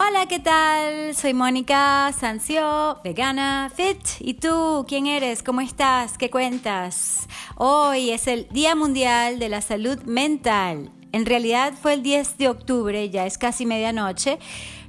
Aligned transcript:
Hola, 0.00 0.26
¿qué 0.26 0.38
tal? 0.38 1.12
Soy 1.16 1.34
Mónica 1.34 2.12
Sancio, 2.12 3.00
vegana, 3.02 3.68
fit. 3.74 3.98
¿Y 4.20 4.34
tú? 4.34 4.84
¿Quién 4.86 5.08
eres? 5.08 5.42
¿Cómo 5.42 5.60
estás? 5.60 6.16
¿Qué 6.16 6.30
cuentas? 6.30 7.26
Hoy 7.56 8.10
es 8.10 8.28
el 8.28 8.46
Día 8.50 8.76
Mundial 8.76 9.40
de 9.40 9.48
la 9.48 9.60
Salud 9.60 9.98
Mental. 10.04 10.92
En 11.10 11.26
realidad 11.26 11.74
fue 11.82 11.94
el 11.94 12.04
10 12.04 12.38
de 12.38 12.48
octubre, 12.48 13.10
ya 13.10 13.26
es 13.26 13.38
casi 13.38 13.66
medianoche, 13.66 14.38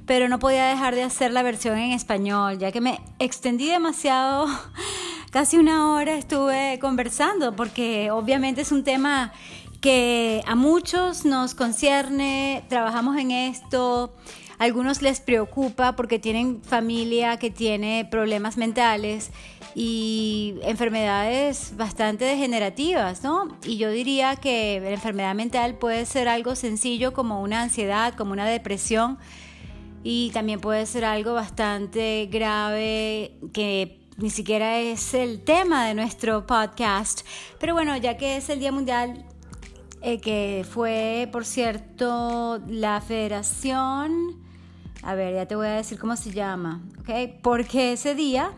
pero 0.06 0.28
no 0.28 0.38
podía 0.38 0.66
dejar 0.66 0.94
de 0.94 1.02
hacer 1.02 1.32
la 1.32 1.42
versión 1.42 1.76
en 1.76 1.90
español, 1.90 2.58
ya 2.60 2.70
que 2.70 2.80
me 2.80 3.00
extendí 3.18 3.66
demasiado. 3.66 4.46
Casi 5.32 5.58
una 5.58 5.92
hora 5.92 6.16
estuve 6.16 6.78
conversando, 6.80 7.56
porque 7.56 8.12
obviamente 8.12 8.60
es 8.60 8.70
un 8.70 8.84
tema 8.84 9.32
que 9.80 10.42
a 10.46 10.54
muchos 10.54 11.24
nos 11.24 11.54
concierne, 11.54 12.64
trabajamos 12.68 13.16
en 13.16 13.30
esto 13.30 14.14
algunos 14.60 15.00
les 15.00 15.20
preocupa 15.20 15.96
porque 15.96 16.18
tienen 16.18 16.62
familia 16.62 17.38
que 17.38 17.50
tiene 17.50 18.06
problemas 18.10 18.58
mentales 18.58 19.30
y 19.74 20.56
enfermedades 20.60 21.72
bastante 21.78 22.26
degenerativas, 22.26 23.24
¿no? 23.24 23.56
Y 23.64 23.78
yo 23.78 23.90
diría 23.90 24.36
que 24.36 24.78
la 24.82 24.90
enfermedad 24.90 25.34
mental 25.34 25.78
puede 25.78 26.04
ser 26.04 26.28
algo 26.28 26.56
sencillo 26.56 27.14
como 27.14 27.40
una 27.40 27.62
ansiedad, 27.62 28.14
como 28.14 28.32
una 28.32 28.44
depresión 28.44 29.16
y 30.04 30.30
también 30.34 30.60
puede 30.60 30.84
ser 30.84 31.06
algo 31.06 31.32
bastante 31.32 32.28
grave 32.30 33.38
que 33.54 33.98
ni 34.18 34.28
siquiera 34.28 34.78
es 34.78 35.14
el 35.14 35.42
tema 35.42 35.86
de 35.86 35.94
nuestro 35.94 36.46
podcast. 36.46 37.26
Pero 37.58 37.72
bueno, 37.72 37.96
ya 37.96 38.18
que 38.18 38.36
es 38.36 38.50
el 38.50 38.60
Día 38.60 38.72
Mundial, 38.72 39.24
eh, 40.02 40.20
que 40.20 40.66
fue, 40.70 41.30
por 41.32 41.46
cierto, 41.46 42.60
la 42.68 43.00
Federación 43.00 44.49
a 45.02 45.14
ver, 45.14 45.34
ya 45.34 45.46
te 45.46 45.56
voy 45.56 45.66
a 45.66 45.72
decir 45.72 45.98
cómo 45.98 46.16
se 46.16 46.30
llama, 46.30 46.82
¿ok? 47.00 47.30
Porque 47.42 47.92
ese 47.92 48.14
día, 48.14 48.52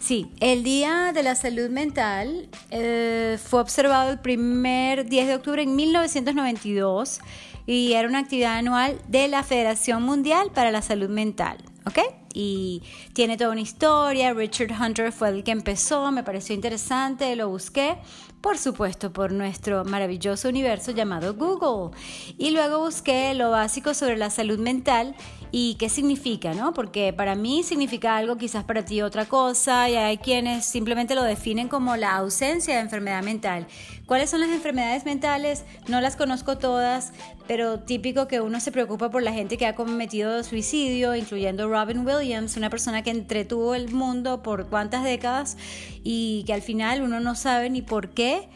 sí, 0.00 0.30
el 0.40 0.62
Día 0.62 1.12
de 1.12 1.22
la 1.22 1.34
Salud 1.34 1.68
Mental 1.68 2.48
eh, 2.70 3.38
fue 3.42 3.60
observado 3.60 4.10
el 4.10 4.18
primer 4.18 5.06
10 5.06 5.26
de 5.26 5.34
octubre 5.34 5.62
en 5.62 5.76
1992 5.76 7.20
y 7.66 7.92
era 7.92 8.08
una 8.08 8.20
actividad 8.20 8.56
anual 8.56 8.98
de 9.08 9.28
la 9.28 9.42
Federación 9.42 10.02
Mundial 10.02 10.50
para 10.54 10.70
la 10.70 10.82
Salud 10.82 11.10
Mental, 11.10 11.58
¿ok? 11.86 11.98
Y 12.34 12.82
tiene 13.12 13.36
toda 13.36 13.50
una 13.50 13.60
historia, 13.60 14.32
Richard 14.32 14.72
Hunter 14.80 15.12
fue 15.12 15.28
el 15.28 15.44
que 15.44 15.50
empezó, 15.50 16.10
me 16.10 16.22
pareció 16.22 16.54
interesante, 16.54 17.36
lo 17.36 17.50
busqué, 17.50 17.98
por 18.40 18.56
supuesto, 18.58 19.12
por 19.12 19.32
nuestro 19.32 19.84
maravilloso 19.84 20.48
universo 20.48 20.92
llamado 20.92 21.34
Google. 21.34 21.96
Y 22.38 22.50
luego 22.50 22.80
busqué 22.80 23.34
lo 23.34 23.50
básico 23.50 23.94
sobre 23.94 24.16
la 24.16 24.30
salud 24.30 24.58
mental 24.58 25.14
y 25.54 25.74
qué 25.74 25.90
significa, 25.90 26.54
¿no? 26.54 26.72
Porque 26.72 27.12
para 27.12 27.34
mí 27.34 27.62
significa 27.62 28.16
algo, 28.16 28.38
quizás 28.38 28.64
para 28.64 28.86
ti 28.86 29.02
otra 29.02 29.26
cosa, 29.26 29.88
y 29.90 29.96
hay 29.96 30.16
quienes 30.16 30.64
simplemente 30.64 31.14
lo 31.14 31.22
definen 31.22 31.68
como 31.68 31.94
la 31.96 32.16
ausencia 32.16 32.74
de 32.74 32.80
enfermedad 32.80 33.22
mental. 33.22 33.66
¿Cuáles 34.06 34.30
son 34.30 34.40
las 34.40 34.48
enfermedades 34.48 35.04
mentales? 35.04 35.64
No 35.88 36.00
las 36.00 36.16
conozco 36.16 36.56
todas, 36.56 37.12
pero 37.46 37.80
típico 37.80 38.28
que 38.28 38.40
uno 38.40 38.60
se 38.60 38.72
preocupa 38.72 39.10
por 39.10 39.22
la 39.22 39.34
gente 39.34 39.58
que 39.58 39.66
ha 39.66 39.74
cometido 39.74 40.42
suicidio, 40.42 41.14
incluyendo 41.14 41.68
Robin 41.68 42.06
Williams, 42.06 42.56
una 42.56 42.70
persona 42.70 43.02
que 43.02 43.10
entretuvo 43.10 43.74
el 43.74 43.92
mundo 43.92 44.42
por 44.42 44.68
cuántas 44.70 45.04
décadas 45.04 45.58
y 46.02 46.44
que 46.46 46.54
al 46.54 46.62
final 46.62 47.02
uno 47.02 47.20
no 47.20 47.34
sabe 47.34 47.68
ni 47.68 47.82
por 47.82 48.08
qué 48.10 48.48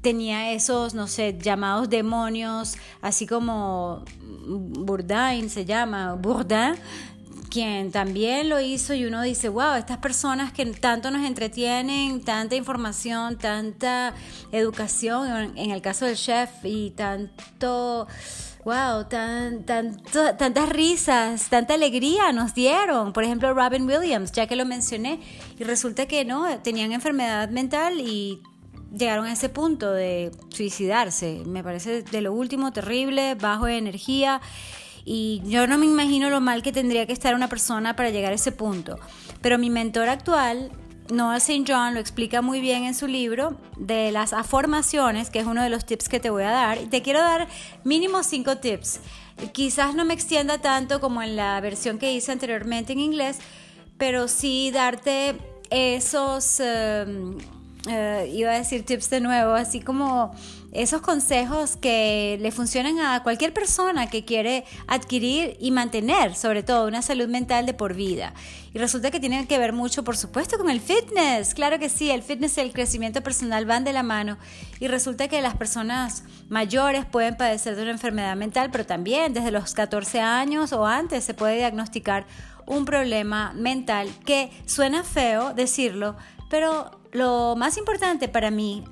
tenía 0.00 0.52
esos, 0.52 0.94
no 0.94 1.06
sé, 1.06 1.36
llamados 1.40 1.88
demonios, 1.88 2.76
así 3.02 3.26
como 3.26 4.04
Bourdain 4.20 5.50
se 5.50 5.64
llama, 5.64 6.14
Bourdain, 6.14 6.76
quien 7.48 7.90
también 7.90 8.48
lo 8.48 8.60
hizo 8.60 8.94
y 8.94 9.04
uno 9.06 9.22
dice, 9.22 9.48
wow, 9.48 9.74
estas 9.74 9.98
personas 9.98 10.52
que 10.52 10.64
tanto 10.66 11.10
nos 11.10 11.26
entretienen, 11.26 12.22
tanta 12.22 12.56
información, 12.56 13.38
tanta 13.38 14.14
educación, 14.52 15.56
en 15.56 15.70
el 15.70 15.80
caso 15.80 16.04
del 16.04 16.16
chef, 16.16 16.50
y 16.62 16.90
tanto, 16.90 18.06
wow, 18.64 19.04
tan, 19.08 19.64
tantas 19.64 20.68
risas, 20.68 21.48
tanta 21.48 21.74
alegría 21.74 22.32
nos 22.32 22.54
dieron. 22.54 23.12
Por 23.12 23.24
ejemplo, 23.24 23.52
Robin 23.54 23.86
Williams, 23.86 24.30
ya 24.32 24.46
que 24.46 24.54
lo 24.54 24.66
mencioné, 24.66 25.20
y 25.58 25.64
resulta 25.64 26.06
que 26.06 26.24
no, 26.24 26.58
tenían 26.60 26.92
enfermedad 26.92 27.48
mental 27.48 28.00
y 28.00 28.42
llegaron 28.96 29.26
a 29.26 29.32
ese 29.32 29.48
punto 29.48 29.92
de 29.92 30.30
suicidarse. 30.50 31.42
Me 31.46 31.62
parece 31.62 32.02
de 32.02 32.20
lo 32.20 32.32
último 32.32 32.72
terrible, 32.72 33.34
bajo 33.34 33.66
de 33.66 33.78
energía. 33.78 34.40
Y 35.04 35.42
yo 35.44 35.66
no 35.66 35.78
me 35.78 35.86
imagino 35.86 36.30
lo 36.30 36.40
mal 36.40 36.62
que 36.62 36.72
tendría 36.72 37.06
que 37.06 37.12
estar 37.12 37.34
una 37.34 37.48
persona 37.48 37.96
para 37.96 38.10
llegar 38.10 38.32
a 38.32 38.34
ese 38.34 38.52
punto. 38.52 38.98
Pero 39.40 39.58
mi 39.58 39.70
mentor 39.70 40.08
actual, 40.08 40.70
Noah 41.10 41.38
St. 41.38 41.64
John, 41.66 41.94
lo 41.94 42.00
explica 42.00 42.42
muy 42.42 42.60
bien 42.60 42.84
en 42.84 42.94
su 42.94 43.06
libro 43.06 43.56
de 43.76 44.12
las 44.12 44.32
afirmaciones, 44.32 45.30
que 45.30 45.38
es 45.38 45.46
uno 45.46 45.62
de 45.62 45.70
los 45.70 45.86
tips 45.86 46.08
que 46.08 46.20
te 46.20 46.30
voy 46.30 46.42
a 46.42 46.50
dar. 46.50 46.78
Te 46.90 47.02
quiero 47.02 47.20
dar 47.20 47.48
mínimo 47.84 48.22
cinco 48.22 48.58
tips. 48.58 49.00
Quizás 49.52 49.94
no 49.94 50.04
me 50.04 50.14
extienda 50.14 50.58
tanto 50.58 51.00
como 51.00 51.22
en 51.22 51.36
la 51.36 51.60
versión 51.60 51.98
que 51.98 52.12
hice 52.12 52.32
anteriormente 52.32 52.92
en 52.92 53.00
inglés, 53.00 53.38
pero 53.96 54.28
sí 54.28 54.70
darte 54.70 55.36
esos... 55.70 56.60
Em, 56.60 57.38
eh, 57.86 58.30
iba 58.34 58.50
a 58.50 58.58
decir 58.58 58.84
tips 58.84 59.08
de 59.10 59.20
nuevo, 59.20 59.52
así 59.52 59.80
como 59.80 60.34
esos 60.72 61.00
consejos 61.00 61.76
que 61.76 62.36
le 62.40 62.50
funcionan 62.50 62.98
a 62.98 63.22
cualquier 63.22 63.54
persona 63.54 64.10
que 64.10 64.24
quiere 64.24 64.64
adquirir 64.86 65.56
y 65.60 65.70
mantener, 65.70 66.34
sobre 66.34 66.62
todo, 66.62 66.86
una 66.86 67.02
salud 67.02 67.28
mental 67.28 67.66
de 67.66 67.74
por 67.74 67.94
vida. 67.94 68.34
Y 68.74 68.78
resulta 68.78 69.10
que 69.10 69.20
tiene 69.20 69.46
que 69.46 69.58
ver 69.58 69.72
mucho, 69.72 70.04
por 70.04 70.16
supuesto, 70.16 70.58
con 70.58 70.68
el 70.68 70.80
fitness. 70.80 71.54
Claro 71.54 71.78
que 71.78 71.88
sí, 71.88 72.10
el 72.10 72.22
fitness 72.22 72.58
y 72.58 72.60
el 72.60 72.72
crecimiento 72.72 73.22
personal 73.22 73.64
van 73.64 73.84
de 73.84 73.92
la 73.92 74.02
mano. 74.02 74.36
Y 74.80 74.88
resulta 74.88 75.28
que 75.28 75.40
las 75.40 75.56
personas 75.56 76.24
mayores 76.48 77.06
pueden 77.06 77.36
padecer 77.36 77.76
de 77.76 77.82
una 77.82 77.92
enfermedad 77.92 78.36
mental, 78.36 78.70
pero 78.70 78.84
también 78.84 79.32
desde 79.32 79.50
los 79.50 79.72
14 79.72 80.20
años 80.20 80.72
o 80.72 80.84
antes 80.84 81.24
se 81.24 81.32
puede 81.32 81.56
diagnosticar 81.56 82.26
un 82.66 82.84
problema 82.84 83.54
mental 83.54 84.08
que 84.26 84.50
suena 84.66 85.02
feo 85.02 85.54
decirlo, 85.54 86.16
pero 86.50 86.97
lo 87.12 87.56
más 87.56 87.76
importante 87.78 88.28
para 88.28 88.50
mí, 88.50 88.84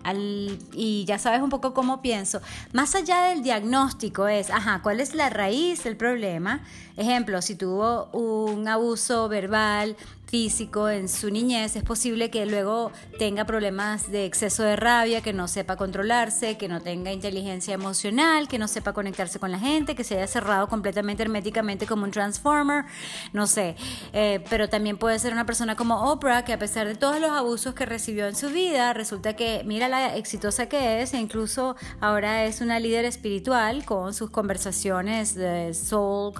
y 0.72 1.04
ya 1.06 1.19
sabes 1.19 1.43
un 1.43 1.50
poco 1.50 1.75
cómo 1.75 2.00
pienso, 2.00 2.41
más 2.72 2.94
allá 2.94 3.22
del 3.25 3.43
diagnóstico 3.43 4.27
es, 4.28 4.50
ajá, 4.50 4.81
¿cuál 4.82 5.00
es 5.00 5.15
la 5.15 5.31
raíz 5.31 5.84
del 5.84 5.97
problema? 5.97 6.62
Ejemplo, 6.97 7.43
si 7.43 7.57
tuvo 7.57 8.07
un 8.12 8.67
abuso 8.69 9.29
verbal, 9.29 9.97
físico 10.27 10.89
en 10.89 11.09
su 11.09 11.31
niñez, 11.31 11.77
es 11.77 11.84
posible 11.84 12.31
que 12.31 12.47
luego 12.47 12.91
tenga 13.19 13.45
problemas 13.45 14.11
de 14.11 14.27
exceso 14.27 14.65
de 14.65 14.75
rabia, 14.77 15.21
que 15.21 15.33
no 15.33 15.47
sepa 15.47 15.77
controlarse, 15.77 16.57
que 16.59 16.69
no 16.69 16.81
tenga 16.81 17.12
inteligencia 17.12 17.75
emocional, 17.75 18.49
que 18.49 18.59
no 18.59 18.67
sepa 18.67 18.93
conectarse 18.93 19.39
con 19.39 19.53
la 19.53 19.59
gente, 19.59 19.95
que 19.95 20.05
se 20.05 20.17
haya 20.17 20.27
cerrado 20.27 20.69
completamente 20.69 21.23
herméticamente 21.23 21.87
como 21.87 22.05
un 22.05 22.11
transformer, 22.11 22.84
no 23.33 23.47
sé. 23.47 23.77
Eh, 24.13 24.45
pero 24.51 24.69
también 24.69 24.99
puede 24.99 25.19
ser 25.19 25.33
una 25.33 25.47
persona 25.47 25.77
como 25.77 26.11
Oprah, 26.11 26.45
que 26.45 26.53
a 26.53 26.59
pesar 26.59 26.89
de 26.89 26.97
todos 26.97 27.21
los 27.21 27.31
abusos 27.31 27.75
que 27.75 27.87
recibió 27.87 28.27
en 28.27 28.34
su 28.34 28.49
vida, 28.49 28.93
resulta 28.93 29.37
que 29.37 29.63
mira 29.65 29.89
la 29.89 30.17
exitosa 30.17 30.67
que 30.69 31.03
es, 31.03 31.15
e 31.15 31.19
incluso 31.19 31.77
ahora 32.01 32.45
es 32.45 32.61
una 32.61 32.81
líder 32.81 33.05
espiritual 33.05 33.84
con 33.84 34.13
sus 34.13 34.31
conversaciones 34.31 35.34
de 35.37 35.73
Soul 35.73 36.34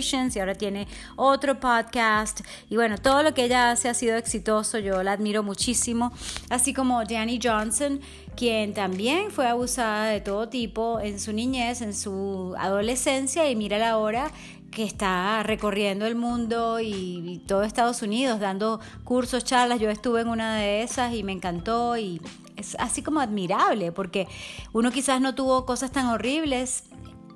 Y 0.00 0.38
ahora 0.38 0.54
tiene 0.54 0.86
otro 1.16 1.58
podcast 1.58 2.42
y 2.70 2.76
bueno, 2.76 2.98
todo 2.98 3.24
lo 3.24 3.34
que 3.34 3.44
ella 3.44 3.72
hace 3.72 3.88
ha 3.88 3.94
sido 3.94 4.16
exitoso, 4.16 4.78
yo 4.78 5.02
la 5.02 5.10
admiro 5.12 5.42
muchísimo, 5.42 6.12
así 6.50 6.72
como 6.72 7.04
Danny 7.04 7.40
Johnson, 7.42 8.00
quien 8.36 8.74
también 8.74 9.32
fue 9.32 9.48
abusada 9.48 10.06
de 10.06 10.20
todo 10.20 10.48
tipo 10.48 11.00
en 11.00 11.18
su 11.18 11.32
niñez, 11.32 11.80
en 11.82 11.94
su 11.94 12.54
adolescencia 12.58 13.50
y 13.50 13.56
mira 13.56 13.78
la 13.78 13.98
hora 13.98 14.30
que 14.70 14.84
está 14.84 15.42
recorriendo 15.42 16.06
el 16.06 16.14
mundo 16.14 16.78
y, 16.78 17.42
todo 17.48 17.64
Estados 17.64 18.02
Unidos 18.02 18.38
dando 18.38 18.78
cursos, 19.02 19.42
charlas. 19.42 19.80
Yo 19.80 19.90
estuve 19.90 20.20
en 20.20 20.28
una 20.28 20.56
de 20.56 20.82
esas 20.82 21.12
y 21.12 21.24
me 21.24 21.32
encantó 21.32 21.96
y 21.96 22.20
es 22.56 22.76
así 22.78 23.02
como 23.02 23.18
admirable 23.18 23.90
porque 23.90 24.28
uno 24.72 24.92
quizás 24.92 25.20
no 25.20 25.34
tuvo 25.34 25.66
cosas 25.66 25.90
tan 25.90 26.06
horribles 26.06 26.84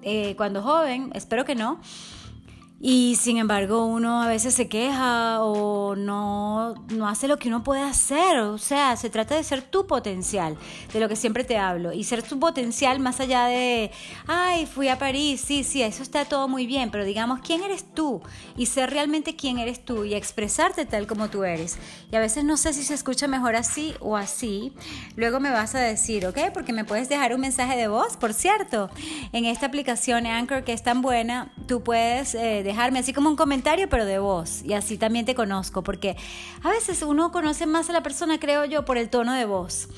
eh, 0.03 0.35
cuando 0.37 0.63
joven, 0.63 1.11
espero 1.15 1.45
que 1.45 1.55
no 1.55 1.81
y 2.85 3.15
sin 3.15 3.39
embargo 3.39 3.87
uno 3.87 4.23
a 4.23 4.27
veces 4.27 4.55
se 4.55 4.67
queja 4.67 5.41
o 5.41 5.95
no, 5.95 6.75
no 6.89 7.09
hace 7.09 7.29
lo 7.29 7.39
que 7.39 7.47
uno 7.47 7.63
puede 7.63 7.81
hacer. 7.81 8.39
O 8.41 8.59
sea, 8.59 8.97
se 8.97 9.09
trata 9.09 9.37
de 9.37 9.45
ser 9.45 9.63
tu 9.63 9.87
potencial, 9.87 10.59
de 10.93 10.99
lo 10.99 11.09
que 11.09 11.15
siempre 11.15 11.45
te 11.45 11.57
hablo. 11.57 11.93
Y 11.93 12.03
ser 12.03 12.25
tu 12.25 12.41
potencial 12.41 12.99
más 12.99 13.21
allá 13.21 13.45
de, 13.45 13.93
ay, 14.27 14.67
fui 14.67 14.89
a 14.89 14.99
París, 14.99 15.41
sí, 15.47 15.63
sí, 15.63 15.81
eso 15.81 16.03
está 16.03 16.25
todo 16.25 16.49
muy 16.49 16.67
bien, 16.67 16.91
pero 16.91 17.05
digamos, 17.05 17.39
¿quién 17.39 17.63
eres 17.63 17.85
tú? 17.95 18.21
Y 18.57 18.67
ser 18.67 18.91
realmente 18.91 19.37
quién 19.37 19.59
eres 19.59 19.85
tú 19.85 20.03
y 20.05 20.15
expresarte 20.15 20.85
tal 20.85 21.07
como 21.07 21.31
tú 21.31 21.45
eres. 21.45 21.79
Y 22.11 22.17
a 22.17 22.21
veces 22.21 22.43
no 22.43 22.57
sé 22.57 22.73
si 22.73 22.83
se 22.83 22.95
escucha 22.95 23.29
mejor 23.29 23.55
así 23.55 23.95
o 24.01 24.17
así. 24.17 24.73
Luego 25.15 25.39
me 25.39 25.53
vas 25.53 25.77
a 25.77 25.79
decir, 25.79 26.27
¿ok? 26.27 26.51
Porque 26.53 26.73
me 26.73 26.85
puedes 26.85 27.09
dejar 27.09 27.33
un 27.33 27.43
mensaje 27.43 27.77
de 27.77 27.87
voz, 27.87 28.17
por 28.17 28.35
cierto. 28.35 28.91
En 29.33 29.45
esta 29.45 29.67
aplicación 29.67 30.27
Anchor 30.27 30.65
que 30.65 30.73
es 30.73 30.83
tan 30.83 31.01
buena, 31.01 31.53
tú 31.69 31.85
puedes... 31.85 32.35
Eh, 32.35 32.65
dejarme 32.73 32.99
así 32.99 33.13
como 33.13 33.29
un 33.29 33.37
comentario, 33.37 33.89
pero 33.89 34.05
de 34.05 34.19
voz. 34.19 34.63
Y 34.65 34.73
así 34.73 34.99
también 34.99 35.25
te 35.25 35.35
conozco, 35.35 35.83
porque 35.83 36.17
a 36.63 36.71
veces 36.71 37.03
uno 37.03 37.31
conoce 37.31 37.67
más 37.67 37.89
a 37.91 37.93
la 37.93 38.03
persona, 38.03 38.39
creo 38.41 38.65
yo, 38.65 38.85
por 38.85 38.99
el 38.99 39.09
tono 39.09 39.33
de 39.35 39.45
voz 39.45 39.89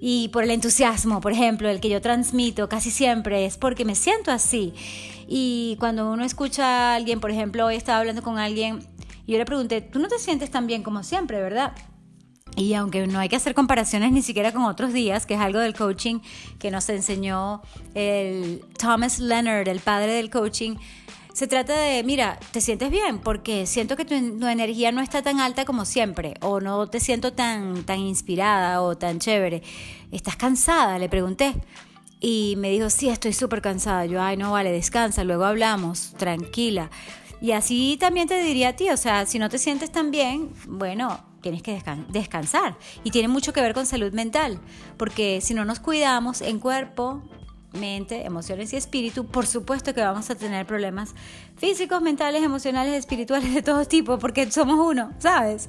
y 0.00 0.28
por 0.28 0.44
el 0.44 0.50
entusiasmo, 0.50 1.20
por 1.20 1.32
ejemplo, 1.32 1.68
el 1.68 1.80
que 1.80 1.88
yo 1.88 2.00
transmito 2.00 2.68
casi 2.68 2.90
siempre 2.90 3.46
es 3.46 3.56
porque 3.56 3.84
me 3.84 3.94
siento 3.94 4.30
así. 4.30 4.74
Y 5.26 5.76
cuando 5.80 6.10
uno 6.10 6.24
escucha 6.24 6.64
a 6.64 6.94
alguien, 6.96 7.20
por 7.20 7.30
ejemplo, 7.30 7.66
hoy 7.66 7.76
estaba 7.76 8.00
hablando 8.00 8.22
con 8.22 8.38
alguien 8.38 8.80
y 9.26 9.32
yo 9.32 9.38
le 9.38 9.44
pregunté, 9.44 9.80
tú 9.80 9.98
no 9.98 10.08
te 10.08 10.18
sientes 10.18 10.50
tan 10.50 10.66
bien 10.66 10.82
como 10.82 11.02
siempre, 11.02 11.40
¿verdad? 11.40 11.72
Y 12.56 12.72
aunque 12.74 13.06
no 13.06 13.18
hay 13.18 13.28
que 13.28 13.36
hacer 13.36 13.54
comparaciones 13.54 14.12
ni 14.12 14.22
siquiera 14.22 14.52
con 14.52 14.64
otros 14.64 14.92
días, 14.92 15.26
que 15.26 15.34
es 15.34 15.40
algo 15.40 15.58
del 15.58 15.74
coaching 15.74 16.20
que 16.58 16.70
nos 16.70 16.88
enseñó 16.88 17.62
el 17.94 18.62
Thomas 18.78 19.18
Leonard, 19.18 19.68
el 19.68 19.80
padre 19.80 20.12
del 20.12 20.30
coaching, 20.30 20.76
se 21.36 21.46
trata 21.46 21.78
de, 21.78 22.02
mira, 22.02 22.40
te 22.50 22.62
sientes 22.62 22.90
bien 22.90 23.18
porque 23.18 23.66
siento 23.66 23.94
que 23.94 24.06
tu, 24.06 24.14
energía 24.14 24.90
no 24.90 25.02
está 25.02 25.20
tan 25.20 25.38
alta 25.38 25.66
como 25.66 25.84
siempre 25.84 26.32
o 26.40 26.60
no 26.60 26.86
te 26.86 26.98
siento 26.98 27.34
tan, 27.34 27.84
tan 27.84 27.98
inspirada 27.98 28.80
o 28.80 28.96
tan 28.96 29.18
chévere. 29.18 29.62
¿Estás 30.12 30.36
cansada? 30.36 30.98
Le 30.98 31.10
pregunté. 31.10 31.52
Y 32.20 32.54
me 32.56 32.70
dijo, 32.70 32.88
sí, 32.88 33.10
estoy 33.10 33.34
súper 33.34 33.60
cansada. 33.60 34.06
Yo, 34.06 34.22
ay, 34.22 34.38
no, 34.38 34.52
vale, 34.52 34.72
descansa, 34.72 35.24
luego 35.24 35.44
hablamos, 35.44 36.14
tranquila. 36.16 36.88
Y 37.42 37.52
así 37.52 37.98
también 38.00 38.28
te 38.28 38.42
diría 38.42 38.70
a 38.70 38.72
ti, 38.72 38.88
o 38.88 38.96
sea, 38.96 39.26
si 39.26 39.38
no 39.38 39.50
te 39.50 39.58
sientes 39.58 39.92
tan 39.92 40.10
bien, 40.10 40.54
bueno, 40.66 41.20
tienes 41.42 41.62
que 41.62 41.78
descansar. 42.08 42.78
Y 43.04 43.10
tiene 43.10 43.28
mucho 43.28 43.52
que 43.52 43.60
ver 43.60 43.74
con 43.74 43.84
salud 43.84 44.14
mental, 44.14 44.58
porque 44.96 45.42
si 45.42 45.52
no 45.52 45.66
nos 45.66 45.80
cuidamos 45.80 46.40
en 46.40 46.60
cuerpo, 46.60 47.22
mente, 47.76 48.26
emociones 48.26 48.72
y 48.72 48.76
espíritu, 48.76 49.26
por 49.26 49.46
supuesto 49.46 49.94
que 49.94 50.00
vamos 50.00 50.30
a 50.30 50.34
tener 50.34 50.66
problemas 50.66 51.14
físicos, 51.56 52.02
mentales, 52.02 52.42
emocionales, 52.42 52.94
espirituales 52.94 53.54
de 53.54 53.62
todo 53.62 53.84
tipo, 53.84 54.18
porque 54.18 54.50
somos 54.50 54.78
uno, 54.78 55.12
¿sabes? 55.18 55.68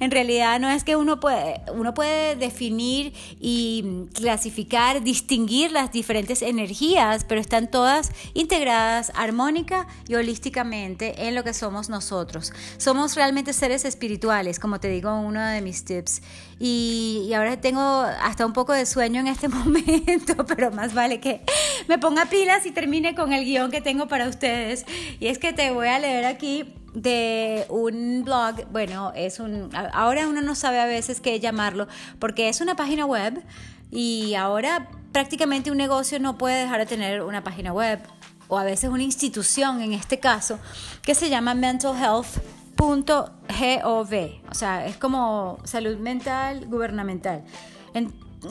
En 0.00 0.10
realidad 0.10 0.58
no 0.60 0.70
es 0.70 0.82
que 0.82 0.96
uno 0.96 1.20
puede, 1.20 1.60
uno 1.74 1.94
puede 1.94 2.36
definir 2.36 3.12
y 3.40 4.06
clasificar, 4.14 5.02
distinguir 5.02 5.72
las 5.72 5.92
diferentes 5.92 6.42
energías, 6.42 7.24
pero 7.24 7.40
están 7.40 7.70
todas 7.70 8.12
integradas 8.34 9.12
armónica 9.14 9.86
y 10.08 10.14
holísticamente 10.14 11.26
en 11.26 11.34
lo 11.34 11.44
que 11.44 11.54
somos 11.54 11.88
nosotros. 11.88 12.52
Somos 12.78 13.14
realmente 13.14 13.52
seres 13.52 13.84
espirituales, 13.84 14.58
como 14.58 14.80
te 14.80 14.88
digo 14.88 15.10
en 15.10 15.24
uno 15.24 15.40
de 15.44 15.60
mis 15.60 15.84
tips. 15.84 16.22
Y, 16.58 17.26
y 17.28 17.34
ahora 17.34 17.60
tengo 17.60 17.80
hasta 17.80 18.46
un 18.46 18.54
poco 18.54 18.72
de 18.72 18.86
sueño 18.86 19.20
en 19.20 19.26
este 19.26 19.48
momento, 19.48 20.46
pero 20.46 20.70
más 20.70 20.94
vale 20.94 21.20
que 21.20 21.42
me 21.88 21.98
ponga 21.98 22.26
pilas 22.26 22.64
y 22.66 22.70
termine 22.70 23.14
con 23.14 23.32
el 23.32 23.44
guion 23.44 23.70
que 23.70 23.80
tengo 23.80 24.08
para 24.08 24.28
ustedes. 24.28 24.84
Y 25.20 25.25
es 25.28 25.38
que 25.38 25.52
te 25.52 25.70
voy 25.70 25.88
a 25.88 25.98
leer 25.98 26.24
aquí 26.24 26.74
de 26.94 27.66
un 27.68 28.22
blog, 28.24 28.66
bueno, 28.72 29.12
es 29.14 29.38
un, 29.38 29.70
ahora 29.92 30.26
uno 30.28 30.40
no 30.40 30.54
sabe 30.54 30.80
a 30.80 30.86
veces 30.86 31.20
qué 31.20 31.38
llamarlo, 31.40 31.88
porque 32.18 32.48
es 32.48 32.60
una 32.60 32.74
página 32.74 33.04
web 33.04 33.42
y 33.90 34.34
ahora 34.34 34.88
prácticamente 35.12 35.70
un 35.70 35.76
negocio 35.76 36.18
no 36.18 36.38
puede 36.38 36.62
dejar 36.62 36.80
de 36.80 36.86
tener 36.86 37.22
una 37.22 37.44
página 37.44 37.72
web 37.72 38.00
o 38.48 38.58
a 38.58 38.64
veces 38.64 38.90
una 38.90 39.02
institución 39.02 39.82
en 39.82 39.92
este 39.92 40.20
caso 40.20 40.58
que 41.02 41.14
se 41.14 41.28
llama 41.28 41.54
mentalhealth.gov, 41.54 44.14
o 44.50 44.54
sea, 44.54 44.86
es 44.86 44.96
como 44.96 45.58
salud 45.64 45.98
mental 45.98 46.66
gubernamental. 46.66 47.44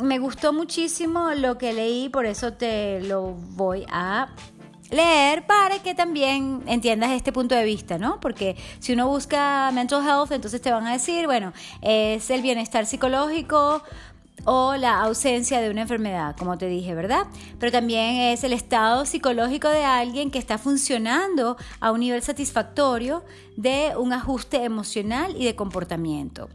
Me 0.03 0.19
gustó 0.19 0.53
muchísimo 0.53 1.31
lo 1.31 1.57
que 1.57 1.73
leí, 1.73 2.09
por 2.09 2.25
eso 2.25 2.53
te 2.53 3.01
lo 3.01 3.33
voy 3.33 3.85
a 3.89 4.27
leer 4.95 5.45
para 5.45 5.79
que 5.79 5.93
también 5.93 6.63
entiendas 6.67 7.11
este 7.11 7.31
punto 7.31 7.53
de 7.55 7.63
vista, 7.63 7.97
¿no? 7.97 8.19
Porque 8.19 8.55
si 8.79 8.93
uno 8.93 9.07
busca 9.07 9.71
mental 9.73 10.03
health, 10.07 10.31
entonces 10.31 10.61
te 10.61 10.71
van 10.71 10.87
a 10.87 10.93
decir, 10.93 11.25
bueno, 11.25 11.53
es 11.81 12.29
el 12.29 12.41
bienestar 12.41 12.85
psicológico 12.85 13.83
o 14.45 14.75
la 14.75 15.01
ausencia 15.01 15.59
de 15.59 15.69
una 15.69 15.81
enfermedad, 15.81 16.35
como 16.37 16.57
te 16.57 16.67
dije, 16.67 16.93
¿verdad? 16.93 17.27
Pero 17.59 17.71
también 17.71 18.15
es 18.15 18.43
el 18.43 18.53
estado 18.53 19.05
psicológico 19.05 19.69
de 19.69 19.83
alguien 19.83 20.31
que 20.31 20.39
está 20.39 20.57
funcionando 20.57 21.57
a 21.79 21.91
un 21.91 21.99
nivel 21.99 22.21
satisfactorio 22.21 23.23
de 23.55 23.93
un 23.97 24.13
ajuste 24.13 24.63
emocional 24.63 25.35
y 25.37 25.45
de 25.45 25.55
comportamiento. 25.55 26.49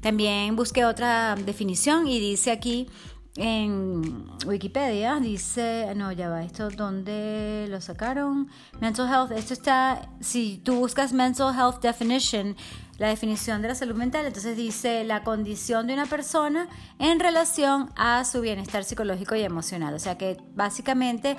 También 0.00 0.54
busqué 0.54 0.84
otra 0.84 1.34
definición 1.34 2.06
y 2.06 2.20
dice 2.20 2.50
aquí 2.50 2.88
en 3.36 4.26
Wikipedia, 4.46 5.18
dice, 5.20 5.92
no, 5.96 6.12
ya 6.12 6.28
va, 6.28 6.44
esto 6.44 6.70
dónde 6.70 7.66
lo 7.68 7.80
sacaron. 7.80 8.48
Mental 8.80 9.08
health, 9.08 9.32
esto 9.32 9.54
está, 9.54 10.08
si 10.20 10.58
tú 10.58 10.76
buscas 10.76 11.12
mental 11.12 11.52
health 11.54 11.80
definition, 11.82 12.56
la 12.98 13.08
definición 13.08 13.60
de 13.60 13.68
la 13.68 13.74
salud 13.74 13.96
mental, 13.96 14.24
entonces 14.26 14.56
dice 14.56 15.02
la 15.02 15.24
condición 15.24 15.88
de 15.88 15.94
una 15.94 16.06
persona 16.06 16.68
en 17.00 17.18
relación 17.18 17.90
a 17.96 18.24
su 18.24 18.40
bienestar 18.40 18.84
psicológico 18.84 19.34
y 19.34 19.42
emocional. 19.42 19.94
O 19.94 19.98
sea 19.98 20.16
que 20.16 20.36
básicamente 20.54 21.36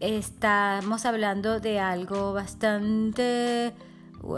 estamos 0.00 1.06
hablando 1.06 1.60
de 1.60 1.78
algo 1.78 2.32
bastante 2.32 3.72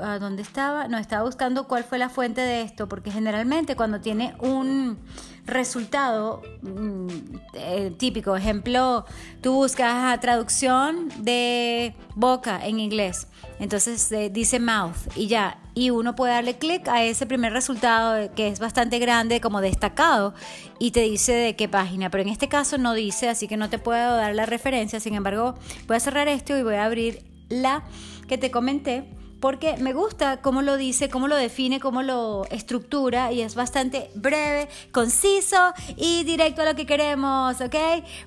¿A 0.02 0.18
dónde 0.18 0.42
estaba? 0.42 0.88
No, 0.88 0.98
estaba 0.98 1.24
buscando 1.24 1.66
cuál 1.66 1.84
fue 1.84 1.98
la 1.98 2.08
fuente 2.08 2.40
de 2.40 2.62
esto, 2.62 2.88
porque 2.88 3.10
generalmente 3.10 3.76
cuando 3.76 4.00
tiene 4.00 4.34
un 4.40 4.98
resultado 5.48 6.42
mm, 6.62 7.08
eh, 7.54 7.92
típico, 7.96 8.36
ejemplo, 8.36 9.04
tú 9.40 9.54
buscas 9.54 10.20
traducción 10.20 11.08
de 11.18 11.94
boca 12.14 12.64
en 12.64 12.80
inglés, 12.80 13.26
entonces 13.58 14.12
dice 14.32 14.60
mouth 14.60 14.96
y 15.16 15.26
ya, 15.26 15.58
y 15.74 15.90
uno 15.90 16.14
puede 16.14 16.32
darle 16.32 16.58
clic 16.58 16.88
a 16.88 17.04
ese 17.04 17.26
primer 17.26 17.52
resultado 17.52 18.32
que 18.34 18.48
es 18.48 18.60
bastante 18.60 18.98
grande, 18.98 19.40
como 19.40 19.60
destacado, 19.60 20.34
y 20.78 20.90
te 20.90 21.02
dice 21.02 21.32
de 21.32 21.56
qué 21.56 21.68
página, 21.68 22.10
pero 22.10 22.22
en 22.22 22.28
este 22.28 22.48
caso 22.48 22.78
no 22.78 22.94
dice, 22.94 23.28
así 23.28 23.48
que 23.48 23.56
no 23.56 23.70
te 23.70 23.78
puedo 23.78 24.16
dar 24.16 24.34
la 24.34 24.46
referencia, 24.46 25.00
sin 25.00 25.14
embargo, 25.14 25.54
voy 25.86 25.96
a 25.96 26.00
cerrar 26.00 26.28
esto 26.28 26.56
y 26.56 26.62
voy 26.62 26.74
a 26.74 26.84
abrir 26.84 27.22
la 27.48 27.82
que 28.28 28.38
te 28.38 28.50
comenté 28.50 29.04
porque 29.40 29.76
me 29.78 29.92
gusta 29.92 30.40
cómo 30.40 30.62
lo 30.62 30.76
dice, 30.76 31.08
cómo 31.08 31.28
lo 31.28 31.36
define, 31.36 31.80
cómo 31.80 32.02
lo 32.02 32.44
estructura 32.50 33.32
y 33.32 33.42
es 33.42 33.54
bastante 33.54 34.10
breve, 34.14 34.68
conciso 34.92 35.72
y 35.96 36.24
directo 36.24 36.62
a 36.62 36.64
lo 36.64 36.74
que 36.74 36.86
queremos, 36.86 37.60
¿ok? 37.60 37.76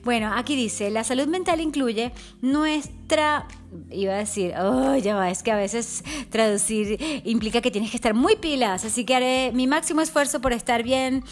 Bueno, 0.04 0.32
aquí 0.36 0.56
dice, 0.56 0.90
la 0.90 1.04
salud 1.04 1.28
mental 1.28 1.62
incluye 1.62 2.12
nuestra 2.42 3.48
iba 3.90 4.14
a 4.14 4.18
decir, 4.18 4.54
oh, 4.60 4.98
ya 4.98 5.16
va, 5.16 5.30
es 5.30 5.44
que 5.44 5.52
a 5.52 5.56
veces 5.56 6.04
traducir 6.30 7.22
implica 7.26 7.62
que 7.62 7.72
tienes 7.72 7.92
que 7.92 7.98
estar 7.98 8.14
muy 8.14 8.36
pilas, 8.36 8.84
así 8.84 9.06
que 9.06 9.16
haré 9.16 9.52
mi 9.54 9.68
máximo 9.68 10.02
esfuerzo 10.02 10.42
por 10.42 10.52
estar 10.54 10.84
bien 10.84 11.24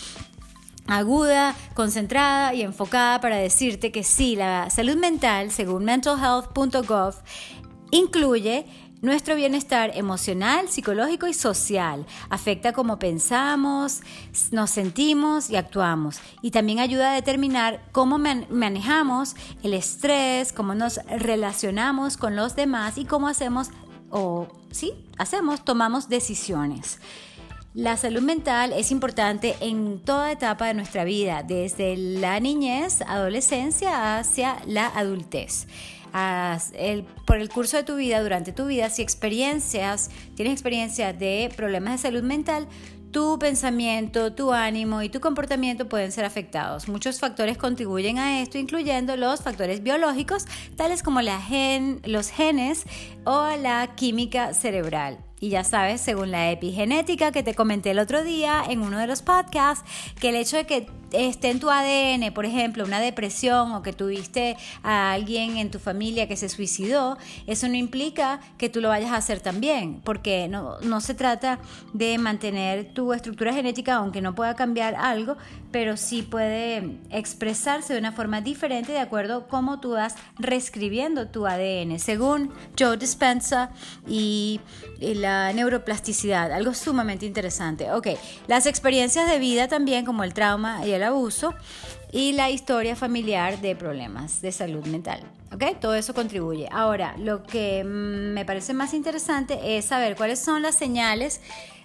aguda, 0.88 1.56
concentrada 1.74 2.54
y 2.54 2.64
enfocada 2.64 3.22
para 3.22 3.38
decirte 3.38 3.92
que 3.92 4.04
sí, 4.04 4.36
la 4.36 4.70
salud 4.70 4.96
mental, 4.96 5.52
según 5.52 5.86
mentalhealth.gov, 5.86 7.16
incluye 7.92 8.66
nuestro 9.02 9.36
bienestar 9.36 9.92
emocional, 9.96 10.68
psicológico 10.68 11.28
y 11.28 11.34
social 11.34 12.06
afecta 12.30 12.74
cómo 12.74 13.00
pensamos, 13.00 14.02
nos 14.52 14.70
sentimos 14.72 15.50
y 15.50 15.56
actuamos. 15.56 16.20
Y 16.42 16.52
también 16.52 16.80
ayuda 16.80 17.12
a 17.12 17.16
determinar 17.16 17.82
cómo 17.92 18.18
manejamos 18.18 19.36
el 19.64 19.74
estrés, 19.74 20.52
cómo 20.52 20.76
nos 20.76 21.00
relacionamos 21.08 22.18
con 22.18 22.36
los 22.36 22.56
demás 22.56 22.98
y 22.98 23.06
cómo 23.06 23.28
hacemos, 23.28 23.70
o 24.10 24.48
sí, 24.72 24.94
hacemos, 25.18 25.64
tomamos 25.64 26.10
decisiones. 26.10 27.00
La 27.76 27.98
salud 27.98 28.22
mental 28.22 28.74
es 28.74 28.92
importante 28.92 29.56
en 29.62 30.00
toda 30.00 30.32
etapa 30.32 30.66
de 30.66 30.74
nuestra 30.74 31.04
vida, 31.04 31.44
desde 31.44 31.96
la 31.96 32.40
niñez, 32.40 33.02
adolescencia 33.04 34.18
hacia 34.18 34.58
la 34.66 34.88
adultez 34.88 35.68
por 37.26 37.38
el 37.38 37.50
curso 37.50 37.78
de 37.78 37.84
tu 37.84 37.96
vida, 37.96 38.22
durante 38.22 38.52
tu 38.52 38.66
vida, 38.66 38.90
si 38.90 39.02
experiencias, 39.02 40.10
tienes 40.36 40.54
experiencia 40.54 41.14
de 41.14 41.52
problemas 41.56 41.94
de 41.94 42.10
salud 42.10 42.24
mental, 42.24 42.68
tu 43.12 43.40
pensamiento, 43.40 44.34
tu 44.34 44.54
ánimo 44.54 45.02
y 45.02 45.10
tu 45.10 45.20
comportamiento 45.20 45.90
pueden 45.90 46.12
ser 46.12 46.26
afectados. 46.26 46.88
Muchos 46.88 47.20
factores 47.20 47.58
contribuyen 47.58 48.20
a 48.20 48.42
esto, 48.42 48.58
incluyendo 48.58 49.16
los 49.18 49.42
factores 49.42 49.82
biológicos, 49.82 50.46
tales 50.76 51.02
como 51.02 51.22
la 51.22 51.42
gen, 51.42 52.02
los 52.06 52.30
genes 52.30 52.86
o 53.26 53.50
la 53.58 53.96
química 53.96 54.54
cerebral. 54.54 55.18
Y 55.42 55.50
ya 55.50 55.64
sabes, 55.64 56.02
según 56.02 56.32
la 56.32 56.52
epigenética 56.52 57.32
que 57.32 57.44
te 57.44 57.56
comenté 57.56 57.92
el 57.92 58.00
otro 58.00 58.24
día 58.24 58.62
en 58.68 58.82
uno 58.82 59.00
de 59.00 59.08
los 59.08 59.22
podcasts, 59.22 59.90
que 60.20 60.30
el 60.30 60.36
hecho 60.36 60.58
de 60.58 60.66
que 60.66 60.88
esté 61.12 61.50
en 61.50 61.60
tu 61.60 61.70
ADN, 61.70 62.34
por 62.34 62.46
ejemplo, 62.46 62.84
una 62.84 63.00
depresión 63.00 63.72
o 63.74 63.82
que 63.82 63.94
tuviste 63.94 64.58
a 64.84 65.12
alguien 65.12 65.58
en 65.58 65.72
tu 65.72 65.80
familia 65.80 66.28
que 66.28 66.36
se 66.36 66.50
suicidó, 66.50 67.18
eso 67.48 67.68
no 67.68 67.76
implica 67.76 68.40
que 68.58 68.70
tú 68.70 68.82
lo 68.82 68.90
vayas 68.90 69.12
a 69.12 69.18
hacer 69.18 69.40
también, 69.40 70.02
porque 70.04 70.48
no, 70.48 70.80
no 70.82 71.02
se 71.02 71.14
trata 71.14 71.60
de 71.94 72.18
mantener 72.18 72.94
tu 72.94 73.14
estructura 73.14 73.54
genética, 73.54 73.96
aunque 73.96 74.22
no 74.22 74.36
pueda 74.36 74.56
cambiar 74.56 74.96
algo, 74.96 75.38
pero 75.72 75.98
sí 75.98 76.22
puede 76.24 76.98
expresarse 77.12 77.94
de 77.94 78.00
una 78.00 78.12
forma 78.12 78.42
diferente 78.42 78.92
de 78.92 79.00
acuerdo 79.00 79.38
a 79.38 79.48
cómo 79.48 79.80
tú 79.80 79.92
vas 79.92 80.16
reescribiendo 80.38 81.28
tu 81.28 81.46
ADN, 81.46 82.00
según 82.00 82.52
Joe 82.78 82.98
Dispenza 82.98 83.72
y, 84.08 84.62
la 85.00 85.54
neuroplasticidad, 85.54 86.52
algo 86.52 86.74
sumamente 86.74 87.26
interesante. 87.26 87.92
Ok, 87.92 88.08
las 88.48 88.66
experiencias 88.66 89.30
de 89.30 89.40
vida 89.40 89.68
también, 89.68 90.06
como 90.06 90.24
el 90.24 90.34
trauma 90.34 90.86
y 90.86 90.92
el 90.92 90.99
abuso, 91.04 91.54
y 92.12 92.34
la 92.34 92.50
historia 92.50 92.96
familiar 92.96 93.62
de 93.62 93.76
problemas 93.76 94.42
de 94.42 94.52
salud 94.52 94.86
mental. 94.86 95.22
¿Ok? 95.54 95.80
Todo 95.80 95.96
eso 95.96 96.14
contribuye. 96.14 96.68
Ahora, 96.72 97.16
lo 97.18 97.44
que 97.44 97.84
mm, 97.84 98.34
me 98.34 98.46
parece 98.46 98.74
más 98.74 98.94
interesante 98.94 99.78
es 99.78 99.86
saber 99.86 100.16
cuáles 100.16 100.40
son 100.40 100.62
las 100.62 100.76
señales 100.76 101.42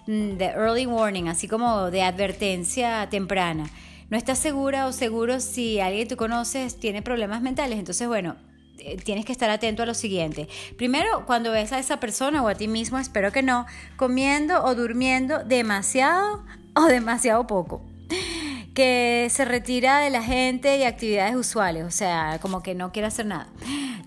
mm, 0.06 0.36
de 0.36 0.46
early 0.46 0.86
warning, 0.86 1.28
así 1.28 1.48
como 1.48 1.90
de 1.90 2.02
advertencia 2.02 3.08
temprana. 3.10 3.68
No 4.10 4.16
estás 4.16 4.38
segura 4.38 4.86
o 4.86 4.92
seguro 4.92 5.40
si 5.40 5.80
alguien 5.80 6.04
que 6.06 6.14
tú 6.14 6.16
conoces 6.16 6.78
tiene 6.78 7.02
problemas 7.02 7.40
mentales, 7.42 7.78
entonces 7.78 8.06
bueno, 8.06 8.36
eh, 8.78 8.96
tienes 8.96 9.24
que 9.24 9.32
estar 9.32 9.48
atento 9.48 9.82
a 9.82 9.86
lo 9.86 9.94
siguiente. 9.94 10.48
Primero, 10.76 11.24
cuando 11.26 11.50
ves 11.50 11.72
a 11.72 11.78
esa 11.78 12.00
persona 12.00 12.42
o 12.42 12.48
a 12.48 12.54
ti 12.54 12.68
mismo, 12.68 12.98
espero 12.98 13.32
que 13.32 13.42
no, 13.42 13.66
comiendo 13.96 14.62
o 14.62 14.74
durmiendo 14.74 15.42
demasiado 15.42 16.44
o 16.74 16.84
demasiado 16.84 17.46
poco 17.46 17.82
que 18.74 19.28
se 19.30 19.44
retira 19.44 20.00
de 20.00 20.10
la 20.10 20.22
gente 20.22 20.76
y 20.76 20.82
actividades 20.82 21.36
usuales, 21.36 21.84
o 21.84 21.90
sea, 21.90 22.38
como 22.42 22.62
que 22.62 22.74
no 22.74 22.92
quiere 22.92 23.08
hacer 23.08 23.26
nada. 23.26 23.46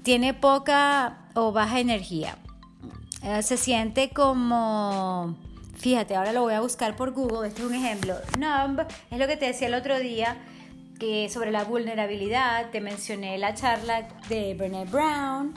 Tiene 0.03 0.33
poca 0.33 1.17
o 1.33 1.51
baja 1.51 1.79
energía. 1.79 2.37
Eh, 3.23 3.41
se 3.41 3.57
siente 3.57 4.09
como, 4.09 5.35
fíjate, 5.77 6.15
ahora 6.15 6.33
lo 6.33 6.41
voy 6.41 6.53
a 6.53 6.61
buscar 6.61 6.95
por 6.95 7.11
Google, 7.11 7.47
este 7.47 7.61
es 7.61 7.67
un 7.67 7.75
ejemplo. 7.75 8.15
Numb 8.37 8.81
es 9.09 9.17
lo 9.17 9.25
que 9.27 9.37
te 9.37 9.45
decía 9.45 9.67
el 9.67 9.73
otro 9.73 9.99
día, 9.99 10.37
que 10.99 11.29
sobre 11.29 11.51
la 11.51 11.63
vulnerabilidad, 11.63 12.69
te 12.69 12.81
mencioné 12.81 13.37
la 13.37 13.53
charla 13.53 14.07
de 14.29 14.53
Brené 14.53 14.85
Brown, 14.85 15.53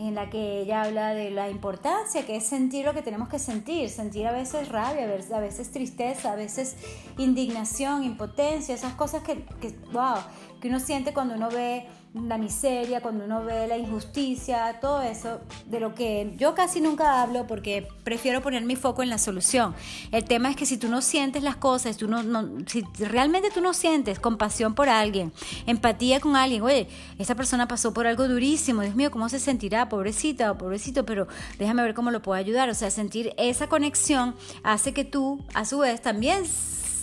en 0.00 0.14
la 0.14 0.30
que 0.30 0.60
ella 0.60 0.82
habla 0.82 1.14
de 1.14 1.30
la 1.30 1.50
importancia 1.50 2.24
que 2.24 2.36
es 2.36 2.46
sentir 2.46 2.86
lo 2.86 2.94
que 2.94 3.02
tenemos 3.02 3.28
que 3.28 3.38
sentir, 3.38 3.90
sentir 3.90 4.26
a 4.26 4.32
veces 4.32 4.68
rabia, 4.70 5.04
a 5.04 5.40
veces 5.40 5.70
tristeza, 5.70 6.32
a 6.32 6.36
veces 6.36 6.76
indignación, 7.18 8.04
impotencia, 8.04 8.74
esas 8.74 8.94
cosas 8.94 9.22
que, 9.22 9.44
que 9.60 9.74
wow, 9.92 10.16
que 10.60 10.68
uno 10.68 10.80
siente 10.80 11.12
cuando 11.12 11.34
uno 11.34 11.50
ve 11.50 11.86
la 12.12 12.38
miseria, 12.38 13.00
cuando 13.00 13.24
uno 13.24 13.44
ve 13.44 13.68
la 13.68 13.76
injusticia, 13.76 14.78
todo 14.80 15.00
eso, 15.00 15.40
de 15.66 15.78
lo 15.78 15.94
que 15.94 16.34
yo 16.36 16.54
casi 16.56 16.80
nunca 16.80 17.22
hablo 17.22 17.46
porque 17.46 17.86
prefiero 18.02 18.42
poner 18.42 18.64
mi 18.64 18.74
foco 18.74 19.04
en 19.04 19.10
la 19.10 19.18
solución. 19.18 19.74
El 20.10 20.24
tema 20.24 20.50
es 20.50 20.56
que 20.56 20.66
si 20.66 20.76
tú 20.76 20.88
no 20.88 21.02
sientes 21.02 21.44
las 21.44 21.56
cosas, 21.56 21.96
tú 21.96 22.08
no, 22.08 22.22
si 22.66 22.82
realmente 22.98 23.50
tú 23.50 23.60
no 23.60 23.74
sientes 23.74 24.18
compasión 24.18 24.74
por 24.74 24.88
alguien, 24.88 25.32
empatía 25.66 26.18
con 26.18 26.34
alguien, 26.34 26.62
oye, 26.62 26.88
esa 27.18 27.36
persona 27.36 27.68
pasó 27.68 27.94
por 27.94 28.08
algo 28.08 28.26
durísimo, 28.26 28.82
Dios 28.82 28.96
mío, 28.96 29.12
¿cómo 29.12 29.28
se 29.28 29.38
sentirá? 29.38 29.88
Pobrecita 29.88 30.50
o 30.50 30.58
pobrecito, 30.58 31.06
pero 31.06 31.28
déjame 31.58 31.82
ver 31.82 31.94
cómo 31.94 32.10
lo 32.10 32.22
puedo 32.22 32.38
ayudar. 32.38 32.68
O 32.70 32.74
sea, 32.74 32.90
sentir 32.90 33.32
esa 33.36 33.68
conexión 33.68 34.34
hace 34.64 34.92
que 34.92 35.04
tú, 35.04 35.44
a 35.54 35.64
su 35.64 35.78
vez, 35.78 36.02
también 36.02 36.44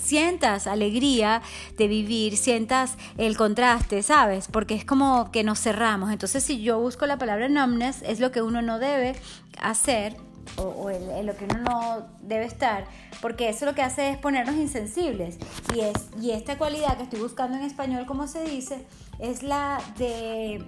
sientas 0.08 0.68
alegría 0.68 1.42
de 1.78 1.88
vivir, 1.88 2.38
sientas 2.38 2.96
el 3.18 3.36
contraste, 3.36 4.02
¿sabes? 4.04 4.48
Porque 4.48 4.74
es 4.74 4.86
como 4.86 5.32
que 5.32 5.44
nos 5.44 5.60
cerramos. 5.60 6.12
Entonces, 6.12 6.44
si 6.44 6.62
yo 6.62 6.80
busco 6.80 7.06
la 7.06 7.18
palabra 7.18 7.50
numbness, 7.50 8.02
es 8.04 8.20
lo 8.20 8.32
que 8.32 8.42
uno 8.42 8.62
no 8.62 8.80
debe 8.80 9.16
hacer 9.60 10.16
o, 10.56 10.90
en 10.90 11.26
lo 11.26 11.36
que 11.36 11.44
uno 11.44 11.58
no 11.60 12.08
debe 12.22 12.46
estar, 12.46 12.86
porque 13.22 13.50
eso 13.50 13.66
lo 13.66 13.76
que 13.76 13.82
hace 13.82 14.12
es 14.12 14.18
ponernos 14.18 14.56
insensibles. 14.56 15.38
Y, 15.76 15.82
es, 15.82 16.08
y 16.22 16.32
esta 16.32 16.58
cualidad 16.58 16.96
que 16.96 17.04
estoy 17.04 17.20
buscando 17.20 17.58
en 17.58 17.64
español, 17.64 18.06
como 18.06 18.28
se 18.28 18.44
dice, 18.46 18.86
es 19.20 19.44
la 19.44 19.82
de 19.98 20.64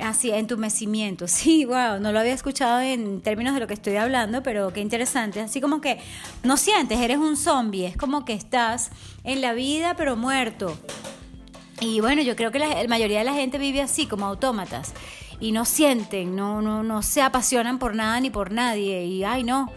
Así, 0.00 0.30
entumecimiento. 0.30 1.26
Sí, 1.34 1.64
wow, 1.64 2.00
no 2.00 2.12
lo 2.12 2.20
había 2.20 2.32
escuchado 2.32 2.80
en 2.80 3.20
términos 3.20 3.54
de 3.54 3.60
lo 3.60 3.66
que 3.66 3.74
estoy 3.74 3.96
hablando, 3.96 4.42
pero 4.42 4.72
qué 4.72 4.80
interesante. 4.80 5.40
Así 5.40 5.60
como 5.60 5.80
que 5.80 5.98
no 6.42 6.56
sientes, 6.56 6.98
eres 7.00 7.18
un 7.18 7.36
zombie, 7.36 7.86
es 7.86 7.96
como 7.96 8.24
que 8.24 8.32
estás 8.32 8.90
en 9.24 9.40
la 9.40 9.52
vida 9.52 9.94
pero 9.96 10.16
muerto. 10.16 10.76
Y 11.80 12.00
bueno, 12.00 12.22
yo 12.22 12.36
creo 12.36 12.50
que 12.50 12.58
la, 12.58 12.68
mayoría 12.88 13.18
de 13.18 13.24
la 13.24 13.34
gente 13.34 13.58
vive 13.58 13.82
así, 13.82 14.06
como 14.06 14.26
autómatas. 14.26 14.94
Y 15.40 15.52
no 15.52 15.64
sienten, 15.64 16.36
no, 16.36 16.62
no, 16.62 16.82
no 16.82 17.02
se 17.02 17.20
apasionan 17.20 17.78
por 17.78 17.94
nada 17.94 18.20
ni 18.20 18.30
por 18.30 18.52
nadie. 18.52 19.04
Y 19.04 19.24
ay, 19.24 19.42
no, 19.42 19.70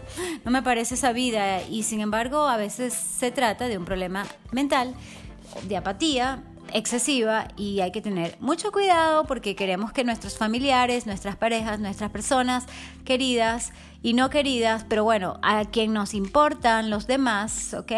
no 0.44 0.50
me 0.50 0.62
parece 0.62 0.94
esa 0.94 1.12
vida. 1.12 1.62
Y 1.62 1.82
sin 1.82 2.00
embargo, 2.00 2.48
a 2.48 2.56
veces 2.56 2.94
se 2.94 3.30
trata 3.30 3.68
de 3.68 3.76
un 3.76 3.84
problema 3.84 4.24
mental, 4.52 4.94
de 5.64 5.76
apatía, 5.76 6.42
excesiva 6.74 7.48
y 7.56 7.80
hay 7.80 7.92
que 7.92 8.00
tener 8.00 8.36
mucho 8.40 8.72
cuidado 8.72 9.24
porque 9.24 9.54
queremos 9.54 9.92
que 9.92 10.04
nuestros 10.04 10.36
familiares, 10.36 11.06
nuestras 11.06 11.36
parejas, 11.36 11.80
nuestras 11.80 12.10
personas 12.10 12.66
queridas 13.04 13.72
y 14.02 14.14
no 14.14 14.30
queridas, 14.30 14.84
pero 14.88 15.02
bueno, 15.02 15.38
a 15.42 15.64
quien 15.64 15.92
nos 15.92 16.14
importan 16.14 16.88
los 16.88 17.06
demás, 17.06 17.74
¿ok? 17.74 17.92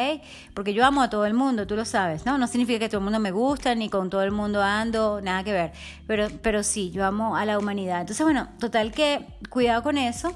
Porque 0.55 0.73
yo 0.73 0.85
amo 0.85 1.03
a 1.03 1.11
todo 1.11 1.27
el 1.27 1.35
mundo, 1.35 1.67
tú 1.67 1.77
lo 1.77 1.85
sabes, 1.85 2.25
¿no? 2.25 2.39
No 2.39 2.47
significa 2.47 2.79
que 2.79 2.89
todo 2.89 2.99
el 2.99 3.05
mundo 3.05 3.21
me 3.21 3.33
gusta 3.33 3.75
ni 3.75 3.91
con 3.91 4.09
todo 4.09 4.23
el 4.23 4.33
mundo 4.33 4.63
ando, 4.63 5.21
nada 5.21 5.45
que 5.45 5.53
ver, 5.53 5.73
pero, 6.07 6.29
pero 6.43 6.63
sí, 6.63 6.91
yo 6.91 7.05
amo 7.05 7.37
a 7.37 7.45
la 7.45 7.59
humanidad. 7.59 8.01
Entonces, 8.01 8.25
bueno, 8.25 8.49
total 8.59 8.93
que 8.93 9.27
cuidado 9.51 9.83
con 9.83 9.99
eso, 9.99 10.33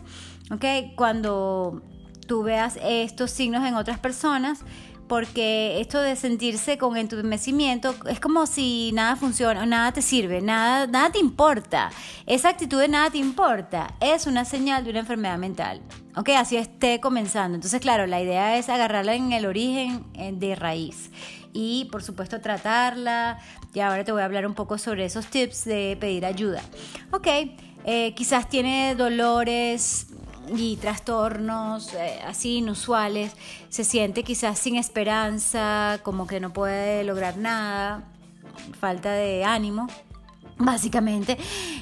¿ok? 0.50 0.94
Cuando 0.96 1.82
tú 2.26 2.42
veas 2.42 2.78
estos 2.82 3.30
signos 3.30 3.66
en 3.66 3.74
otras 3.74 3.98
personas, 3.98 4.60
porque 5.14 5.80
esto 5.80 6.00
de 6.00 6.16
sentirse 6.16 6.76
con 6.76 6.96
entumecimiento 6.96 7.94
es 8.08 8.18
como 8.18 8.46
si 8.46 8.90
nada 8.94 9.14
funciona, 9.14 9.64
nada 9.64 9.92
te 9.92 10.02
sirve, 10.02 10.40
nada, 10.40 10.88
nada 10.88 11.12
te 11.12 11.20
importa. 11.20 11.92
Esa 12.26 12.48
actitud 12.48 12.80
de 12.80 12.88
nada 12.88 13.10
te 13.10 13.18
importa 13.18 13.94
es 14.00 14.26
una 14.26 14.44
señal 14.44 14.82
de 14.82 14.90
una 14.90 14.98
enfermedad 14.98 15.38
mental. 15.38 15.82
Ok, 16.16 16.30
así 16.30 16.56
esté 16.56 16.98
comenzando. 16.98 17.54
Entonces, 17.54 17.80
claro, 17.80 18.08
la 18.08 18.20
idea 18.20 18.58
es 18.58 18.68
agarrarla 18.68 19.14
en 19.14 19.32
el 19.32 19.46
origen 19.46 20.04
de 20.14 20.56
raíz 20.56 21.12
y, 21.52 21.84
por 21.92 22.02
supuesto, 22.02 22.40
tratarla. 22.40 23.38
Y 23.72 23.78
ahora 23.78 24.02
te 24.02 24.10
voy 24.10 24.22
a 24.22 24.24
hablar 24.24 24.48
un 24.48 24.54
poco 24.54 24.78
sobre 24.78 25.04
esos 25.04 25.28
tips 25.28 25.64
de 25.64 25.96
pedir 26.00 26.26
ayuda. 26.26 26.60
Ok, 27.12 27.28
eh, 27.84 28.14
quizás 28.16 28.48
tiene 28.48 28.96
dolores 28.96 30.08
y 30.56 30.76
trastornos 30.76 31.92
eh, 31.94 32.20
así 32.26 32.56
inusuales, 32.56 33.32
se 33.68 33.84
siente 33.84 34.22
quizás 34.22 34.58
sin 34.58 34.76
esperanza, 34.76 36.00
como 36.02 36.26
que 36.26 36.40
no 36.40 36.52
puede 36.52 37.04
lograr 37.04 37.36
nada, 37.36 38.04
falta 38.78 39.12
de 39.12 39.44
ánimo. 39.44 39.88
Básicamente, 40.56 41.36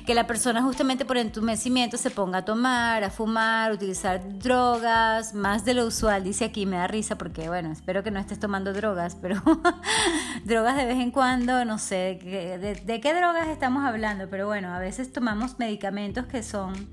que 0.07 0.15
la 0.15 0.27
persona 0.27 0.63
justamente 0.63 1.05
por 1.05 1.19
entumecimiento 1.19 1.99
se 1.99 2.11
ponga 2.11 2.39
a 2.39 2.45
tomar, 2.47 3.05
a 3.05 3.11
fumar, 3.11 3.71
utilizar 3.71 4.39
drogas, 4.39 5.35
más 5.35 5.67
de 5.67 5.75
lo 5.75 5.87
usual, 5.87 6.25
dice 6.25 6.47
aquí, 6.47 6.65
me 6.65 6.77
da 6.77 6.87
risa 6.87 7.19
porque, 7.19 7.49
bueno, 7.49 7.71
espero 7.71 8.03
que 8.03 8.11
no 8.11 8.19
estés 8.19 8.41
tomando 8.41 8.73
drogas, 8.73 9.15
pero 9.21 9.43
drogas 10.45 10.79
de 10.79 10.87
vez 10.87 11.01
en 11.01 11.11
cuando, 11.11 11.67
no 11.67 11.77
sé 11.77 12.19
de, 12.23 12.83
de 12.83 13.01
qué 13.03 13.13
drogas 13.13 13.49
estamos 13.49 13.85
hablando, 13.85 14.31
pero 14.31 14.47
bueno, 14.47 14.73
a 14.73 14.79
veces 14.79 15.13
tomamos 15.13 15.59
medicamentos 15.59 16.25
que 16.25 16.43
son 16.43 16.89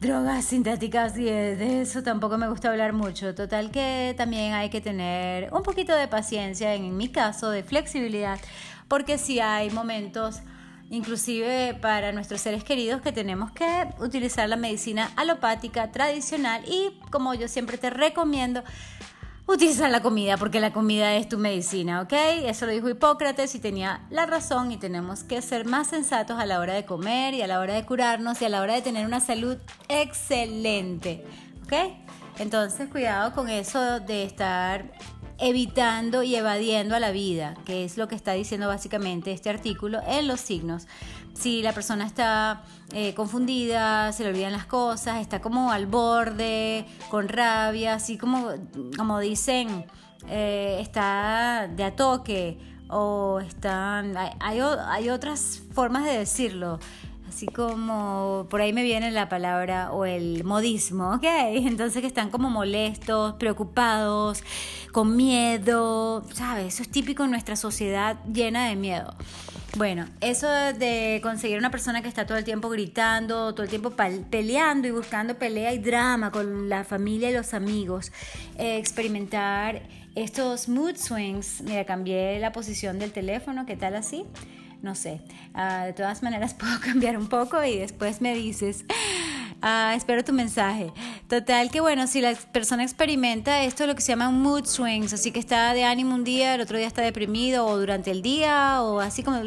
drogas 0.00 0.46
sintéticas 0.46 1.16
y 1.18 1.24
de 1.24 1.82
eso 1.82 2.02
tampoco 2.02 2.38
me 2.38 2.48
gusta 2.48 2.70
hablar 2.70 2.94
mucho. 2.94 3.34
Total 3.34 3.70
que 3.70 4.14
también 4.16 4.54
hay 4.54 4.70
que 4.70 4.80
tener 4.80 5.52
un 5.52 5.62
poquito 5.62 5.94
de 5.94 6.08
paciencia, 6.08 6.74
en 6.74 6.96
mi 6.96 7.08
caso, 7.08 7.50
de 7.50 7.62
flexibilidad, 7.62 8.40
porque 8.88 9.18
si 9.18 9.40
hay 9.40 9.70
momentos 9.70 10.40
inclusive 10.88 11.74
para 11.80 12.10
nuestros 12.12 12.40
seres 12.40 12.64
queridos 12.64 13.00
que 13.00 13.12
tenemos 13.12 13.52
que 13.52 13.86
utilizar 14.00 14.48
la 14.48 14.56
medicina 14.56 15.10
alopática 15.16 15.92
tradicional 15.92 16.62
y 16.66 16.98
como 17.10 17.32
yo 17.34 17.46
siempre 17.46 17.78
te 17.78 17.90
recomiendo 17.90 18.64
utilizar 19.54 19.90
la 19.90 20.02
comida 20.02 20.36
porque 20.36 20.60
la 20.60 20.72
comida 20.72 21.14
es 21.16 21.28
tu 21.28 21.38
medicina, 21.38 22.02
¿ok? 22.02 22.12
Eso 22.44 22.66
lo 22.66 22.72
dijo 22.72 22.88
Hipócrates 22.88 23.54
y 23.54 23.58
tenía 23.58 24.06
la 24.10 24.26
razón 24.26 24.72
y 24.72 24.76
tenemos 24.76 25.24
que 25.24 25.42
ser 25.42 25.66
más 25.66 25.88
sensatos 25.88 26.38
a 26.38 26.46
la 26.46 26.60
hora 26.60 26.74
de 26.74 26.84
comer 26.84 27.34
y 27.34 27.42
a 27.42 27.46
la 27.46 27.60
hora 27.60 27.74
de 27.74 27.84
curarnos 27.84 28.40
y 28.42 28.44
a 28.44 28.48
la 28.48 28.60
hora 28.60 28.74
de 28.74 28.82
tener 28.82 29.06
una 29.06 29.20
salud 29.20 29.56
excelente, 29.88 31.24
¿ok? 31.64 31.72
Entonces 32.38 32.88
cuidado 32.88 33.34
con 33.34 33.48
eso 33.48 34.00
de 34.00 34.24
estar 34.24 34.92
evitando 35.38 36.22
y 36.22 36.36
evadiendo 36.36 36.94
a 36.94 37.00
la 37.00 37.10
vida, 37.10 37.54
que 37.64 37.84
es 37.84 37.96
lo 37.96 38.08
que 38.08 38.14
está 38.14 38.32
diciendo 38.32 38.68
básicamente 38.68 39.32
este 39.32 39.50
artículo 39.50 40.00
en 40.06 40.28
los 40.28 40.40
signos. 40.40 40.86
Si 41.34 41.62
la 41.62 41.72
persona 41.72 42.06
está 42.06 42.62
eh, 42.92 43.14
confundida, 43.14 44.12
se 44.12 44.24
le 44.24 44.30
olvidan 44.30 44.52
las 44.52 44.66
cosas, 44.66 45.18
está 45.18 45.40
como 45.40 45.72
al 45.72 45.86
borde, 45.86 46.86
con 47.08 47.28
rabia, 47.28 47.94
así 47.94 48.18
como, 48.18 48.50
como 48.96 49.20
dicen, 49.20 49.86
eh, 50.28 50.78
está 50.80 51.68
de 51.68 51.84
a 51.84 51.96
toque 51.96 52.58
o 52.88 53.40
están, 53.40 54.16
hay, 54.16 54.60
hay 54.60 55.10
otras 55.10 55.62
formas 55.72 56.04
de 56.04 56.18
decirlo 56.18 56.80
así 57.30 57.46
como 57.46 58.48
por 58.50 58.60
ahí 58.60 58.72
me 58.72 58.82
viene 58.82 59.12
la 59.12 59.28
palabra 59.28 59.92
o 59.92 60.04
el 60.04 60.42
modismo, 60.42 61.14
¿ok? 61.14 61.24
Entonces 61.54 62.00
que 62.00 62.08
están 62.08 62.28
como 62.28 62.50
molestos, 62.50 63.34
preocupados, 63.34 64.42
con 64.90 65.16
miedo, 65.16 66.24
¿sabes? 66.32 66.74
Eso 66.74 66.82
es 66.82 66.90
típico 66.90 67.22
en 67.24 67.30
nuestra 67.30 67.54
sociedad 67.54 68.18
llena 68.32 68.68
de 68.68 68.74
miedo. 68.74 69.14
Bueno, 69.76 70.06
eso 70.20 70.48
de 70.48 71.20
conseguir 71.22 71.56
una 71.56 71.70
persona 71.70 72.02
que 72.02 72.08
está 72.08 72.26
todo 72.26 72.36
el 72.36 72.42
tiempo 72.42 72.68
gritando, 72.68 73.54
todo 73.54 73.62
el 73.62 73.70
tiempo 73.70 73.92
peleando 74.28 74.88
y 74.88 74.90
buscando 74.90 75.36
pelea 75.36 75.72
y 75.72 75.78
drama 75.78 76.32
con 76.32 76.68
la 76.68 76.82
familia 76.82 77.30
y 77.30 77.32
los 77.32 77.54
amigos, 77.54 78.10
eh, 78.58 78.76
experimentar 78.76 79.82
estos 80.16 80.68
mood 80.68 80.96
swings, 80.96 81.60
mira, 81.60 81.84
cambié 81.84 82.40
la 82.40 82.50
posición 82.50 82.98
del 82.98 83.12
teléfono, 83.12 83.66
¿qué 83.66 83.76
tal 83.76 83.94
así? 83.94 84.26
No 84.82 84.94
sé. 84.94 85.20
Ah, 85.54 85.84
de 85.86 85.92
todas 85.92 86.22
maneras 86.22 86.54
puedo 86.58 86.80
cambiar 86.80 87.16
un 87.16 87.28
poco 87.28 87.62
y 87.64 87.78
después 87.78 88.20
me 88.20 88.34
dices. 88.34 88.84
Ah, 89.62 89.92
espero 89.94 90.24
tu 90.24 90.32
mensaje. 90.32 90.90
Total 91.28 91.70
que 91.70 91.80
bueno, 91.80 92.06
si 92.06 92.22
la 92.22 92.34
persona 92.34 92.82
experimenta 92.82 93.62
esto, 93.62 93.86
lo 93.86 93.94
que 93.94 94.00
se 94.00 94.08
llama 94.12 94.30
mood 94.30 94.64
swings, 94.64 95.12
así 95.12 95.32
que 95.32 95.38
está 95.38 95.74
de 95.74 95.84
ánimo 95.84 96.14
un 96.14 96.24
día, 96.24 96.54
el 96.54 96.62
otro 96.62 96.78
día 96.78 96.86
está 96.86 97.02
deprimido 97.02 97.66
o 97.66 97.78
durante 97.78 98.10
el 98.10 98.22
día 98.22 98.82
o 98.82 99.00
así 99.00 99.22
como 99.22 99.42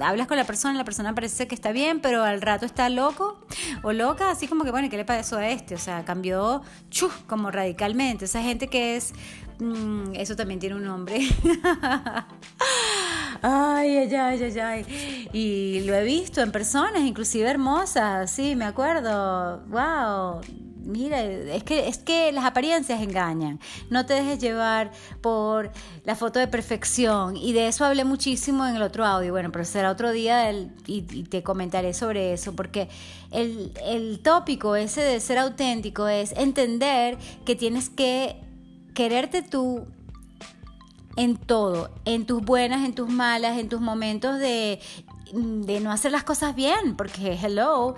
hablas 0.00 0.26
con 0.26 0.38
la 0.38 0.44
persona, 0.44 0.78
la 0.78 0.84
persona 0.84 1.14
parece 1.14 1.46
que 1.46 1.54
está 1.54 1.72
bien, 1.72 2.00
pero 2.00 2.24
al 2.24 2.40
rato 2.40 2.64
está 2.64 2.88
loco 2.88 3.44
o 3.82 3.92
loca, 3.92 4.30
así 4.30 4.48
como 4.48 4.64
que 4.64 4.70
bueno, 4.70 4.88
¿qué 4.88 4.96
le 4.96 5.04
pasó 5.04 5.36
a 5.36 5.48
este? 5.50 5.74
O 5.74 5.78
sea, 5.78 6.02
cambió 6.04 6.62
chuf, 6.88 7.14
como 7.26 7.50
radicalmente. 7.50 8.24
Esa 8.24 8.42
gente 8.42 8.68
que 8.68 8.96
es, 8.96 9.12
mm, 9.58 10.14
eso 10.14 10.34
también 10.34 10.60
tiene 10.60 10.76
un 10.76 10.84
nombre. 10.84 11.20
Ay, 13.42 13.96
ay, 13.98 14.14
ay, 14.14 14.42
ay, 14.42 14.58
ay. 14.58 15.28
Y 15.32 15.80
lo 15.84 15.94
he 15.94 16.04
visto 16.04 16.40
en 16.40 16.50
personas, 16.50 17.02
inclusive 17.02 17.48
hermosas, 17.48 18.30
sí, 18.30 18.56
me 18.56 18.64
acuerdo. 18.64 19.62
Wow. 19.68 20.40
Mira, 20.88 21.22
es 21.22 21.64
que, 21.64 21.86
es 21.86 21.98
que 21.98 22.32
las 22.32 22.46
apariencias 22.46 23.02
engañan. 23.02 23.60
No 23.90 24.06
te 24.06 24.14
dejes 24.14 24.38
llevar 24.38 24.90
por 25.20 25.70
la 26.04 26.16
foto 26.16 26.38
de 26.38 26.48
perfección. 26.48 27.36
Y 27.36 27.52
de 27.52 27.68
eso 27.68 27.84
hablé 27.84 28.04
muchísimo 28.04 28.66
en 28.66 28.74
el 28.76 28.82
otro 28.82 29.04
audio. 29.04 29.32
Bueno, 29.32 29.52
pero 29.52 29.66
será 29.66 29.90
otro 29.90 30.12
día 30.12 30.50
y, 30.50 30.70
y, 30.86 31.24
te 31.24 31.42
comentaré 31.42 31.92
sobre 31.92 32.32
eso. 32.32 32.56
Porque 32.56 32.88
el, 33.30 33.72
el 33.84 34.20
tópico 34.20 34.76
ese 34.76 35.02
de 35.02 35.20
ser 35.20 35.36
auténtico 35.36 36.08
es 36.08 36.32
entender 36.32 37.18
que 37.44 37.54
tienes 37.54 37.90
que 37.90 38.40
quererte 38.94 39.42
tú 39.42 39.86
en 41.18 41.36
todo, 41.36 41.90
en 42.04 42.26
tus 42.26 42.44
buenas, 42.44 42.84
en 42.84 42.94
tus 42.94 43.08
malas, 43.08 43.58
en 43.58 43.68
tus 43.68 43.80
momentos 43.80 44.38
de, 44.38 44.78
de 45.32 45.80
no 45.80 45.90
hacer 45.90 46.12
las 46.12 46.22
cosas 46.22 46.54
bien, 46.54 46.96
porque 46.96 47.36
hello, 47.42 47.96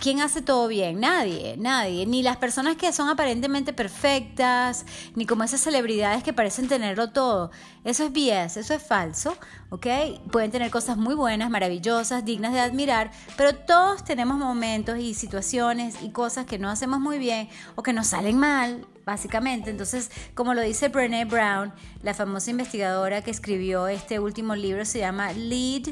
¿quién 0.00 0.22
hace 0.22 0.40
todo 0.40 0.68
bien? 0.68 0.98
Nadie, 0.98 1.56
nadie, 1.58 2.06
ni 2.06 2.22
las 2.22 2.38
personas 2.38 2.76
que 2.76 2.90
son 2.94 3.10
aparentemente 3.10 3.74
perfectas, 3.74 4.86
ni 5.14 5.26
como 5.26 5.44
esas 5.44 5.60
celebridades 5.60 6.22
que 6.22 6.32
parecen 6.32 6.66
tenerlo 6.66 7.10
todo. 7.10 7.50
Eso 7.84 8.06
es 8.06 8.12
BS, 8.12 8.60
eso 8.60 8.72
es 8.72 8.82
falso, 8.82 9.36
¿ok? 9.68 9.86
Pueden 10.30 10.50
tener 10.50 10.70
cosas 10.70 10.96
muy 10.96 11.14
buenas, 11.14 11.50
maravillosas, 11.50 12.24
dignas 12.24 12.54
de 12.54 12.60
admirar, 12.60 13.10
pero 13.36 13.54
todos 13.54 14.02
tenemos 14.02 14.38
momentos 14.38 14.98
y 14.98 15.12
situaciones 15.12 15.96
y 16.02 16.08
cosas 16.08 16.46
que 16.46 16.58
no 16.58 16.70
hacemos 16.70 17.00
muy 17.00 17.18
bien 17.18 17.50
o 17.74 17.82
que 17.82 17.92
nos 17.92 18.06
salen 18.06 18.38
mal, 18.38 18.86
básicamente. 19.04 19.70
Entonces, 19.70 20.10
como 20.34 20.54
lo 20.54 20.62
dice 20.62 20.88
Brené 20.88 21.24
Brown, 21.24 21.72
la 22.02 22.14
famosa 22.14 22.50
investigadora 22.50 23.22
que 23.22 23.30
escribió 23.30 23.88
este 23.88 24.18
último 24.18 24.54
libro, 24.54 24.84
se 24.84 25.00
llama 25.00 25.32
Lead, 25.32 25.88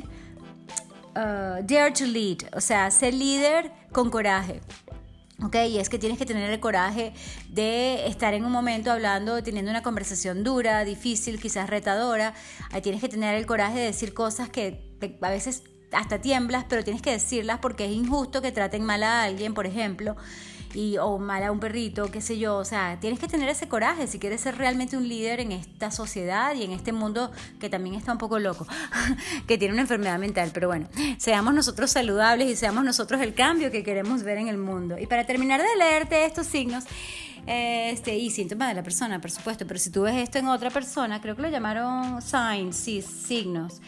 uh, 1.16 1.64
Dare 1.64 1.92
to 1.92 2.04
Lead, 2.04 2.54
o 2.54 2.60
sea, 2.60 2.90
ser 2.90 3.14
líder 3.14 3.72
con 3.92 4.10
coraje. 4.10 4.60
¿ok? 5.42 5.56
Y 5.68 5.78
es 5.78 5.88
que 5.88 5.98
tienes 5.98 6.18
que 6.18 6.26
tener 6.26 6.50
el 6.50 6.60
coraje 6.60 7.12
de 7.48 8.06
estar 8.06 8.34
en 8.34 8.44
un 8.44 8.52
momento 8.52 8.92
hablando, 8.92 9.42
teniendo 9.42 9.70
una 9.70 9.82
conversación 9.82 10.44
dura, 10.44 10.84
difícil, 10.84 11.40
quizás 11.40 11.70
retadora. 11.70 12.34
Ahí 12.70 12.82
tienes 12.82 13.00
que 13.00 13.08
tener 13.08 13.34
el 13.34 13.46
coraje 13.46 13.78
de 13.78 13.86
decir 13.86 14.12
cosas 14.14 14.50
que 14.50 14.98
a 15.22 15.30
veces 15.30 15.62
hasta 15.92 16.20
tiemblas, 16.20 16.66
pero 16.68 16.84
tienes 16.84 17.02
que 17.02 17.10
decirlas 17.10 17.58
porque 17.60 17.86
es 17.86 17.92
injusto 17.92 18.42
que 18.42 18.52
traten 18.52 18.84
mal 18.84 19.02
a 19.02 19.24
alguien, 19.24 19.54
por 19.54 19.66
ejemplo 19.66 20.16
o 21.00 21.18
mal 21.18 21.42
a 21.42 21.52
un 21.52 21.60
perrito, 21.60 22.10
qué 22.10 22.20
sé 22.20 22.38
yo. 22.38 22.56
O 22.56 22.64
sea, 22.64 22.98
tienes 23.00 23.18
que 23.18 23.28
tener 23.28 23.48
ese 23.48 23.68
coraje 23.68 24.06
si 24.06 24.18
quieres 24.18 24.40
ser 24.40 24.56
realmente 24.56 24.96
un 24.96 25.08
líder 25.08 25.40
en 25.40 25.52
esta 25.52 25.90
sociedad 25.90 26.54
y 26.54 26.64
en 26.64 26.72
este 26.72 26.92
mundo 26.92 27.30
que 27.58 27.68
también 27.68 27.94
está 27.94 28.12
un 28.12 28.18
poco 28.18 28.38
loco, 28.38 28.66
que 29.46 29.58
tiene 29.58 29.74
una 29.74 29.82
enfermedad 29.82 30.18
mental. 30.18 30.50
Pero 30.52 30.68
bueno, 30.68 30.88
seamos 31.18 31.54
nosotros 31.54 31.90
saludables 31.90 32.48
y 32.50 32.56
seamos 32.56 32.84
nosotros 32.84 33.20
el 33.20 33.34
cambio 33.34 33.70
que 33.70 33.82
queremos 33.82 34.22
ver 34.22 34.38
en 34.38 34.48
el 34.48 34.58
mundo. 34.58 34.98
Y 34.98 35.06
para 35.06 35.24
terminar 35.24 35.60
de 35.60 35.76
leerte 35.76 36.24
estos 36.24 36.46
signos, 36.46 36.84
este, 37.46 38.16
y 38.16 38.30
síntomas 38.30 38.68
de 38.68 38.74
la 38.74 38.82
persona, 38.82 39.20
por 39.20 39.30
supuesto, 39.30 39.66
pero 39.66 39.80
si 39.80 39.90
tú 39.90 40.02
ves 40.02 40.16
esto 40.16 40.38
en 40.38 40.48
otra 40.48 40.70
persona, 40.70 41.20
creo 41.20 41.34
que 41.36 41.42
lo 41.42 41.48
llamaron 41.48 42.20
signs, 42.22 42.76
sí, 42.76 43.02
signos, 43.02 43.80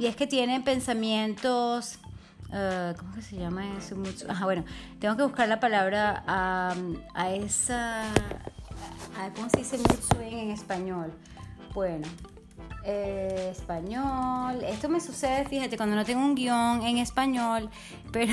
y 0.00 0.06
es 0.06 0.16
que 0.16 0.26
tienen 0.26 0.64
pensamientos 0.64 1.98
Uh, 2.54 2.96
¿Cómo 2.96 3.12
que 3.12 3.20
se 3.20 3.34
llama 3.34 3.64
eso? 3.76 3.96
Ajá, 4.28 4.44
bueno, 4.44 4.64
tengo 5.00 5.16
que 5.16 5.24
buscar 5.24 5.48
la 5.48 5.58
palabra 5.58 6.22
a, 6.24 6.72
a 7.12 7.30
esa. 7.32 8.04
A, 8.04 9.30
¿Cómo 9.34 9.50
se 9.50 9.58
dice 9.58 9.76
mood 9.76 9.98
swing 10.00 10.36
en 10.36 10.50
español? 10.50 11.12
Bueno, 11.74 12.06
eh, 12.84 13.48
español. 13.50 14.62
Esto 14.62 14.88
me 14.88 15.00
sucede, 15.00 15.44
fíjate, 15.46 15.76
cuando 15.76 15.96
no 15.96 16.04
tengo 16.04 16.24
un 16.24 16.36
guion 16.36 16.82
en 16.82 16.98
español, 16.98 17.70
pero 18.12 18.32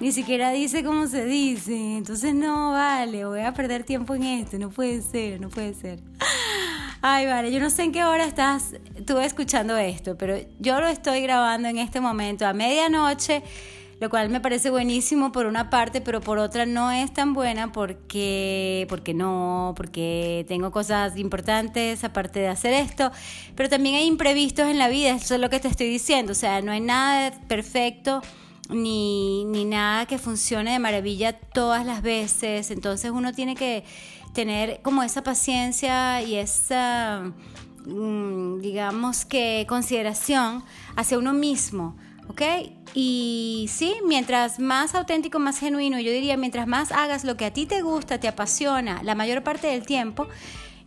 ni 0.00 0.10
siquiera 0.10 0.50
dice 0.50 0.82
cómo 0.82 1.08
se 1.08 1.26
dice. 1.26 1.98
Entonces, 1.98 2.34
no, 2.34 2.72
vale, 2.72 3.26
voy 3.26 3.40
a 3.40 3.52
perder 3.52 3.84
tiempo 3.84 4.14
en 4.14 4.22
esto. 4.22 4.58
No 4.58 4.70
puede 4.70 5.02
ser, 5.02 5.42
no 5.42 5.50
puede 5.50 5.74
ser. 5.74 6.00
Ay, 7.04 7.26
vale, 7.26 7.50
yo 7.50 7.58
no 7.58 7.68
sé 7.68 7.82
en 7.82 7.90
qué 7.90 8.04
hora 8.04 8.24
estás 8.24 8.76
tú 9.04 9.18
escuchando 9.18 9.76
esto, 9.76 10.16
pero 10.16 10.36
yo 10.60 10.80
lo 10.80 10.86
estoy 10.86 11.20
grabando 11.20 11.66
en 11.66 11.78
este 11.78 12.00
momento 12.00 12.46
a 12.46 12.52
medianoche, 12.52 13.42
lo 13.98 14.08
cual 14.08 14.28
me 14.28 14.40
parece 14.40 14.70
buenísimo 14.70 15.32
por 15.32 15.46
una 15.46 15.68
parte, 15.68 16.00
pero 16.00 16.20
por 16.20 16.38
otra 16.38 16.64
no 16.64 16.92
es 16.92 17.12
tan 17.12 17.34
buena 17.34 17.72
porque, 17.72 18.86
porque 18.88 19.14
no, 19.14 19.74
porque 19.76 20.44
tengo 20.46 20.70
cosas 20.70 21.16
importantes 21.16 22.04
aparte 22.04 22.38
de 22.38 22.46
hacer 22.46 22.72
esto, 22.72 23.10
pero 23.56 23.68
también 23.68 23.96
hay 23.96 24.06
imprevistos 24.06 24.68
en 24.68 24.78
la 24.78 24.86
vida, 24.86 25.10
eso 25.10 25.34
es 25.34 25.40
lo 25.40 25.50
que 25.50 25.58
te 25.58 25.66
estoy 25.66 25.88
diciendo, 25.88 26.30
o 26.30 26.36
sea, 26.36 26.62
no 26.62 26.70
hay 26.70 26.80
nada 26.80 27.32
perfecto. 27.48 28.22
Ni, 28.72 29.44
ni 29.44 29.64
nada 29.64 30.06
que 30.06 30.18
funcione 30.18 30.72
de 30.72 30.78
maravilla 30.78 31.32
todas 31.32 31.84
las 31.86 32.02
veces. 32.02 32.70
Entonces 32.70 33.10
uno 33.10 33.32
tiene 33.32 33.54
que 33.54 33.84
tener 34.32 34.80
como 34.82 35.02
esa 35.02 35.22
paciencia 35.22 36.22
y 36.22 36.36
esa, 36.36 37.32
mm, 37.86 38.60
digamos 38.60 39.24
que, 39.24 39.66
consideración 39.68 40.64
hacia 40.96 41.18
uno 41.18 41.32
mismo. 41.32 41.96
¿ok? 42.28 42.42
Y 42.94 43.66
sí, 43.70 43.94
mientras 44.06 44.58
más 44.58 44.94
auténtico, 44.94 45.38
más 45.38 45.58
genuino, 45.58 45.98
yo 45.98 46.10
diría, 46.12 46.36
mientras 46.36 46.66
más 46.66 46.92
hagas 46.92 47.24
lo 47.24 47.36
que 47.36 47.46
a 47.46 47.52
ti 47.52 47.66
te 47.66 47.82
gusta, 47.82 48.20
te 48.20 48.28
apasiona 48.28 49.02
la 49.02 49.14
mayor 49.14 49.42
parte 49.42 49.68
del 49.68 49.86
tiempo, 49.86 50.28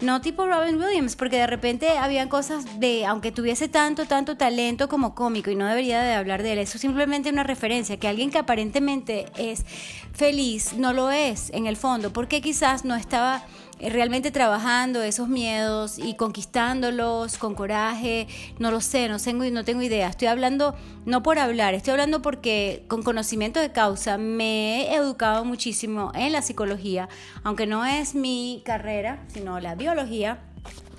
no 0.02 0.22
tipo 0.22 0.46
Robin 0.46 0.78
Williams, 0.78 1.16
porque 1.16 1.38
de 1.38 1.48
repente 1.48 1.98
habían 1.98 2.30
cosas 2.30 2.80
de, 2.80 3.06
aunque 3.06 3.32
tuviese 3.32 3.68
tanto, 3.68 4.06
tanto 4.06 4.38
talento 4.38 4.90
como 4.90 5.16
cómico, 5.16 5.52
y 5.52 5.56
no 5.56 5.66
debería 5.66 6.02
de 6.02 6.14
hablar 6.14 6.44
de 6.44 6.54
él, 6.54 6.60
eso 6.60 6.78
es 6.78 6.82
simplemente 6.82 7.30
una 7.30 7.44
referencia, 7.44 7.98
que 7.98 8.08
alguien 8.08 8.30
que 8.30 8.38
aparentemente 8.38 9.26
es 9.38 9.66
feliz 10.14 10.74
no 10.74 10.94
lo 10.94 11.12
es 11.12 11.50
en 11.52 11.66
el 11.66 11.78
fondo, 11.78 12.12
porque 12.12 12.42
quizás 12.42 12.86
no 12.86 12.96
estaba 12.96 13.44
realmente 13.80 14.32
trabajando 14.32 15.02
esos 15.02 15.28
miedos 15.28 16.00
y 16.00 16.16
conquistándolos 16.16 17.38
con 17.38 17.56
coraje, 17.56 18.28
no 18.60 18.72
lo 18.72 18.82
sé, 18.82 19.10
no 19.10 19.20
tengo, 19.20 19.44
no 19.46 19.64
tengo 19.64 19.82
idea. 19.82 20.08
Estoy 20.08 20.28
hablando 20.28 20.76
no 21.06 21.24
por 21.24 21.40
hablar, 21.40 21.74
estoy 21.74 21.92
hablando 21.92 22.22
porque 22.22 22.86
con 22.88 23.04
conocimiento 23.04 23.60
de 23.60 23.72
causa 23.72 24.18
me 24.18 24.84
he 24.84 24.96
educado 24.96 25.46
muchísimo 25.46 26.12
en 26.16 26.32
la 26.32 26.42
psicología, 26.42 27.10
aunque 27.44 27.68
no 27.68 27.86
es 27.86 28.16
mi 28.16 28.62
carrera, 28.66 29.24
sino 29.28 29.60
la 29.60 29.76
biología 29.76 30.40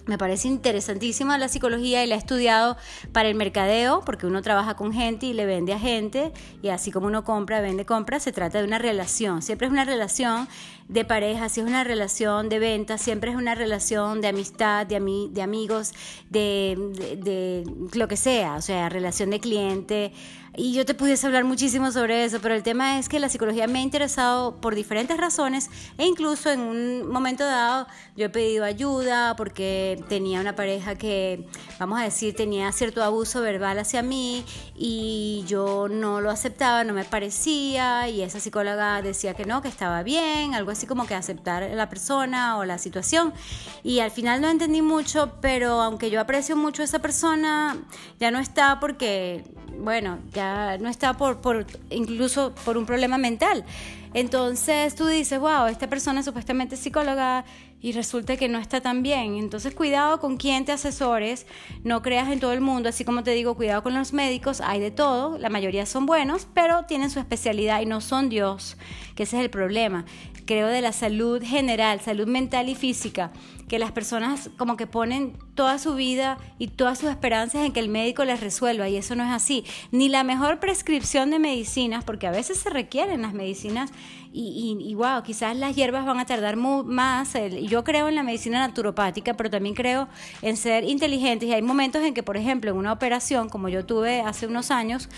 me 0.07 0.19
parece 0.19 0.47
interesantísima 0.47 1.37
la 1.37 1.49
psicología 1.49 2.05
y 2.05 2.07
la 2.07 2.15
he 2.15 2.19
estudiado 2.19 2.77
para 3.13 3.29
el 3.29 3.35
mercadeo, 3.35 4.03
porque 4.07 4.27
uno 4.27 4.41
trabaja 4.41 4.75
con 4.75 4.93
gente 4.93 5.27
y 5.27 5.33
le 5.33 5.47
vende 5.47 5.73
a 5.73 5.79
gente, 5.79 6.33
y 6.63 6.69
así 6.69 6.93
como 6.93 7.09
uno 7.09 7.25
compra, 7.25 7.61
vende, 7.61 7.85
compra, 7.85 8.21
se 8.21 8.33
trata 8.33 8.59
de 8.59 8.65
una 8.65 8.79
relación. 8.79 9.43
Siempre 9.43 9.67
es 9.67 9.73
una 9.73 9.85
relación 9.85 10.47
de 10.89 11.05
pareja, 11.05 11.49
si 11.49 11.61
es 11.61 11.67
una 11.67 11.85
relación 11.85 12.49
de 12.49 12.59
venta, 12.59 12.99
siempre 12.99 13.31
es 13.31 13.37
una 13.37 13.55
relación 13.55 14.21
de 14.21 14.29
amistad, 14.29 14.87
de, 14.87 15.29
de 15.31 15.43
amigos, 15.43 15.93
de, 16.31 16.77
de, 17.19 17.65
lo 17.99 18.09
que 18.09 18.17
sea, 18.17 18.55
o 18.55 18.63
sea, 18.63 18.89
relación 18.89 19.31
de 19.31 19.41
cliente. 19.41 20.13
Y 20.59 20.73
yo 20.73 20.87
te 20.87 20.95
pudiese 20.95 21.27
hablar 21.27 21.45
muchísimo 21.45 21.93
sobre 21.93 22.25
eso, 22.25 22.39
pero 22.41 22.55
el 22.55 22.63
tema 22.63 22.99
es 22.99 23.11
que 23.11 23.21
la 23.21 23.29
psicología 23.29 23.67
me 23.67 23.81
ha 23.81 23.83
interesado 23.83 24.59
por 24.59 24.75
diferentes 24.75 25.19
razones 25.19 25.69
e 25.99 26.07
incluso 26.07 26.51
en 26.51 26.61
un 26.61 27.09
momento 27.11 27.45
dado 27.45 27.87
yo 28.17 28.27
he 28.27 28.29
pedido 28.31 28.65
ayuda 28.65 29.37
porque 29.37 30.03
tenía 30.09 30.41
una 30.41 30.57
pareja 30.57 30.95
que, 30.95 31.47
vamos 31.79 32.01
a 32.01 32.05
decir, 32.05 32.35
tenía 32.35 32.73
cierto 32.73 33.03
abuso 33.03 33.43
verbal 33.43 33.79
hacia 33.79 34.03
mí 34.03 34.47
y 34.75 35.45
yo 35.47 35.89
no 35.91 36.23
lo 36.23 36.31
aceptaba, 36.31 36.85
no 36.85 36.95
me 36.95 37.05
parecía 37.05 38.09
y 38.09 38.23
esa 38.23 38.41
psicóloga 38.41 39.03
decía 39.03 39.35
que 39.35 39.45
no, 39.45 39.61
que 39.61 39.69
estaba 39.69 40.03
bien, 40.03 40.55
algo 40.55 40.71
así 40.71 40.76
como 40.85 41.07
que 41.07 41.15
aceptar 41.15 41.71
la 41.73 41.89
persona 41.89 42.59
o 42.59 42.67
la 42.67 42.77
situación. 42.77 43.33
Y 43.83 44.01
al 44.01 44.11
final 44.11 44.43
no 44.43 44.51
entendí 44.51 44.83
mucho, 44.83 45.33
pero 45.41 45.81
aunque 45.81 46.11
yo 46.11 46.21
aprecio 46.21 46.57
mucho 46.57 46.83
a 46.83 46.85
esa 46.85 46.99
persona, 46.99 47.79
ya 48.21 48.31
no 48.31 48.39
está 48.39 48.81
porque, 48.81 49.45
bueno, 49.79 50.19
ya 50.35 50.77
no 50.77 50.91
está 50.91 51.17
por, 51.17 51.41
por 51.41 51.67
incluso 51.89 52.55
por 52.65 52.77
un 52.77 52.85
problema 52.85 53.17
mental. 53.17 53.65
Entonces 54.13 54.95
tú 54.95 55.07
dices, 55.07 55.39
wow, 55.39 55.67
esta 55.67 55.89
persona 55.89 56.21
es 56.21 56.27
supuestamente 56.27 56.77
psicóloga 56.77 57.45
y 57.81 57.93
resulta 57.93 58.37
que 58.37 58.49
no 58.49 58.59
está 58.59 58.81
tan 58.81 59.03
bien. 59.03 59.37
Entonces 59.37 59.75
cuidado 59.75 60.21
con 60.21 60.39
quién 60.39 60.65
te 60.65 60.73
asesores, 60.73 61.47
no 61.85 62.03
creas 62.03 62.31
en 62.31 62.41
todo 62.41 62.53
el 62.53 62.61
mundo, 62.61 62.89
así 62.89 63.05
como 63.05 63.23
te 63.23 63.33
digo, 63.33 63.55
cuidado 63.55 63.83
con 63.83 63.95
los 63.95 64.13
médicos, 64.13 64.61
hay 64.61 64.81
de 64.81 64.91
todo, 64.91 65.39
la 65.39 65.51
mayoría 65.51 65.87
son 65.87 66.07
buenos, 66.07 66.49
pero 66.55 66.85
tienen 66.85 67.11
su 67.11 67.19
especialidad 67.19 67.81
y 67.83 67.87
no 67.87 68.01
son 68.01 68.29
Dios, 68.29 68.77
que 69.15 69.25
ese 69.25 69.37
es 69.37 69.43
el 69.43 69.51
problema. 69.51 70.05
Creo 70.47 70.69
de 70.69 70.81
la 70.81 70.93
salud 70.93 71.43
general, 71.43 72.01
salud 72.01 72.29
mental 72.29 72.69
y 72.69 72.75
física, 72.75 73.33
que 73.69 73.81
las 73.81 73.91
personas 73.91 74.49
como 74.57 74.77
que 74.77 74.87
ponen 74.87 75.37
toda 75.57 75.79
su 75.79 75.95
vida 75.95 76.39
y 76.59 76.69
todas 76.69 77.01
sus 77.01 77.11
esperanzas 77.11 77.67
en 77.67 77.73
que 77.73 77.81
el 77.81 77.89
médico 77.89 78.25
les 78.25 78.41
resuelva 78.41 78.89
y 78.89 78.97
eso 78.97 79.17
no 79.17 79.25
es 79.25 79.31
así. 79.31 79.65
Ni 79.91 80.09
la 80.09 80.23
mejor 80.23 80.61
prescripción 80.61 81.31
de 81.31 81.41
medicinas, 81.41 82.05
porque 82.05 82.29
a 82.29 82.31
veces 82.31 82.59
se 82.59 82.71
requieren 82.71 83.23
las 83.23 83.35
medicinas 83.35 83.91
y, 84.33 84.77
y, 84.81 84.95
wow, 84.95 85.23
quizás 85.25 85.57
las 85.57 85.75
hierbas 85.75 86.05
van 86.05 86.21
a 86.21 86.27
tardar 86.27 86.57
más. 86.57 87.33
Yo 87.63 87.85
creo 87.85 88.09
en 88.09 88.15
la 88.15 88.23
medicina 88.23 88.61
naturopática, 88.61 89.35
pero 89.35 89.51
también 89.51 89.75
creo 89.75 90.09
en 90.43 90.57
ser 90.57 90.85
inteligentes 90.85 91.49
y 91.49 91.55
hay 91.55 91.63
momentos 91.63 92.03
en 92.03 92.15
que, 92.15 92.23
por 92.23 92.37
ejemplo, 92.37 92.71
en 92.71 92.77
una 92.77 92.93
operación 92.93 93.49
como 93.49 93.69
yo 93.69 93.85
tuve 93.85 94.21
hace 94.21 94.47
unos 94.47 94.71
años, 94.71 95.09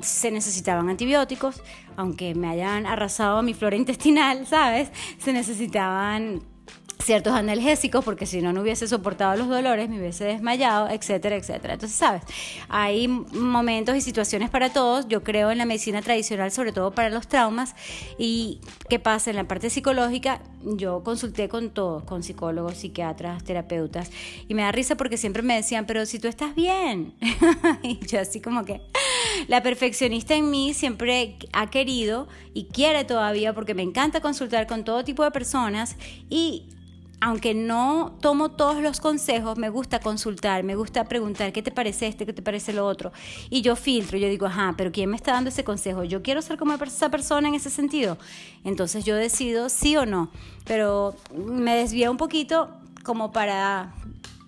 se 0.00 0.30
necesitaban 0.30 0.88
antibióticos, 0.88 1.62
aunque 1.96 2.34
me 2.34 2.48
hayan 2.48 2.86
arrasado 2.86 3.42
mi 3.42 3.54
flora 3.54 3.76
intestinal, 3.76 4.46
¿sabes? 4.48 4.90
Se 5.18 5.32
necesitaban 5.32 6.42
ciertos 7.02 7.32
analgésicos 7.34 8.04
porque 8.04 8.26
si 8.26 8.40
no 8.42 8.52
no 8.52 8.60
hubiese 8.62 8.86
soportado 8.86 9.36
los 9.36 9.48
dolores, 9.48 9.88
me 9.88 9.98
hubiese 9.98 10.24
desmayado, 10.24 10.88
etcétera, 10.88 11.36
etcétera. 11.36 11.74
Entonces, 11.74 11.98
sabes, 11.98 12.22
hay 12.68 13.08
momentos 13.08 13.96
y 13.96 14.00
situaciones 14.00 14.50
para 14.50 14.70
todos. 14.70 15.08
Yo 15.08 15.22
creo 15.22 15.50
en 15.50 15.58
la 15.58 15.64
medicina 15.64 16.02
tradicional, 16.02 16.50
sobre 16.50 16.72
todo 16.72 16.92
para 16.92 17.10
los 17.10 17.28
traumas. 17.28 17.74
Y 18.18 18.60
qué 18.88 18.98
pasa 18.98 19.30
en 19.30 19.36
la 19.36 19.44
parte 19.44 19.70
psicológica, 19.70 20.40
yo 20.62 21.02
consulté 21.02 21.48
con 21.48 21.70
todos, 21.70 22.04
con 22.04 22.22
psicólogos, 22.22 22.76
psiquiatras, 22.76 23.44
terapeutas, 23.44 24.10
y 24.48 24.54
me 24.54 24.62
da 24.62 24.72
risa 24.72 24.96
porque 24.96 25.16
siempre 25.16 25.42
me 25.42 25.54
decían, 25.54 25.86
pero 25.86 26.06
si 26.06 26.18
tú 26.18 26.28
estás 26.28 26.54
bien. 26.54 27.14
yo 28.06 28.20
así 28.20 28.40
como 28.40 28.64
que 28.64 28.82
la 29.48 29.62
perfeccionista 29.62 30.34
en 30.34 30.50
mí 30.50 30.74
siempre 30.74 31.36
ha 31.52 31.70
querido 31.70 32.28
y 32.54 32.64
quiere 32.66 33.04
todavía 33.04 33.54
porque 33.54 33.74
me 33.74 33.82
encanta 33.82 34.20
consultar 34.20 34.66
con 34.66 34.84
todo 34.84 35.04
tipo 35.04 35.24
de 35.24 35.30
personas 35.30 35.96
y 36.28 36.68
aunque 37.20 37.52
no 37.52 38.16
tomo 38.22 38.50
todos 38.50 38.82
los 38.82 38.98
consejos, 38.98 39.58
me 39.58 39.68
gusta 39.68 40.00
consultar, 40.00 40.62
me 40.64 40.74
gusta 40.74 41.04
preguntar 41.04 41.52
qué 41.52 41.62
te 41.62 41.70
parece 41.70 42.08
este, 42.08 42.24
qué 42.24 42.32
te 42.32 42.40
parece 42.40 42.72
lo 42.72 42.86
otro. 42.86 43.12
Y 43.50 43.60
yo 43.60 43.76
filtro, 43.76 44.16
yo 44.16 44.28
digo, 44.28 44.46
ajá, 44.46 44.74
pero 44.76 44.90
¿quién 44.90 45.10
me 45.10 45.16
está 45.16 45.32
dando 45.32 45.50
ese 45.50 45.62
consejo? 45.62 46.04
Yo 46.04 46.22
quiero 46.22 46.40
ser 46.40 46.56
como 46.56 46.72
esa 46.72 47.10
persona 47.10 47.48
en 47.48 47.54
ese 47.54 47.68
sentido. 47.68 48.16
Entonces 48.64 49.04
yo 49.04 49.16
decido 49.16 49.68
sí 49.68 49.96
o 49.96 50.06
no. 50.06 50.30
Pero 50.64 51.14
me 51.34 51.76
desvía 51.76 52.10
un 52.10 52.16
poquito 52.16 52.70
como 53.02 53.32
para 53.32 53.92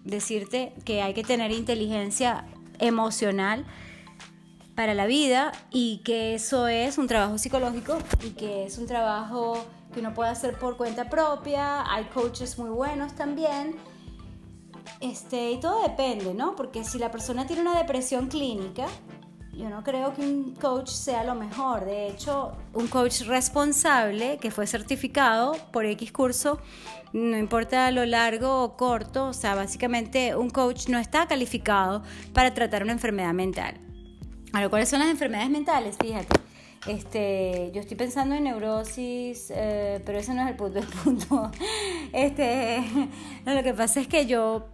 decirte 0.04 0.72
que 0.86 1.02
hay 1.02 1.12
que 1.12 1.24
tener 1.24 1.52
inteligencia 1.52 2.46
emocional 2.78 3.66
para 4.74 4.94
la 4.94 5.06
vida 5.06 5.52
y 5.70 5.98
que 5.98 6.34
eso 6.34 6.68
es 6.68 6.98
un 6.98 7.06
trabajo 7.06 7.38
psicológico 7.38 7.98
y 8.24 8.30
que 8.30 8.64
es 8.64 8.78
un 8.78 8.86
trabajo 8.86 9.64
que 9.92 10.00
uno 10.00 10.14
puede 10.14 10.30
hacer 10.30 10.58
por 10.58 10.76
cuenta 10.76 11.10
propia, 11.10 11.90
hay 11.92 12.04
coaches 12.04 12.58
muy 12.58 12.70
buenos 12.70 13.14
también. 13.14 13.76
Este, 15.00 15.52
y 15.52 15.60
todo 15.60 15.82
depende, 15.82 16.32
¿no? 16.34 16.56
Porque 16.56 16.84
si 16.84 16.98
la 16.98 17.10
persona 17.10 17.46
tiene 17.46 17.62
una 17.62 17.76
depresión 17.76 18.28
clínica, 18.28 18.86
yo 19.52 19.68
no 19.68 19.84
creo 19.84 20.14
que 20.14 20.22
un 20.22 20.54
coach 20.54 20.88
sea 20.88 21.24
lo 21.24 21.34
mejor. 21.34 21.84
De 21.84 22.08
hecho, 22.08 22.52
un 22.72 22.86
coach 22.86 23.22
responsable 23.22 24.38
que 24.38 24.50
fue 24.50 24.66
certificado 24.66 25.56
por 25.72 25.84
X 25.84 26.10
curso, 26.10 26.58
no 27.12 27.36
importa 27.36 27.90
lo 27.90 28.06
largo 28.06 28.62
o 28.62 28.76
corto, 28.76 29.26
o 29.26 29.32
sea, 29.34 29.54
básicamente 29.54 30.34
un 30.34 30.48
coach 30.48 30.88
no 30.88 30.98
está 30.98 31.26
calificado 31.26 32.02
para 32.32 32.54
tratar 32.54 32.82
una 32.82 32.92
enfermedad 32.92 33.34
mental. 33.34 33.91
Ahora, 34.52 34.68
¿cuáles 34.68 34.88
son 34.88 34.98
las 35.00 35.08
enfermedades 35.08 35.50
mentales? 35.50 35.96
Fíjate. 36.00 36.40
Este, 36.86 37.70
yo 37.72 37.80
estoy 37.80 37.96
pensando 37.96 38.34
en 38.34 38.44
neurosis, 38.44 39.52
eh, 39.54 40.02
pero 40.04 40.18
ese 40.18 40.34
no 40.34 40.42
es 40.42 40.50
el 40.50 40.56
punto. 40.56 40.78
El 40.80 40.86
punto. 40.86 41.50
Este, 42.12 42.82
lo 43.46 43.62
que 43.62 43.72
pasa 43.72 44.00
es 44.00 44.08
que 44.08 44.26
yo, 44.26 44.68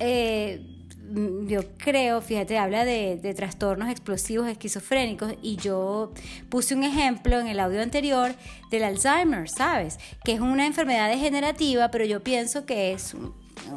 eh, 0.00 0.60
yo 1.46 1.60
creo, 1.78 2.20
fíjate, 2.20 2.58
habla 2.58 2.84
de, 2.84 3.34
trastornos 3.34 3.88
explosivos 3.88 4.48
esquizofrénicos 4.48 5.32
y 5.40 5.56
yo 5.56 6.12
puse 6.50 6.74
un 6.74 6.84
ejemplo 6.84 7.40
en 7.40 7.46
el 7.46 7.58
audio 7.60 7.80
anterior 7.80 8.34
del 8.70 8.84
Alzheimer, 8.84 9.48
¿sabes? 9.48 9.98
Que 10.24 10.32
es 10.32 10.40
una 10.40 10.66
enfermedad 10.66 11.08
degenerativa, 11.08 11.90
pero 11.90 12.04
yo 12.04 12.22
pienso 12.22 12.66
que 12.66 12.92
es 12.92 13.16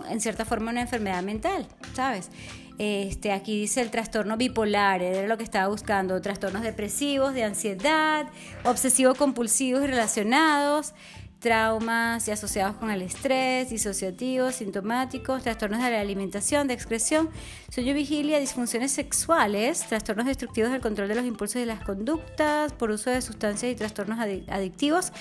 en 0.09 0.19
cierta 0.19 0.43
forma 0.43 0.71
una 0.71 0.81
enfermedad 0.81 1.23
mental, 1.23 1.65
¿sabes? 1.93 2.29
Este, 2.77 3.31
aquí 3.31 3.59
dice 3.59 3.81
el 3.81 3.89
trastorno 3.89 4.37
bipolar, 4.37 5.01
era 5.01 5.27
lo 5.27 5.37
que 5.37 5.43
estaba 5.43 5.67
buscando, 5.67 6.21
trastornos 6.21 6.61
depresivos, 6.61 7.33
de 7.33 7.43
ansiedad, 7.43 8.27
obsesivo-compulsivos 8.63 9.83
y 9.83 9.87
relacionados, 9.87 10.93
traumas 11.39 12.27
y 12.27 12.31
asociados 12.31 12.75
con 12.75 12.91
el 12.91 13.01
estrés, 13.01 13.69
disociativos, 13.69 14.55
sintomáticos, 14.55 15.43
trastornos 15.43 15.83
de 15.83 15.91
la 15.91 16.01
alimentación, 16.01 16.67
de 16.67 16.75
excreción, 16.75 17.29
sueño 17.69 17.95
vigilia, 17.95 18.39
disfunciones 18.39 18.91
sexuales, 18.91 19.85
trastornos 19.87 20.27
destructivos 20.27 20.71
del 20.71 20.81
control 20.81 21.07
de 21.07 21.15
los 21.15 21.25
impulsos 21.25 21.61
y 21.61 21.65
las 21.65 21.83
conductas, 21.83 22.73
por 22.73 22.91
uso 22.91 23.09
de 23.09 23.21
sustancias 23.21 23.71
y 23.71 23.75
trastornos 23.75 24.19
adictivos 24.19 25.11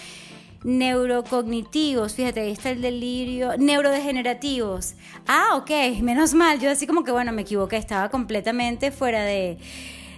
neurocognitivos, 0.66 2.14
fíjate, 2.16 2.40
ahí 2.40 2.50
está 2.50 2.70
el 2.70 2.83
delirio, 2.83 3.57
neurodegenerativos. 3.57 4.94
Ah, 5.29 5.50
ok, 5.55 5.70
menos 6.02 6.35
mal, 6.35 6.59
yo 6.59 6.70
así 6.70 6.88
como 6.88 7.05
que, 7.05 7.12
bueno, 7.12 7.31
me 7.31 7.42
equivoqué, 7.42 7.76
estaba 7.76 8.09
completamente 8.09 8.90
fuera 8.90 9.22
de, 9.22 9.59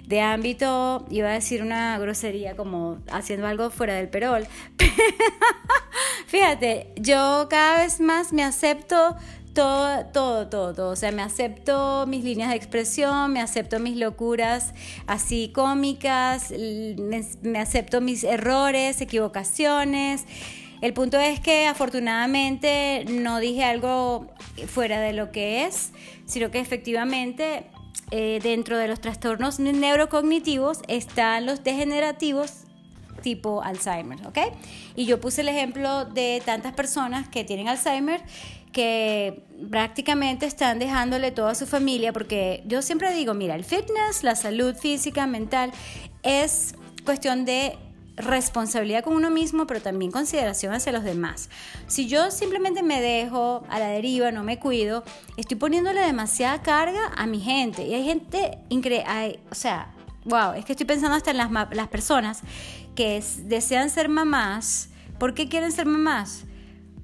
de 0.06 0.20
ámbito, 0.22 1.04
iba 1.10 1.28
a 1.28 1.32
decir 1.32 1.62
una 1.62 1.98
grosería 1.98 2.56
como 2.56 2.96
haciendo 3.12 3.46
algo 3.46 3.68
fuera 3.68 3.92
del 3.94 4.08
perol. 4.08 4.46
fíjate, 6.26 6.94
yo 6.96 7.46
cada 7.50 7.82
vez 7.82 8.00
más 8.00 8.32
me 8.32 8.42
acepto 8.42 9.16
todo, 9.58 10.06
todo, 10.46 10.72
todo. 10.72 10.90
O 10.90 10.94
sea, 10.94 11.10
me 11.10 11.20
acepto 11.20 12.06
mis 12.06 12.22
líneas 12.22 12.50
de 12.50 12.54
expresión, 12.54 13.32
me 13.32 13.40
acepto 13.40 13.80
mis 13.80 13.96
locuras 13.96 14.72
así 15.08 15.50
cómicas, 15.52 16.52
me, 16.52 17.58
acepto 17.58 18.00
mis 18.00 18.22
errores, 18.22 19.00
equivocaciones. 19.00 20.26
El 20.80 20.92
punto 20.92 21.18
es 21.18 21.40
que 21.40 21.66
afortunadamente 21.66 23.04
no 23.08 23.40
dije 23.40 23.64
algo 23.64 24.28
fuera 24.68 25.00
de 25.00 25.12
lo 25.12 25.32
que 25.32 25.64
es, 25.64 25.90
sino 26.24 26.52
que 26.52 26.60
efectivamente 26.60 27.66
eh, 28.12 28.38
dentro 28.40 28.78
de 28.78 28.86
los 28.86 29.00
trastornos 29.00 29.58
neurocognitivos 29.58 30.82
están 30.86 31.46
los 31.46 31.64
degenerativos 31.64 32.68
tipo 33.22 33.62
Alzheimer, 33.62 34.24
¿ok? 34.26 34.38
Y 34.94 35.06
yo 35.06 35.20
puse 35.20 35.40
el 35.40 35.48
ejemplo 35.48 36.04
de 36.04 36.40
tantas 36.44 36.72
personas 36.72 37.28
que 37.28 37.42
tienen 37.42 37.68
Alzheimer 37.68 38.22
que 38.72 39.44
prácticamente 39.70 40.46
están 40.46 40.78
dejándole 40.78 41.30
todo 41.30 41.48
a 41.48 41.54
su 41.54 41.66
familia, 41.66 42.12
porque 42.12 42.62
yo 42.66 42.82
siempre 42.82 43.12
digo, 43.14 43.34
mira, 43.34 43.54
el 43.54 43.64
fitness, 43.64 44.22
la 44.22 44.36
salud 44.36 44.74
física, 44.74 45.26
mental, 45.26 45.72
es 46.22 46.74
cuestión 47.04 47.44
de 47.44 47.76
responsabilidad 48.16 49.04
con 49.04 49.14
uno 49.14 49.30
mismo, 49.30 49.66
pero 49.66 49.80
también 49.80 50.10
consideración 50.10 50.74
hacia 50.74 50.92
los 50.92 51.04
demás. 51.04 51.50
Si 51.86 52.06
yo 52.08 52.30
simplemente 52.30 52.82
me 52.82 53.00
dejo 53.00 53.64
a 53.68 53.78
la 53.78 53.88
deriva, 53.88 54.32
no 54.32 54.42
me 54.42 54.58
cuido, 54.58 55.04
estoy 55.36 55.56
poniéndole 55.56 56.00
demasiada 56.00 56.62
carga 56.62 57.12
a 57.16 57.26
mi 57.26 57.40
gente. 57.40 57.86
Y 57.86 57.94
hay 57.94 58.04
gente 58.04 58.58
increíble, 58.68 59.38
o 59.50 59.54
sea, 59.54 59.94
wow, 60.24 60.52
es 60.54 60.64
que 60.64 60.72
estoy 60.72 60.86
pensando 60.86 61.16
hasta 61.16 61.30
en 61.30 61.36
las, 61.36 61.50
las 61.70 61.88
personas 61.88 62.40
que 62.96 63.22
desean 63.44 63.88
ser 63.88 64.08
mamás, 64.08 64.90
¿Por 65.18 65.34
qué 65.34 65.48
quieren 65.48 65.72
ser 65.72 65.86
mamás? 65.86 66.44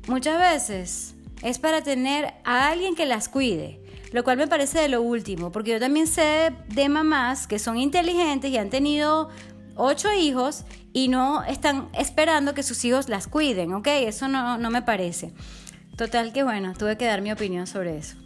Muchas 0.07 0.39
veces 0.39 1.14
es 1.43 1.59
para 1.59 1.83
tener 1.83 2.35
a 2.45 2.69
alguien 2.69 2.95
que 2.95 3.07
las 3.07 3.29
cuide, 3.29 3.81
lo 4.13 4.25
cual 4.25 4.37
me 4.37 4.49
parece 4.49 4.81
de 4.81 4.89
lo 4.89 5.03
último, 5.03 5.53
porque 5.53 5.73
yo 5.73 5.81
también 5.81 6.07
sé 6.07 6.53
de 6.69 6.89
mamás 6.89 7.47
que 7.47 7.59
son 7.59 7.79
inteligentes 7.79 8.51
y 8.51 8.59
han 8.59 8.71
tenido 8.71 9.29
ocho 9.77 10.13
hijos 10.13 10.65
y 10.93 11.09
no 11.09 11.43
están 11.45 11.89
esperando 11.93 12.55
que 12.55 12.63
sus 12.63 12.85
hijos 12.85 13.09
las 13.09 13.27
cuiden, 13.27 13.73
¿ok? 13.73 13.89
Eso 13.89 14.29
no, 14.29 14.59
no 14.59 14.71
me 14.71 14.83
parece. 14.83 15.33
Total 15.97 16.33
que 16.33 16.43
bueno, 16.43 16.75
tuve 16.75 16.97
que 16.97 17.07
dar 17.07 17.23
mi 17.23 17.33
opinión 17.33 17.67
sobre 17.67 17.99
eso. 17.99 18.17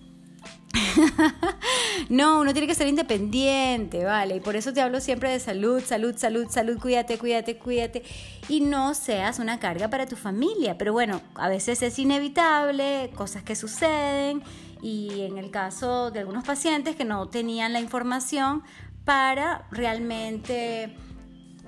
no, 2.09 2.41
uno 2.41 2.53
tiene 2.53 2.67
que 2.67 2.75
ser 2.75 2.89
independiente, 2.89 4.05
¿vale? 4.05 4.37
Y 4.37 4.41
por 4.41 4.57
eso 4.57 4.73
te 4.73 4.81
hablo 4.81 5.01
siempre 5.01 5.31
de 5.31 5.41
salud, 5.41 5.83
salud, 5.85 6.15
salud, 6.17 6.47
salud, 6.49 6.79
cuídate, 6.79 7.19
cuídate, 7.19 7.57
cuídate. 7.59 8.03
Y 8.49 8.61
no 8.61 8.95
seas 8.95 9.39
una 9.39 9.59
carga 9.59 9.89
para 9.89 10.07
tu 10.07 10.17
familia. 10.17 10.79
Pero 10.79 10.93
bueno, 10.93 11.21
a 11.35 11.49
veces 11.49 11.83
es 11.83 11.99
inevitable, 11.99 13.11
cosas 13.15 13.43
que 13.43 13.57
suceden. 13.57 14.43
Y 14.83 15.23
en 15.23 15.39
el 15.39 15.51
caso 15.51 16.11
de 16.11 16.21
algunos 16.21 16.45
pacientes 16.45 16.97
que 16.97 17.05
no 17.05 17.29
tenían 17.29 17.73
la 17.73 17.81
información 17.81 18.63
para 19.05 19.67
realmente 19.71 20.95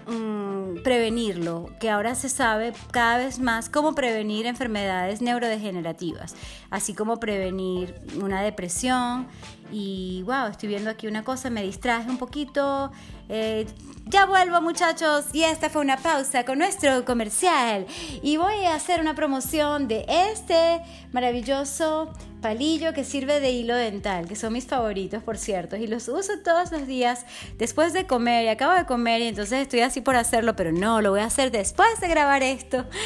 Mm, 0.06 0.82
prevenirlo, 0.82 1.70
que 1.78 1.90
ahora 1.90 2.14
se 2.14 2.28
sabe 2.28 2.72
cada 2.90 3.18
vez 3.18 3.38
más 3.38 3.68
cómo 3.68 3.94
prevenir 3.94 4.46
enfermedades 4.46 5.20
neurodegenerativas, 5.20 6.34
así 6.70 6.94
como 6.94 7.18
prevenir 7.18 7.94
una 8.22 8.42
depresión. 8.42 9.26
Y 9.72 10.22
wow, 10.24 10.46
estoy 10.50 10.68
viendo 10.68 10.90
aquí 10.90 11.06
una 11.06 11.22
cosa, 11.22 11.50
me 11.50 11.62
distraje 11.62 12.08
un 12.10 12.18
poquito. 12.18 12.90
Eh, 13.28 13.66
ya 14.10 14.26
vuelvo 14.26 14.60
muchachos 14.60 15.26
y 15.32 15.44
esta 15.44 15.70
fue 15.70 15.82
una 15.82 15.96
pausa 15.96 16.44
con 16.44 16.58
nuestro 16.58 17.04
comercial 17.04 17.86
y 18.22 18.36
voy 18.36 18.64
a 18.64 18.74
hacer 18.74 19.00
una 19.00 19.14
promoción 19.14 19.86
de 19.86 20.04
este 20.08 20.82
maravilloso 21.12 22.12
palillo 22.40 22.92
que 22.92 23.04
sirve 23.04 23.40
de 23.40 23.50
hilo 23.50 23.76
dental, 23.76 24.26
que 24.26 24.34
son 24.34 24.52
mis 24.52 24.66
favoritos, 24.66 25.22
por 25.22 25.38
cierto, 25.38 25.76
y 25.76 25.86
los 25.86 26.08
uso 26.08 26.32
todos 26.42 26.72
los 26.72 26.86
días 26.86 27.26
después 27.58 27.92
de 27.92 28.06
comer, 28.06 28.44
y 28.44 28.48
acabo 28.48 28.74
de 28.74 28.86
comer 28.86 29.20
y 29.20 29.28
entonces 29.28 29.60
estoy 29.60 29.80
así 29.80 30.00
por 30.00 30.16
hacerlo, 30.16 30.56
pero 30.56 30.72
no, 30.72 31.00
lo 31.00 31.10
voy 31.10 31.20
a 31.20 31.24
hacer 31.24 31.50
después 31.50 32.00
de 32.00 32.08
grabar 32.08 32.42
esto. 32.42 32.86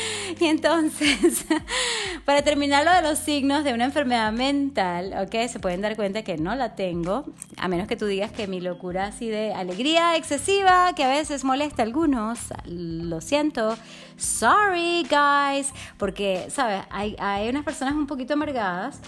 Y 0.40 0.47
entonces, 0.47 1.45
para 2.25 2.43
terminar 2.43 2.85
lo 2.85 2.93
de 2.93 3.03
los 3.03 3.19
signos 3.19 3.62
de 3.62 3.73
una 3.73 3.85
enfermedad 3.85 4.33
mental, 4.33 5.14
¿ok? 5.23 5.49
Se 5.49 5.61
pueden 5.61 5.81
dar 5.81 5.95
cuenta 5.97 6.23
que 6.23 6.37
no 6.37 6.55
la 6.57 6.75
tengo, 6.75 7.25
a 7.57 7.69
menos 7.69 7.87
que 7.87 7.97
tú 7.97 8.07
digas 8.07 8.33
que 8.33 8.47
mi 8.47 8.61
locura 8.61 9.07
así 9.07 9.29
de 9.29 9.53
alegría 9.53 10.17
excesiva, 10.17 10.93
que 10.94 11.04
a 11.04 11.09
veces 11.09 11.44
molesta 11.44 11.83
a 11.83 11.87
algunos, 11.87 12.38
lo 12.66 13.20
siento, 13.20 13.76
sorry 14.16 15.02
guys, 15.02 15.72
porque, 15.98 16.46
¿sabes? 16.50 16.83
Hay, 16.90 17.16
hay 17.18 17.48
unas 17.48 17.64
personas 17.64 17.94
un 17.94 18.07
poquito 18.07 18.35
amargadas 18.35 19.00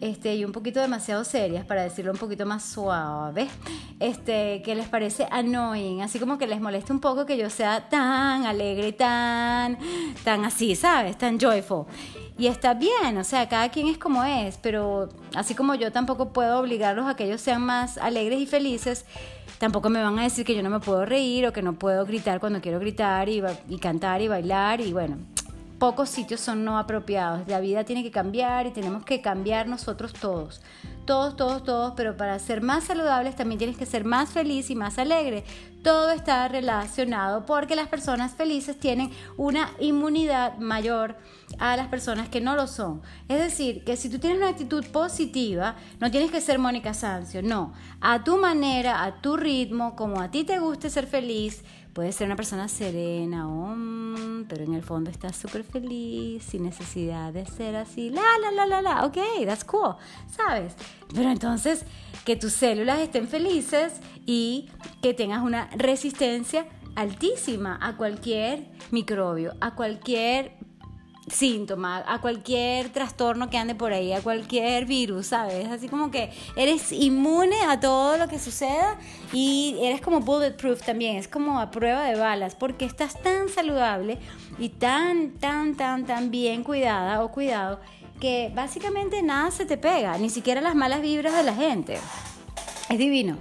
este, 0.00 0.34
y 0.34 0.44
un 0.46 0.52
poquito 0.52 0.80
demasiado 0.80 1.24
serias, 1.24 1.66
para 1.66 1.82
decirlo 1.82 2.12
un 2.12 2.18
poquito 2.18 2.46
más 2.46 2.64
suave, 2.64 3.48
este, 4.00 4.62
que 4.62 4.74
les 4.74 4.88
parece 4.88 5.28
annoying, 5.30 6.00
así 6.00 6.18
como 6.18 6.38
que 6.38 6.46
les 6.46 6.60
moleste 6.60 6.92
un 6.92 7.00
poco 7.00 7.26
que 7.26 7.36
yo 7.36 7.50
sea 7.50 7.88
tan 7.90 8.46
alegre, 8.46 8.92
tan, 8.92 9.78
tan 10.24 10.44
así, 10.46 10.74
¿sabes? 10.74 11.18
Tan 11.18 11.38
joyful. 11.38 11.84
Y 12.38 12.46
está 12.46 12.72
bien, 12.72 13.18
o 13.18 13.24
sea, 13.24 13.46
cada 13.50 13.68
quien 13.68 13.88
es 13.88 13.98
como 13.98 14.24
es, 14.24 14.56
pero 14.56 15.10
así 15.34 15.54
como 15.54 15.74
yo 15.74 15.92
tampoco 15.92 16.32
puedo 16.32 16.58
obligarlos 16.60 17.06
a 17.06 17.14
que 17.14 17.24
ellos 17.24 17.42
sean 17.42 17.60
más 17.60 17.98
alegres 17.98 18.40
y 18.40 18.46
felices, 18.46 19.04
tampoco 19.60 19.90
me 19.90 20.02
van 20.02 20.18
a 20.18 20.22
decir 20.22 20.46
que 20.46 20.54
yo 20.54 20.62
no 20.62 20.70
me 20.70 20.80
puedo 20.80 21.04
reír 21.04 21.46
o 21.46 21.52
que 21.52 21.60
no 21.60 21.74
puedo 21.74 22.06
gritar 22.06 22.40
cuando 22.40 22.62
quiero 22.62 22.80
gritar 22.80 23.28
y, 23.28 23.42
y 23.68 23.78
cantar 23.78 24.22
y 24.22 24.26
bailar 24.26 24.80
y 24.80 24.90
bueno, 24.90 25.18
pocos 25.80 26.10
sitios 26.10 26.40
son 26.42 26.62
no 26.62 26.78
apropiados. 26.78 27.48
La 27.48 27.58
vida 27.58 27.84
tiene 27.84 28.02
que 28.02 28.10
cambiar 28.10 28.66
y 28.66 28.70
tenemos 28.70 29.02
que 29.02 29.22
cambiar 29.22 29.66
nosotros 29.66 30.12
todos. 30.12 30.60
Todos, 31.06 31.34
todos, 31.36 31.64
todos, 31.64 31.94
pero 31.96 32.16
para 32.18 32.38
ser 32.38 32.60
más 32.60 32.84
saludables 32.84 33.34
también 33.34 33.58
tienes 33.58 33.78
que 33.78 33.86
ser 33.86 34.04
más 34.04 34.28
feliz 34.28 34.68
y 34.68 34.76
más 34.76 34.98
alegre. 34.98 35.42
Todo 35.82 36.10
está 36.10 36.46
relacionado 36.48 37.46
porque 37.46 37.74
las 37.74 37.88
personas 37.88 38.34
felices 38.34 38.78
tienen 38.78 39.10
una 39.38 39.70
inmunidad 39.80 40.58
mayor 40.58 41.16
a 41.58 41.74
las 41.76 41.88
personas 41.88 42.28
que 42.28 42.42
no 42.42 42.54
lo 42.54 42.66
son. 42.66 43.00
Es 43.28 43.38
decir, 43.38 43.82
que 43.82 43.96
si 43.96 44.10
tú 44.10 44.18
tienes 44.18 44.38
una 44.38 44.50
actitud 44.50 44.84
positiva, 44.92 45.76
no 45.98 46.10
tienes 46.10 46.30
que 46.30 46.42
ser 46.42 46.58
Mónica 46.58 46.92
Sancio, 46.92 47.40
no. 47.42 47.72
A 48.02 48.22
tu 48.22 48.36
manera, 48.36 49.02
a 49.02 49.22
tu 49.22 49.38
ritmo, 49.38 49.96
como 49.96 50.20
a 50.20 50.30
ti 50.30 50.44
te 50.44 50.58
guste 50.58 50.90
ser 50.90 51.06
feliz, 51.06 51.64
Puede 51.92 52.12
ser 52.12 52.28
una 52.28 52.36
persona 52.36 52.68
serena, 52.68 53.48
pero 54.48 54.64
en 54.64 54.74
el 54.74 54.82
fondo 54.82 55.10
está 55.10 55.32
súper 55.32 55.64
feliz, 55.64 56.42
sin 56.44 56.64
necesidad 56.64 57.32
de 57.32 57.46
ser 57.46 57.76
así, 57.76 58.10
la, 58.10 58.22
la, 58.40 58.50
la, 58.50 58.66
la, 58.66 58.82
la, 58.82 59.06
ok, 59.06 59.18
that's 59.46 59.64
cool, 59.64 59.96
¿sabes? 60.28 60.74
Pero 61.14 61.30
entonces, 61.30 61.84
que 62.24 62.36
tus 62.36 62.52
células 62.52 63.00
estén 63.00 63.28
felices 63.28 63.94
y 64.26 64.70
que 65.02 65.14
tengas 65.14 65.42
una 65.42 65.68
resistencia 65.76 66.66
altísima 66.96 67.78
a 67.80 67.96
cualquier 67.96 68.66
microbio, 68.90 69.54
a 69.60 69.74
cualquier 69.74 70.56
síntoma, 71.30 72.04
a 72.06 72.20
cualquier 72.20 72.90
trastorno 72.90 73.48
que 73.48 73.58
ande 73.58 73.74
por 73.74 73.92
ahí, 73.92 74.12
a 74.12 74.20
cualquier 74.20 74.84
virus, 74.84 75.28
¿sabes? 75.28 75.68
Así 75.68 75.88
como 75.88 76.10
que 76.10 76.30
eres 76.56 76.92
inmune 76.92 77.56
a 77.68 77.80
todo 77.80 78.16
lo 78.16 78.28
que 78.28 78.38
suceda 78.38 78.98
y 79.32 79.76
eres 79.82 80.00
como 80.00 80.20
bulletproof 80.20 80.82
también, 80.82 81.16
es 81.16 81.28
como 81.28 81.60
a 81.60 81.70
prueba 81.70 82.04
de 82.04 82.16
balas, 82.16 82.54
porque 82.54 82.84
estás 82.84 83.20
tan 83.20 83.48
saludable 83.48 84.18
y 84.58 84.70
tan, 84.70 85.32
tan, 85.32 85.76
tan, 85.76 86.04
tan 86.04 86.30
bien 86.30 86.64
cuidada 86.64 87.22
o 87.22 87.30
cuidado 87.30 87.80
que 88.20 88.52
básicamente 88.54 89.22
nada 89.22 89.50
se 89.50 89.64
te 89.64 89.78
pega, 89.78 90.18
ni 90.18 90.28
siquiera 90.28 90.60
las 90.60 90.74
malas 90.74 91.00
vibras 91.00 91.34
de 91.34 91.42
la 91.42 91.54
gente. 91.54 91.98
Es 92.90 92.98
divino. 92.98 93.38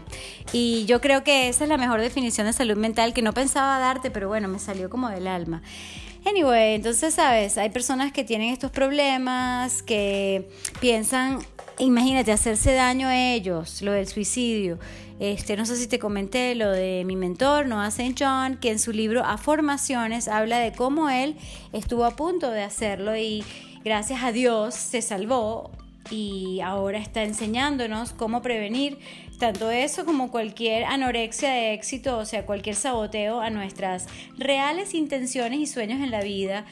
Y 0.54 0.86
yo 0.86 1.02
creo 1.02 1.24
que 1.24 1.50
esa 1.50 1.64
es 1.64 1.70
la 1.70 1.78
mejor 1.78 2.00
definición 2.00 2.48
de 2.48 2.54
salud 2.54 2.78
mental 2.78 3.14
que 3.14 3.22
no 3.22 3.34
pensaba 3.34 3.80
darte, 3.80 4.10
pero 4.12 4.28
bueno, 4.28 4.48
me 4.48 4.60
salió 4.60 4.90
como 4.90 5.10
del 5.10 5.28
alma. 5.28 5.62
Anyway, 6.26 6.76
entonces, 6.76 7.14
sabes, 7.14 7.58
hay 7.58 7.70
personas 7.70 8.12
que 8.12 8.24
tienen 8.24 8.52
estos 8.54 8.72
problemas, 8.72 9.82
que 9.82 10.50
piensan, 10.80 11.40
imagínate, 11.78 12.32
hacerse 12.32 12.74
daño 12.74 13.08
a 13.08 13.34
ellos, 13.34 13.82
lo 13.82 13.94
del 13.94 14.08
suicidio. 14.08 14.80
Este, 15.20 15.58
no 15.58 15.66
sé 15.66 15.76
si 15.76 15.88
te 15.88 16.00
comenté 16.00 16.56
lo 16.56 16.72
de 16.72 17.04
mi 17.06 17.16
mentor, 17.16 17.68
Noah 17.68 17.88
St. 17.88 18.16
John, 18.18 18.58
que 18.58 18.72
en 18.72 18.80
su 18.80 18.92
libro 18.92 19.24
A 19.26 19.38
Formaciones 19.38 20.28
habla 20.28 20.60
de 20.60 20.72
cómo 20.72 21.10
él 21.10 21.36
estuvo 21.74 22.06
a 22.06 22.16
punto 22.16 22.52
de 22.52 22.64
hacerlo 22.64 23.18
y 23.18 23.44
gracias 23.84 24.24
a 24.24 24.32
Dios 24.32 24.76
se 24.76 25.02
salvó 25.02 25.72
y 26.10 26.62
ahora 26.62 27.00
está 27.00 27.24
enseñándonos 27.24 28.14
cómo 28.14 28.42
prevenir 28.42 28.98
tanto 29.40 29.72
eso 29.72 30.06
como 30.06 30.30
cualquier 30.30 30.84
anorexia 30.84 31.50
de 31.50 31.74
éxito, 31.74 32.18
o 32.18 32.26
sea, 32.26 32.46
cualquier 32.46 32.76
saboteo 32.76 33.40
a 33.40 33.50
nuestras 33.50 34.06
reales 34.38 34.94
intenciones 34.94 35.60
y 35.60 35.66
sueños 35.66 36.02
en 36.02 36.12
la 36.12 36.22
vida. 36.22 36.66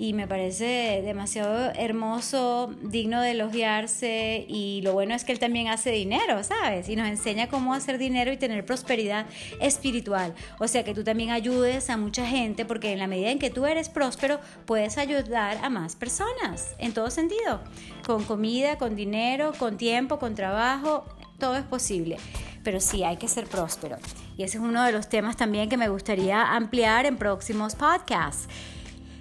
Y 0.00 0.12
me 0.12 0.28
parece 0.28 1.02
demasiado 1.04 1.72
hermoso, 1.74 2.72
digno 2.82 3.20
de 3.20 3.32
elogiarse. 3.32 4.46
Y 4.48 4.80
lo 4.82 4.92
bueno 4.92 5.12
es 5.12 5.24
que 5.24 5.32
él 5.32 5.40
también 5.40 5.66
hace 5.66 5.90
dinero, 5.90 6.44
¿sabes? 6.44 6.88
Y 6.88 6.94
nos 6.94 7.08
enseña 7.08 7.48
cómo 7.48 7.74
hacer 7.74 7.98
dinero 7.98 8.32
y 8.32 8.36
tener 8.36 8.64
prosperidad 8.64 9.26
espiritual. 9.60 10.34
O 10.60 10.68
sea, 10.68 10.84
que 10.84 10.94
tú 10.94 11.02
también 11.02 11.30
ayudes 11.30 11.90
a 11.90 11.96
mucha 11.96 12.24
gente, 12.24 12.64
porque 12.64 12.92
en 12.92 13.00
la 13.00 13.08
medida 13.08 13.32
en 13.32 13.40
que 13.40 13.50
tú 13.50 13.66
eres 13.66 13.88
próspero, 13.88 14.38
puedes 14.66 14.98
ayudar 14.98 15.58
a 15.62 15.68
más 15.68 15.96
personas, 15.96 16.76
en 16.78 16.94
todo 16.94 17.10
sentido. 17.10 17.60
Con 18.06 18.22
comida, 18.22 18.78
con 18.78 18.94
dinero, 18.94 19.52
con 19.58 19.78
tiempo, 19.78 20.20
con 20.20 20.36
trabajo, 20.36 21.06
todo 21.38 21.56
es 21.56 21.64
posible, 21.64 22.16
pero 22.64 22.80
sí 22.80 23.04
hay 23.04 23.16
que 23.16 23.28
ser 23.28 23.46
próspero. 23.46 23.96
Y 24.36 24.42
ese 24.42 24.58
es 24.58 24.64
uno 24.64 24.82
de 24.82 24.92
los 24.92 25.08
temas 25.08 25.36
también 25.36 25.68
que 25.68 25.76
me 25.76 25.88
gustaría 25.88 26.54
ampliar 26.54 27.06
en 27.06 27.16
próximos 27.16 27.74
podcasts. 27.74 28.48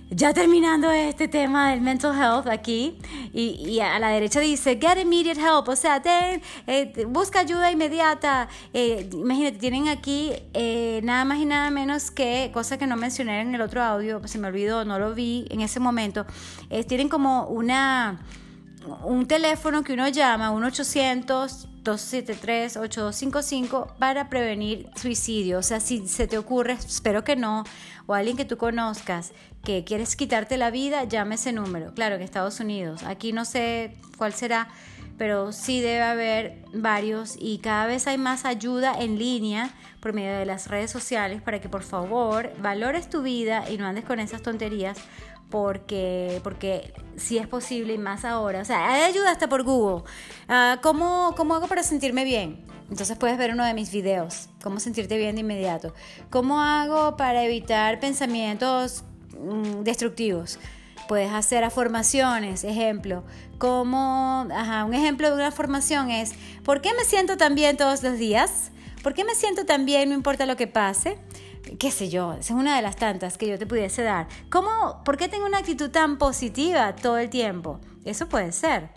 Ya 0.10 0.34
terminando 0.34 0.90
este 0.90 1.28
tema 1.28 1.72
del 1.72 1.82
mental 1.82 2.16
health 2.16 2.48
aquí, 2.48 2.98
y, 3.34 3.80
a 3.82 4.00
la 4.00 4.08
derecha 4.08 4.40
dice, 4.40 4.80
get 4.82 4.98
immediate 4.98 5.40
help, 5.40 5.68
o 5.68 5.76
sea, 5.76 6.02
eh, 6.66 7.06
busca 7.10 7.42
ayuda 7.42 7.70
inmediata. 7.72 8.48
Eh, 8.74 9.10
imagínate, 9.12 9.58
tienen 9.58 9.90
aquí 9.90 10.32
eh, 10.54 11.02
nada 11.04 11.26
más 11.26 11.40
y 11.40 11.46
nada 11.46 11.70
menos 11.72 12.10
que, 12.10 12.52
cosa 12.54 12.78
que 12.78 12.88
no 12.88 12.96
mencioné 12.96 13.42
en 13.42 13.54
el 13.54 13.60
otro 13.60 13.84
audio, 13.84 14.26
se 14.30 14.40
me 14.40 14.48
olvidó, 14.48 14.86
no 14.86 14.98
lo 14.98 15.14
vi 15.14 15.46
en 15.50 15.60
ese 15.60 15.82
momento, 15.82 16.26
tienen 16.88 17.10
como 17.10 17.48
una, 17.48 18.22
un 19.04 19.28
teléfono 19.28 19.84
que 19.84 19.92
uno 19.92 20.08
llama, 20.08 20.52
un 20.52 20.64
800 20.64 21.68
273-8255 21.88 23.96
para 23.98 24.30
prevenir 24.30 24.90
suicidio. 24.96 25.60
O 25.60 25.64
sea, 25.64 25.80
si 25.80 26.08
se 26.08 26.28
te 26.28 26.38
ocurre, 26.38 26.74
espero 26.74 27.24
que 27.24 27.36
no, 27.36 27.64
o 28.06 28.14
alguien 28.14 28.38
que 28.38 28.46
tú 28.46 28.58
conozcas 28.58 29.32
que 29.64 29.84
quieres 29.84 30.16
quitarte 30.16 30.58
la 30.58 30.72
vida, 30.72 31.04
llame 31.04 31.36
ese 31.36 31.52
número. 31.52 31.94
Claro, 31.94 32.16
en 32.16 32.22
Estados 32.22 32.60
Unidos. 32.60 33.04
Aquí 33.04 33.34
no 33.34 33.46
sé 33.46 33.96
cuál 34.18 34.34
será, 34.34 34.70
pero 35.18 35.52
sí 35.52 35.82
debe 35.82 36.04
haber 36.04 36.64
varios 36.74 37.36
y 37.40 37.58
cada 37.58 37.88
vez 37.88 38.08
hay 38.08 38.18
más 38.18 38.46
ayuda 38.46 38.94
en 39.00 39.18
línea 39.18 39.72
por 40.00 40.14
medio 40.14 40.38
de 40.38 40.46
las 40.46 40.68
redes 40.68 40.92
sociales 40.92 41.42
para 41.42 41.60
que 41.60 41.70
por 41.70 41.84
favor 41.84 42.52
valores 42.60 43.10
tu 43.10 43.24
vida 43.24 43.70
y 43.70 43.78
no 43.78 43.88
andes 43.88 44.06
con 44.06 44.20
esas 44.20 44.44
tonterías 44.44 44.98
porque, 45.50 46.42
porque 46.44 46.94
si 47.16 47.38
es 47.38 47.48
posible 47.48 47.94
y 47.94 47.98
más 47.98 48.26
ahora. 48.26 48.62
O 48.62 48.66
sea, 48.66 48.94
hay 48.94 49.02
ayuda 49.04 49.32
hasta 49.32 49.50
por 49.50 49.64
Google. 49.64 50.04
Ah, 50.48 50.80
¿cómo, 50.82 51.34
¿Cómo 51.36 51.56
hago 51.56 51.68
para 51.68 51.84
sentirme 51.84 52.24
bien? 52.24 52.66
Entonces 52.90 53.18
puedes 53.18 53.38
ver 53.38 53.52
uno 53.52 53.66
de 53.66 53.74
mis 53.74 53.92
videos, 53.92 54.50
cómo 54.64 54.80
sentirte 54.80 55.18
bien 55.18 55.36
de 55.36 55.42
inmediato. 55.42 55.94
¿Cómo 56.30 56.62
hago 56.62 57.18
para 57.18 57.44
evitar 57.44 58.00
pensamientos 58.00 59.04
mm, 59.38 59.84
destructivos? 59.84 60.58
Puedes 61.08 61.32
hacer 61.32 61.64
afirmaciones, 61.64 62.64
ejemplo. 62.64 63.24
Como, 63.58 64.48
ajá, 64.54 64.86
un 64.86 64.94
ejemplo 64.94 65.30
de 65.30 65.36
una 65.36 65.52
formación 65.52 66.12
es, 66.12 66.34
¿por 66.64 66.82
qué 66.82 66.94
me 66.98 67.04
siento 67.04 67.38
tan 67.38 67.56
bien 67.56 67.76
todos 67.76 68.04
los 68.04 68.18
días? 68.18 68.72
¿Por 69.04 69.14
qué 69.14 69.24
me 69.24 69.36
siento 69.36 69.66
tan 69.66 69.86
bien 69.86 70.10
no 70.10 70.16
importa 70.16 70.46
lo 70.46 70.56
que 70.56 70.68
pase? 70.68 71.18
Qué 71.80 71.92
sé 71.92 72.10
yo, 72.10 72.34
esa 72.34 72.54
es 72.54 72.60
una 72.60 72.76
de 72.76 72.82
las 72.82 72.96
tantas 72.96 73.38
que 73.38 73.48
yo 73.48 73.58
te 73.58 73.66
pudiese 73.66 74.04
dar. 74.04 74.28
¿Cómo, 74.50 75.02
¿Por 75.04 75.18
qué 75.18 75.28
tengo 75.28 75.46
una 75.46 75.60
actitud 75.60 75.90
tan 75.90 76.18
positiva 76.18 76.96
todo 76.96 77.18
el 77.18 77.30
tiempo? 77.30 77.80
Eso 78.06 78.30
puede 78.30 78.52
ser. 78.52 78.90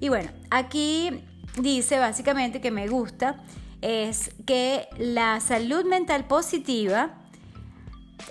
Y 0.00 0.08
bueno, 0.08 0.30
aquí 0.50 1.24
dice 1.58 1.98
básicamente 1.98 2.60
que 2.60 2.70
me 2.70 2.88
gusta 2.88 3.42
es 3.80 4.30
que 4.46 4.88
la 4.98 5.40
salud 5.40 5.84
mental 5.84 6.26
positiva 6.26 7.14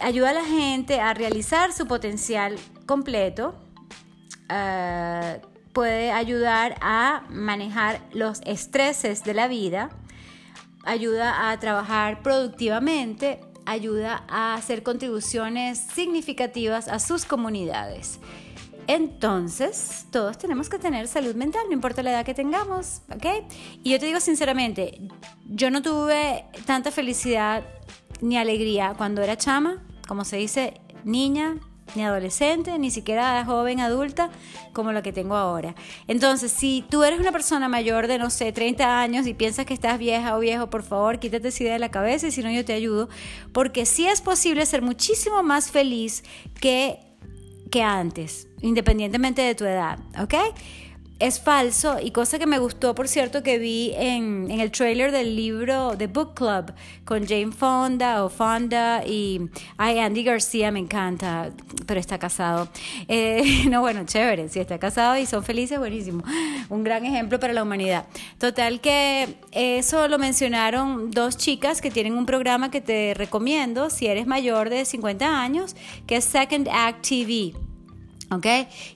ayuda 0.02 0.32
a 0.32 0.34
la 0.34 0.46
gente 0.46 1.00
a 1.00 1.14
realizar 1.14 1.74
su 1.74 1.86
potencial 1.88 2.58
completo, 2.86 3.56
eh, 4.50 5.42
puede 5.72 6.12
ayudar 6.12 6.76
a 6.82 7.24
manejar 7.30 8.02
los 8.14 8.42
estreses 8.46 9.24
de 9.24 9.34
la 9.34 9.48
vida, 9.48 9.90
ayuda 10.84 11.50
a 11.50 11.60
trabajar 11.60 12.22
productivamente, 12.22 13.40
ayuda 13.66 14.24
a 14.28 14.56
hacer 14.56 14.84
contribuciones 14.84 15.78
significativas 15.80 16.88
a 16.88 17.00
sus 17.00 17.26
comunidades. 17.26 18.20
Entonces, 18.88 20.08
todos 20.12 20.38
tenemos 20.38 20.70
que 20.70 20.78
tener 20.78 21.08
salud 21.08 21.36
mental, 21.36 21.64
no 21.68 21.74
importa 21.74 22.04
la 22.04 22.12
edad 22.12 22.26
que 22.26 22.34
tengamos, 22.34 23.02
¿ok? 23.14 23.46
Y 23.82 23.92
yo 23.92 24.00
te 24.00 24.08
digo 24.08 24.20
sinceramente, 24.20 25.00
yo 25.46 25.72
no 25.72 25.82
tuve 25.82 26.46
tanta 26.66 26.92
felicidad 26.92 27.64
ni 28.22 28.38
alegría 28.38 28.94
cuando 28.98 29.22
era 29.22 29.38
chama, 29.38 29.84
como 30.08 30.26
se 30.26 30.38
dice, 30.38 30.82
niña, 31.06 31.58
ni 31.96 32.04
adolescente, 32.04 32.78
ni 32.80 32.92
siquiera 32.92 33.44
joven 33.46 33.80
adulta 33.80 34.30
como 34.74 34.92
la 34.92 35.02
que 35.02 35.14
tengo 35.14 35.36
ahora. 35.36 35.76
Entonces, 36.08 36.52
si 36.52 36.84
tú 36.90 37.04
eres 37.04 37.20
una 37.20 37.32
persona 37.32 37.70
mayor 37.70 38.08
de, 38.08 38.18
no 38.18 38.30
sé, 38.30 38.52
30 38.52 39.00
años 39.00 39.28
y 39.28 39.34
piensas 39.34 39.66
que 39.66 39.74
estás 39.74 40.00
vieja 40.00 40.36
o 40.36 40.40
viejo, 40.40 40.70
por 40.70 40.84
favor, 40.84 41.20
quítate 41.20 41.50
esa 41.50 41.64
idea 41.64 41.74
de 41.74 41.80
la 41.80 41.92
cabeza 41.92 42.28
y 42.28 42.32
si 42.32 42.42
no, 42.42 42.52
yo 42.52 42.66
te 42.66 42.74
ayudo, 42.74 43.10
porque 43.52 43.86
sí 43.86 44.08
es 44.08 44.22
posible 44.22 44.66
ser 44.66 44.82
muchísimo 44.82 45.44
más 45.44 45.72
feliz 45.72 46.24
que, 46.60 47.00
que 47.70 47.84
antes, 47.84 48.48
independientemente 48.62 49.42
de 49.42 49.56
tu 49.56 49.66
edad, 49.66 50.00
¿ok? 50.20 50.36
Es 51.24 51.40
falso 51.40 52.00
y 52.04 52.12
cosa 52.12 52.38
que 52.38 52.46
me 52.46 52.60
gustó, 52.60 52.94
por 52.94 53.08
cierto, 53.08 53.44
que 53.44 53.58
vi 53.58 53.94
en, 53.96 54.52
el 54.52 54.72
trailer 54.72 55.14
del 55.14 55.38
libro 55.38 55.96
The 55.98 56.08
Book 56.08 56.34
Club 56.34 56.74
con 57.06 57.26
Jane 57.26 57.54
Fonda 57.54 58.26
o 58.26 58.30
Fonda 58.30 59.04
y 59.08 59.40
ay, 59.78 60.00
Andy 60.00 60.24
García 60.24 60.70
me 60.72 60.80
encanta, 60.80 61.52
pero 61.86 62.02
está 62.02 62.20
casado. 62.20 62.68
Eh, 63.08 63.64
no, 63.70 63.80
bueno, 63.80 64.06
chévere, 64.06 64.50
si 64.50 64.60
está 64.60 64.78
casado 64.80 65.18
y 65.18 65.26
son 65.26 65.46
felices, 65.46 65.80
buenísimo. 65.80 66.24
Un 66.68 66.84
gran 66.84 67.06
ejemplo 67.06 67.40
para 67.40 67.54
la 67.54 67.64
humanidad. 67.64 68.06
Total 68.38 68.82
que 68.82 69.36
eso 69.54 70.10
lo 70.10 70.20
mencionaron 70.20 71.10
dos 71.10 71.38
chicas 71.38 71.80
que 71.80 71.90
tienen 71.90 72.18
un 72.18 72.26
programa 72.26 72.70
que 72.70 72.82
te 72.82 73.14
recomiendo 73.14 73.90
si 73.90 74.08
eres 74.08 74.28
mayor 74.28 74.70
de 74.70 74.84
50 74.84 75.42
años, 75.42 75.78
que 76.06 76.18
es 76.18 76.26
Second 76.26 76.68
Act 76.70 77.08
TV. 77.08 77.54
¿Ok? 78.36 78.46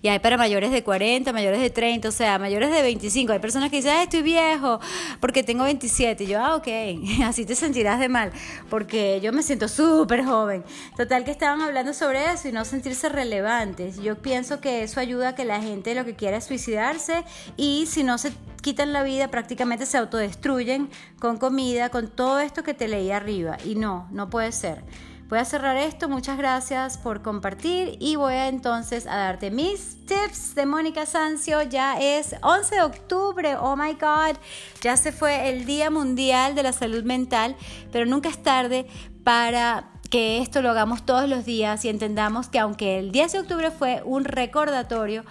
Y 0.02 0.08
hay 0.08 0.20
para 0.20 0.38
mayores 0.38 0.72
de 0.72 0.84
40, 0.84 1.32
mayores 1.34 1.62
de 1.62 1.70
30, 1.70 2.10
o 2.10 2.12
sea, 2.12 2.40
mayores 2.40 2.72
de 2.72 2.82
25. 2.82 3.34
Hay 3.34 3.40
personas 3.40 3.70
que 3.70 3.78
dicen, 3.78 3.98
estoy 4.00 4.22
viejo 4.22 4.80
porque 5.20 5.44
tengo 5.44 5.64
27. 5.64 6.24
Y 6.24 6.28
yo, 6.28 6.40
ah, 6.40 6.56
ok, 6.56 6.68
así 7.26 7.46
te 7.46 7.56
sentirás 7.56 8.00
de 8.00 8.10
mal, 8.10 8.32
porque 8.70 9.20
yo 9.22 9.34
me 9.34 9.44
siento 9.44 9.68
súper 9.68 10.26
joven. 10.26 10.64
Total 10.96 11.24
que 11.24 11.32
estaban 11.32 11.62
hablando 11.62 11.94
sobre 11.94 12.32
eso 12.32 12.48
y 12.48 12.52
no 12.52 12.66
sentirse 12.66 13.10
relevantes. 13.10 14.02
Yo 14.02 14.16
pienso 14.22 14.60
que 14.60 14.84
eso 14.84 15.00
ayuda 15.00 15.30
a 15.30 15.36
que 15.36 15.46
la 15.46 15.62
gente 15.62 15.96
lo 15.96 16.06
que 16.06 16.16
quiera 16.16 16.38
es 16.38 16.46
suicidarse 16.46 17.24
y 17.56 17.86
si 17.88 18.04
no 18.04 18.18
se 18.18 18.32
quitan 18.62 18.94
la 18.94 19.04
vida, 19.04 19.30
prácticamente 19.30 19.86
se 19.86 19.98
autodestruyen 19.98 20.90
con 21.20 21.38
comida, 21.38 21.90
con 21.90 22.10
todo 22.10 22.40
esto 22.40 22.64
que 22.64 22.74
te 22.74 22.88
leí 22.88 23.12
arriba. 23.12 23.58
Y 23.64 23.76
no, 23.76 24.08
no 24.12 24.30
puede 24.30 24.52
ser. 24.52 24.84
Voy 25.30 25.40
a 25.40 25.46
cerrar 25.46 25.76
esto, 25.76 26.08
muchas 26.08 26.38
gracias 26.38 26.98
por 26.98 27.22
compartir 27.22 27.98
y 28.00 28.16
voy 28.16 28.32
a 28.32 28.48
entonces 28.48 29.06
a 29.08 29.18
darte 29.18 29.52
mis 29.52 30.06
tips 30.06 30.56
de 30.56 30.66
Mónica 30.66 31.06
Sancio. 31.06 31.64
Ya 31.64 32.00
es 32.00 32.36
11 32.42 32.76
de 32.76 32.82
octubre, 32.82 33.58
oh 33.58 33.76
my 33.76 33.92
god, 33.96 34.38
ya 34.82 34.96
se 34.96 35.12
fue 35.12 35.50
el 35.50 35.66
Día 35.66 35.90
Mundial 35.90 36.56
de 36.56 36.64
la 36.64 36.72
Salud 36.72 37.04
Mental, 37.04 37.58
pero 37.92 38.06
nunca 38.06 38.30
es 38.30 38.42
tarde 38.42 38.88
para 39.26 39.92
que 40.10 40.42
esto 40.42 40.62
lo 40.62 40.70
hagamos 40.70 41.06
todos 41.06 41.28
los 41.28 41.44
días 41.44 41.84
y 41.84 41.90
entendamos 41.90 42.48
que 42.48 42.60
aunque 42.60 42.98
el 42.98 43.12
10 43.12 43.34
de 43.34 43.40
octubre 43.40 43.70
fue 43.70 44.02
un 44.06 44.24
recordatorio, 44.24 45.26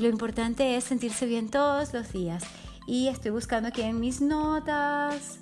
lo 0.00 0.08
importante 0.08 0.76
es 0.76 0.84
sentirse 0.84 1.26
bien 1.26 1.50
todos 1.50 1.92
los 1.92 2.12
días. 2.12 2.44
Y 2.86 3.08
estoy 3.08 3.32
buscando 3.32 3.70
aquí 3.70 3.82
en 3.82 3.98
mis 3.98 4.20
notas 4.20 5.40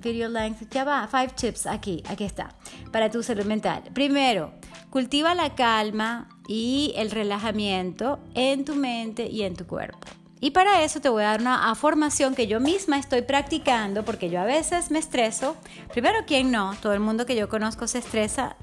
video 0.00 0.28
length, 0.28 0.70
ya 0.70 0.84
va, 0.84 1.08
five 1.08 1.32
tips 1.34 1.66
aquí, 1.66 2.02
aquí 2.08 2.24
está, 2.24 2.54
para 2.92 3.10
tu 3.10 3.22
salud 3.22 3.44
mental. 3.44 3.82
Primero, 3.92 4.52
cultiva 4.90 5.34
la 5.34 5.54
calma 5.54 6.28
y 6.46 6.92
el 6.96 7.10
relajamiento 7.10 8.20
en 8.34 8.64
tu 8.64 8.76
mente 8.76 9.26
y 9.26 9.42
en 9.42 9.56
tu 9.56 9.66
cuerpo. 9.66 9.98
Y 10.40 10.50
para 10.50 10.84
eso 10.84 11.00
te 11.00 11.08
voy 11.08 11.24
a 11.24 11.30
dar 11.30 11.40
una 11.40 11.74
formación 11.74 12.34
que 12.34 12.46
yo 12.46 12.60
misma 12.60 12.98
estoy 12.98 13.22
practicando 13.22 14.04
porque 14.04 14.30
yo 14.30 14.40
a 14.40 14.44
veces 14.44 14.90
me 14.90 14.98
estreso. 14.98 15.56
Primero, 15.90 16.18
¿quién 16.26 16.50
no? 16.50 16.74
Todo 16.80 16.92
el 16.92 17.00
mundo 17.00 17.26
que 17.26 17.34
yo 17.34 17.48
conozco 17.48 17.86
se 17.86 17.98
estresa 17.98 18.56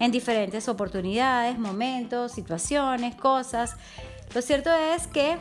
en 0.00 0.10
diferentes 0.10 0.68
oportunidades, 0.68 1.58
momentos, 1.58 2.32
situaciones, 2.32 3.14
cosas. 3.14 3.76
Lo 4.34 4.42
cierto 4.42 4.70
es 4.74 5.06
que 5.06 5.36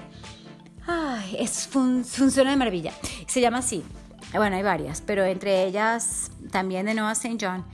ay, 0.85 1.37
es 1.39 1.67
funciona 1.67 2.51
de 2.51 2.57
maravilla. 2.57 2.91
Se 3.27 3.41
llama 3.41 3.59
así, 3.59 3.83
bueno, 4.33 4.55
hay 4.55 4.63
varias, 4.63 5.01
pero 5.01 5.23
entre 5.23 5.65
ellas 5.65 6.31
también 6.51 6.85
de 6.85 6.93
Noah 6.93 7.13
St. 7.13 7.37
John. 7.39 7.65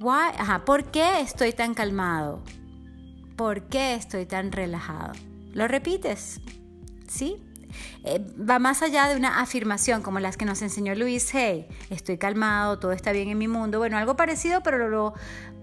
Why? 0.00 0.32
¿por 0.64 0.84
qué 0.90 1.20
estoy 1.20 1.52
tan 1.52 1.74
calmado? 1.74 2.42
¿Por 3.36 3.64
qué 3.64 3.94
estoy 3.94 4.26
tan 4.26 4.52
relajado? 4.52 5.12
¿Lo 5.52 5.68
repites? 5.68 6.40
¿Sí? 7.08 7.42
Eh, 8.04 8.24
va 8.38 8.58
más 8.58 8.82
allá 8.82 9.08
de 9.08 9.16
una 9.16 9.40
afirmación 9.40 10.02
como 10.02 10.20
las 10.20 10.36
que 10.36 10.44
nos 10.44 10.62
enseñó 10.62 10.94
Luis 10.94 11.34
Hay. 11.34 11.66
Estoy 11.90 12.18
calmado, 12.18 12.78
todo 12.78 12.92
está 12.92 13.12
bien 13.12 13.28
en 13.28 13.38
mi 13.38 13.48
mundo. 13.48 13.78
Bueno, 13.78 13.96
algo 13.96 14.16
parecido, 14.16 14.62
pero 14.62 14.88
lo 14.88 15.14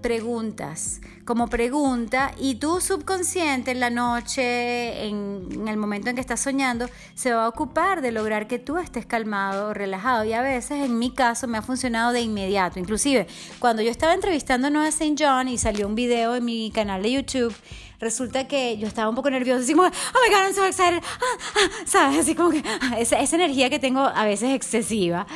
preguntas 0.01 1.01
como 1.29 1.47
pregunta 1.47 2.31
y 2.39 2.55
tu 2.55 2.81
subconsciente 2.81 3.69
en 3.69 3.79
la 3.79 3.91
noche, 3.91 5.05
en, 5.05 5.67
el 5.67 5.77
momento 5.77 6.09
en 6.09 6.15
que 6.15 6.21
estás 6.21 6.39
soñando, 6.39 6.89
se 7.13 7.31
va 7.31 7.45
a 7.45 7.47
ocupar 7.47 8.01
de 8.01 8.11
lograr 8.11 8.47
que 8.47 8.57
tú 8.57 8.79
estés 8.79 9.05
calmado, 9.05 9.75
relajado. 9.75 10.25
Y 10.25 10.33
a 10.33 10.41
veces, 10.41 10.83
en 10.83 10.97
mi 10.97 11.11
caso, 11.11 11.47
me 11.47 11.59
ha 11.59 11.61
funcionado 11.61 12.13
de 12.13 12.21
inmediato. 12.21 12.79
Inclusive, 12.79 13.27
cuando 13.59 13.83
yo 13.83 13.91
estaba 13.91 14.15
entrevistando 14.15 14.67
a 14.67 14.69
Noah 14.71 14.87
St. 14.87 15.15
John 15.19 15.47
y 15.47 15.59
salió 15.59 15.85
un 15.85 15.93
video 15.93 16.35
en 16.35 16.45
mi 16.45 16.71
canal 16.71 17.03
de 17.03 17.11
YouTube, 17.11 17.53
resulta 17.99 18.47
que 18.47 18.77
yo 18.77 18.87
estaba 18.87 19.09
un 19.09 19.15
poco 19.15 19.29
nerviosa, 19.29 19.61
así 19.61 19.73
como, 19.73 19.87
oh 19.87 19.89
my 19.89 20.33
god, 20.33 20.43
I'm 20.45 20.53
so 20.53 20.65
excited, 20.65 21.01
ah, 21.03 21.37
ah", 21.55 21.69
¿sabes? 21.85 22.19
Así 22.19 22.35
como 22.35 22.51
que 22.51 22.63
ah, 22.65 22.97
esa, 22.99 23.19
esa, 23.19 23.35
energía 23.35 23.69
que 23.69 23.79
tengo 23.79 24.01
a 24.01 24.25
veces 24.25 24.51
excesiva. 24.53 25.27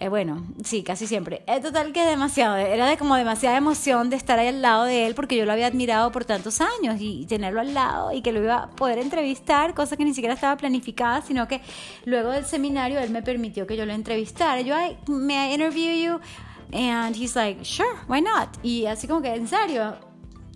Eh, 0.00 0.08
bueno, 0.08 0.46
sí, 0.64 0.82
casi 0.82 1.06
siempre. 1.06 1.42
Es 1.46 1.62
total 1.62 1.92
que 1.92 2.04
demasiado, 2.04 2.56
era 2.56 2.86
de 2.86 2.96
como 2.96 3.16
demasiada 3.16 3.56
emoción 3.56 4.10
de 4.10 4.16
estar 4.16 4.38
ahí 4.38 4.48
al 4.48 4.62
lado 4.62 4.84
de 4.84 5.06
él 5.06 5.14
porque 5.14 5.36
yo 5.36 5.44
lo 5.44 5.52
había 5.52 5.66
admirado 5.66 6.12
por 6.12 6.24
tantos 6.24 6.60
años 6.60 6.96
y, 7.00 7.26
tenerlo 7.26 7.60
al 7.60 7.74
lado 7.74 8.12
y 8.12 8.22
que 8.22 8.32
lo 8.32 8.42
iba 8.42 8.56
a 8.56 8.70
poder 8.70 8.98
entrevistar, 8.98 9.74
cosa 9.74 9.96
que 9.96 10.04
ni 10.04 10.14
siquiera 10.14 10.34
estaba 10.34 10.56
planificada, 10.56 11.22
sino 11.22 11.46
que 11.46 11.60
luego 12.04 12.30
del 12.30 12.46
seminario 12.46 12.98
él 13.00 13.10
me 13.10 13.22
permitió 13.22 13.66
que 13.66 13.76
yo 13.76 13.84
lo 13.86 13.92
entrevistara. 13.92 14.60
Yo, 14.60 14.74
¿me 15.08 15.52
interview 15.52 15.92
you? 15.92 16.20
And 16.72 17.16
he's 17.16 17.34
like, 17.34 17.64
sure, 17.64 17.96
why 18.08 18.20
not? 18.20 18.48
Y 18.62 18.86
así 18.86 19.06
como 19.06 19.22
que, 19.22 19.34
en 19.34 19.48
serio, 19.48 19.96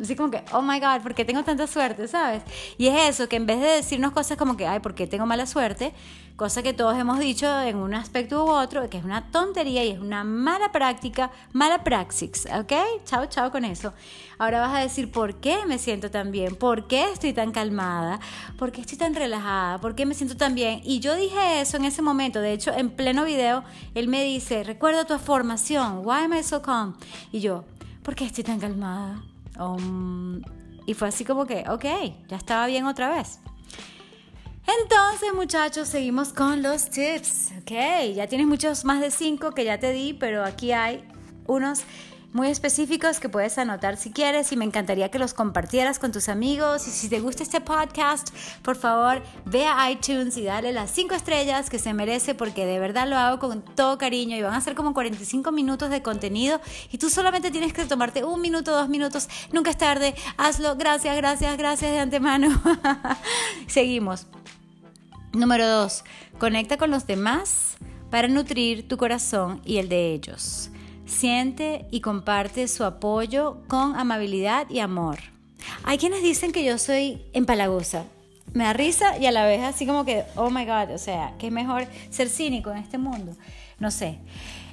Así 0.02 0.16
como 0.16 0.32
que, 0.32 0.42
oh 0.52 0.62
my 0.62 0.80
God, 0.80 1.00
¿por 1.00 1.14
qué 1.14 1.24
tengo 1.24 1.44
tanta 1.44 1.68
suerte? 1.68 2.08
¿Sabes? 2.08 2.42
Y 2.76 2.88
es 2.88 3.08
eso, 3.08 3.28
que 3.28 3.36
en 3.36 3.46
vez 3.46 3.60
de 3.60 3.68
decirnos 3.68 4.10
cosas 4.10 4.36
como 4.36 4.56
que, 4.56 4.66
ay, 4.66 4.80
¿por 4.80 4.96
qué 4.96 5.06
tengo 5.06 5.26
mala 5.26 5.46
suerte? 5.46 5.94
Cosa 6.34 6.60
que 6.60 6.72
todos 6.72 6.98
hemos 6.98 7.20
dicho 7.20 7.60
en 7.60 7.76
un 7.76 7.94
aspecto 7.94 8.44
u 8.44 8.50
otro, 8.50 8.90
que 8.90 8.98
es 8.98 9.04
una 9.04 9.30
tontería 9.30 9.84
y 9.84 9.90
es 9.90 10.00
una 10.00 10.24
mala 10.24 10.72
práctica, 10.72 11.30
mala 11.52 11.84
praxis, 11.84 12.46
¿ok? 12.46 12.72
Chao, 13.04 13.26
chao 13.26 13.52
con 13.52 13.64
eso. 13.64 13.92
Ahora 14.38 14.60
vas 14.60 14.74
a 14.74 14.80
decir, 14.80 15.12
¿por 15.12 15.36
qué 15.36 15.58
me 15.66 15.78
siento 15.78 16.10
tan 16.10 16.32
bien? 16.32 16.56
¿Por 16.56 16.88
qué 16.88 17.12
estoy 17.12 17.32
tan 17.32 17.52
calmada? 17.52 18.18
¿Por 18.58 18.72
qué 18.72 18.80
estoy 18.80 18.98
tan 18.98 19.14
relajada? 19.14 19.78
¿Por 19.78 19.94
qué 19.94 20.04
me 20.04 20.14
siento 20.14 20.36
tan 20.36 20.56
bien? 20.56 20.80
Y 20.82 20.98
yo 20.98 21.14
dije 21.14 21.60
eso 21.60 21.76
en 21.76 21.84
ese 21.84 22.02
momento. 22.02 22.40
De 22.40 22.52
hecho, 22.52 22.72
en 22.72 22.90
pleno 22.90 23.24
video, 23.24 23.62
él 23.94 24.08
me 24.08 24.24
dice, 24.24 24.64
recuerda 24.64 25.04
tu 25.04 25.16
formación. 25.18 26.00
Why 26.04 26.24
am 26.24 26.34
I 26.34 26.42
so 26.42 26.60
calm? 26.60 26.96
Y 27.30 27.38
yo, 27.38 27.64
¿por 28.02 28.16
qué 28.16 28.24
estoy 28.24 28.42
tan 28.42 28.58
calmada? 28.58 29.22
Um, 29.58 30.42
y 30.86 30.94
fue 30.94 31.08
así 31.08 31.24
como 31.24 31.46
que, 31.46 31.64
ok, 31.68 31.84
ya 32.28 32.36
estaba 32.36 32.66
bien 32.66 32.86
otra 32.86 33.10
vez. 33.10 33.38
Entonces, 34.80 35.34
muchachos, 35.34 35.88
seguimos 35.88 36.32
con 36.32 36.62
los 36.62 36.88
tips. 36.90 37.52
Ok, 37.60 37.72
ya 38.14 38.26
tienes 38.26 38.46
muchos 38.46 38.84
más 38.84 39.00
de 39.00 39.10
cinco 39.10 39.52
que 39.52 39.64
ya 39.64 39.78
te 39.78 39.92
di, 39.92 40.14
pero 40.14 40.44
aquí 40.44 40.72
hay 40.72 41.04
unos 41.46 41.82
muy 42.32 42.48
específicos 42.48 43.20
que 43.20 43.28
puedes 43.28 43.58
anotar 43.58 43.96
si 43.96 44.10
quieres 44.10 44.52
y 44.52 44.56
me 44.56 44.64
encantaría 44.64 45.10
que 45.10 45.18
los 45.18 45.34
compartieras 45.34 45.98
con 45.98 46.12
tus 46.12 46.28
amigos. 46.28 46.88
Y 46.88 46.90
si 46.90 47.08
te 47.08 47.20
gusta 47.20 47.42
este 47.42 47.60
podcast, 47.60 48.30
por 48.62 48.76
favor, 48.76 49.22
ve 49.44 49.66
a 49.66 49.90
iTunes 49.90 50.36
y 50.36 50.44
dale 50.44 50.72
las 50.72 50.90
5 50.90 51.14
estrellas 51.14 51.68
que 51.68 51.78
se 51.78 51.92
merece 51.92 52.34
porque 52.34 52.66
de 52.66 52.78
verdad 52.78 53.06
lo 53.06 53.16
hago 53.16 53.38
con 53.38 53.62
todo 53.62 53.98
cariño 53.98 54.36
y 54.36 54.42
van 54.42 54.54
a 54.54 54.60
ser 54.60 54.74
como 54.74 54.94
45 54.94 55.52
minutos 55.52 55.90
de 55.90 56.02
contenido 56.02 56.60
y 56.90 56.98
tú 56.98 57.10
solamente 57.10 57.50
tienes 57.50 57.72
que 57.72 57.84
tomarte 57.84 58.24
un 58.24 58.40
minuto, 58.40 58.72
dos 58.72 58.88
minutos, 58.88 59.28
nunca 59.52 59.70
es 59.70 59.78
tarde, 59.78 60.14
hazlo, 60.36 60.76
gracias, 60.76 61.16
gracias, 61.16 61.56
gracias 61.56 61.90
de 61.90 61.98
antemano. 61.98 62.48
Seguimos. 63.66 64.26
Número 65.32 65.66
2. 65.66 66.04
Conecta 66.38 66.76
con 66.76 66.90
los 66.90 67.06
demás 67.06 67.76
para 68.10 68.28
nutrir 68.28 68.86
tu 68.86 68.98
corazón 68.98 69.62
y 69.64 69.78
el 69.78 69.88
de 69.88 70.12
ellos. 70.12 70.71
Siente 71.12 71.86
y 71.90 72.00
comparte 72.00 72.66
su 72.68 72.84
apoyo 72.84 73.58
con 73.68 73.96
amabilidad 73.96 74.68
y 74.70 74.80
amor. 74.80 75.18
Hay 75.84 75.98
quienes 75.98 76.22
dicen 76.22 76.52
que 76.52 76.64
yo 76.64 76.78
soy 76.78 77.22
empalagosa. 77.34 78.04
Me 78.54 78.64
da 78.64 78.72
risa 78.72 79.18
y 79.18 79.26
a 79.26 79.30
la 79.30 79.44
vez 79.44 79.62
así 79.62 79.86
como 79.86 80.04
que, 80.04 80.24
oh 80.36 80.50
my 80.50 80.64
god, 80.64 80.90
o 80.92 80.98
sea, 80.98 81.34
que 81.38 81.46
es 81.46 81.52
mejor 81.52 81.86
ser 82.10 82.28
cínico 82.28 82.70
en 82.72 82.78
este 82.78 82.98
mundo. 82.98 83.36
No 83.78 83.90
sé. 83.90 84.18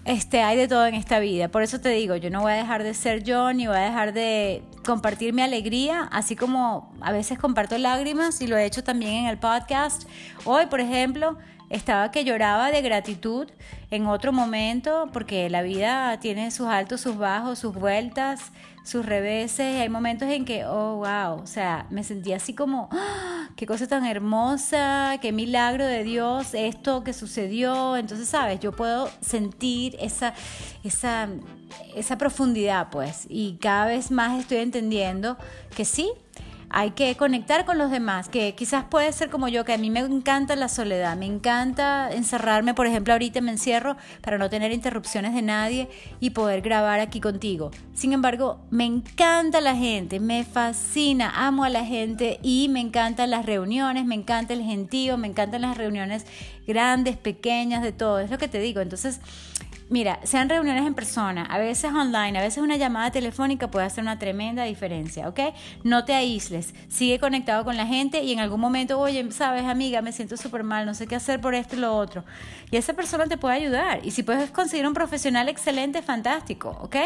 Este, 0.09 0.41
hay 0.41 0.57
de 0.57 0.67
todo 0.67 0.87
en 0.87 0.95
esta 0.95 1.19
vida. 1.19 1.49
Por 1.49 1.61
eso 1.61 1.81
te 1.81 1.89
digo, 1.89 2.15
yo 2.15 2.31
no 2.31 2.41
voy 2.41 2.53
a 2.53 2.55
dejar 2.55 2.81
de 2.81 2.95
ser 2.95 3.23
yo, 3.23 3.53
ni 3.53 3.67
voy 3.67 3.77
a 3.77 3.81
dejar 3.81 4.11
de 4.11 4.63
compartir 4.83 5.33
mi 5.33 5.43
alegría, 5.43 6.09
así 6.11 6.35
como 6.35 6.91
a 6.99 7.11
veces 7.11 7.37
comparto 7.37 7.77
lágrimas 7.77 8.41
y 8.41 8.47
lo 8.47 8.57
he 8.57 8.65
hecho 8.65 8.83
también 8.83 9.13
en 9.13 9.25
el 9.27 9.37
podcast. 9.37 10.09
Hoy, 10.45 10.65
por 10.65 10.79
ejemplo, 10.79 11.37
estaba 11.69 12.09
que 12.09 12.23
lloraba 12.23 12.71
de 12.71 12.81
gratitud 12.81 13.47
en 13.91 14.07
otro 14.07 14.33
momento, 14.33 15.09
porque 15.13 15.47
la 15.51 15.61
vida 15.61 16.19
tiene 16.19 16.49
sus 16.49 16.65
altos, 16.65 17.01
sus 17.01 17.15
bajos, 17.15 17.59
sus 17.59 17.75
vueltas, 17.75 18.51
sus 18.83 19.05
reveses. 19.05 19.79
Hay 19.79 19.89
momentos 19.89 20.27
en 20.29 20.45
que, 20.45 20.65
oh, 20.65 20.95
wow, 20.95 21.41
o 21.41 21.45
sea, 21.45 21.85
me 21.91 22.03
sentía 22.03 22.37
así 22.37 22.53
como, 22.53 22.89
¡Ah! 22.91 23.49
qué 23.55 23.65
cosa 23.65 23.87
tan 23.87 24.05
hermosa, 24.05 25.17
qué 25.21 25.31
milagro 25.31 25.85
de 25.85 26.03
Dios, 26.03 26.53
esto 26.53 27.03
que 27.03 27.13
sucedió. 27.13 27.97
Entonces, 27.97 28.27
sabes, 28.27 28.59
yo 28.59 28.71
puedo 28.71 29.09
sentir 29.21 29.95
esa, 30.01 30.33
esa, 30.83 31.29
esa 31.95 32.17
profundidad, 32.17 32.89
pues, 32.89 33.25
y 33.29 33.57
cada 33.61 33.85
vez 33.85 34.11
más 34.11 34.39
estoy 34.39 34.57
entendiendo 34.57 35.37
que 35.75 35.85
sí, 35.85 36.11
hay 36.71 36.91
que 36.91 37.15
conectar 37.15 37.65
con 37.65 37.77
los 37.77 37.89
demás, 37.89 38.29
que 38.29 38.53
quizás 38.53 38.85
puede 38.85 39.11
ser 39.11 39.29
como 39.29 39.47
yo, 39.47 39.65
que 39.65 39.73
a 39.73 39.77
mí 39.77 39.89
me 39.89 40.01
encanta 40.01 40.55
la 40.55 40.69
soledad, 40.69 41.17
me 41.17 41.25
encanta 41.25 42.11
encerrarme, 42.11 42.75
por 42.75 42.85
ejemplo, 42.85 43.13
ahorita 43.13 43.41
me 43.41 43.51
encierro 43.51 43.97
para 44.21 44.37
no 44.37 44.49
tener 44.49 44.71
interrupciones 44.71 45.33
de 45.33 45.41
nadie 45.41 45.89
y 46.19 46.29
poder 46.29 46.61
grabar 46.61 46.99
aquí 46.99 47.19
contigo. 47.19 47.71
Sin 47.93 48.13
embargo, 48.13 48.61
me 48.69 48.85
encanta 48.85 49.61
la 49.61 49.75
gente, 49.75 50.19
me 50.19 50.43
fascina, 50.43 51.31
amo 51.47 51.63
a 51.63 51.69
la 51.69 51.85
gente 51.85 52.39
y 52.43 52.69
me 52.69 52.81
encantan 52.81 53.31
las 53.31 53.47
reuniones, 53.47 54.05
me 54.05 54.15
encanta 54.15 54.53
el 54.53 54.63
gentío, 54.63 55.17
me 55.17 55.27
encantan 55.27 55.63
las 55.63 55.75
reuniones 55.75 56.25
grandes, 56.67 57.17
pequeñas, 57.17 57.81
de 57.81 57.93
todo, 57.93 58.19
es 58.19 58.29
lo 58.29 58.37
que 58.37 58.47
te 58.47 58.59
digo. 58.59 58.79
Entonces, 58.79 59.19
Mira, 59.89 60.19
sean 60.23 60.49
reuniones 60.49 60.85
en 60.85 60.93
persona, 60.93 61.45
a 61.45 61.57
veces 61.57 61.91
online, 61.91 62.37
a 62.37 62.43
veces 62.43 62.61
una 62.61 62.77
llamada 62.77 63.09
telefónica 63.09 63.71
puede 63.71 63.87
hacer 63.87 64.03
una 64.03 64.19
tremenda 64.19 64.63
diferencia, 64.63 65.27
¿ok? 65.27 65.39
No 65.83 66.05
te 66.05 66.13
aísles, 66.13 66.75
sigue 66.89 67.17
conectado 67.17 67.65
con 67.65 67.75
la 67.75 67.87
gente 67.87 68.21
y 68.21 68.31
en 68.31 68.39
algún 68.39 68.61
momento, 68.61 68.99
oye, 68.99 69.31
sabes, 69.31 69.65
amiga, 69.65 70.03
me 70.03 70.11
siento 70.11 70.37
súper 70.37 70.63
mal, 70.63 70.85
no 70.85 70.93
sé 70.93 71.07
qué 71.07 71.15
hacer 71.15 71.41
por 71.41 71.55
esto 71.55 71.75
y 71.75 71.79
lo 71.79 71.97
otro. 71.97 72.23
Y 72.69 72.77
esa 72.77 72.93
persona 72.93 73.25
te 73.25 73.37
puede 73.37 73.55
ayudar. 73.55 74.01
Y 74.05 74.11
si 74.11 74.21
puedes 74.21 74.51
conseguir 74.51 74.85
un 74.85 74.93
profesional 74.93 75.49
excelente, 75.49 76.03
fantástico, 76.03 76.77
¿ok? 76.81 76.97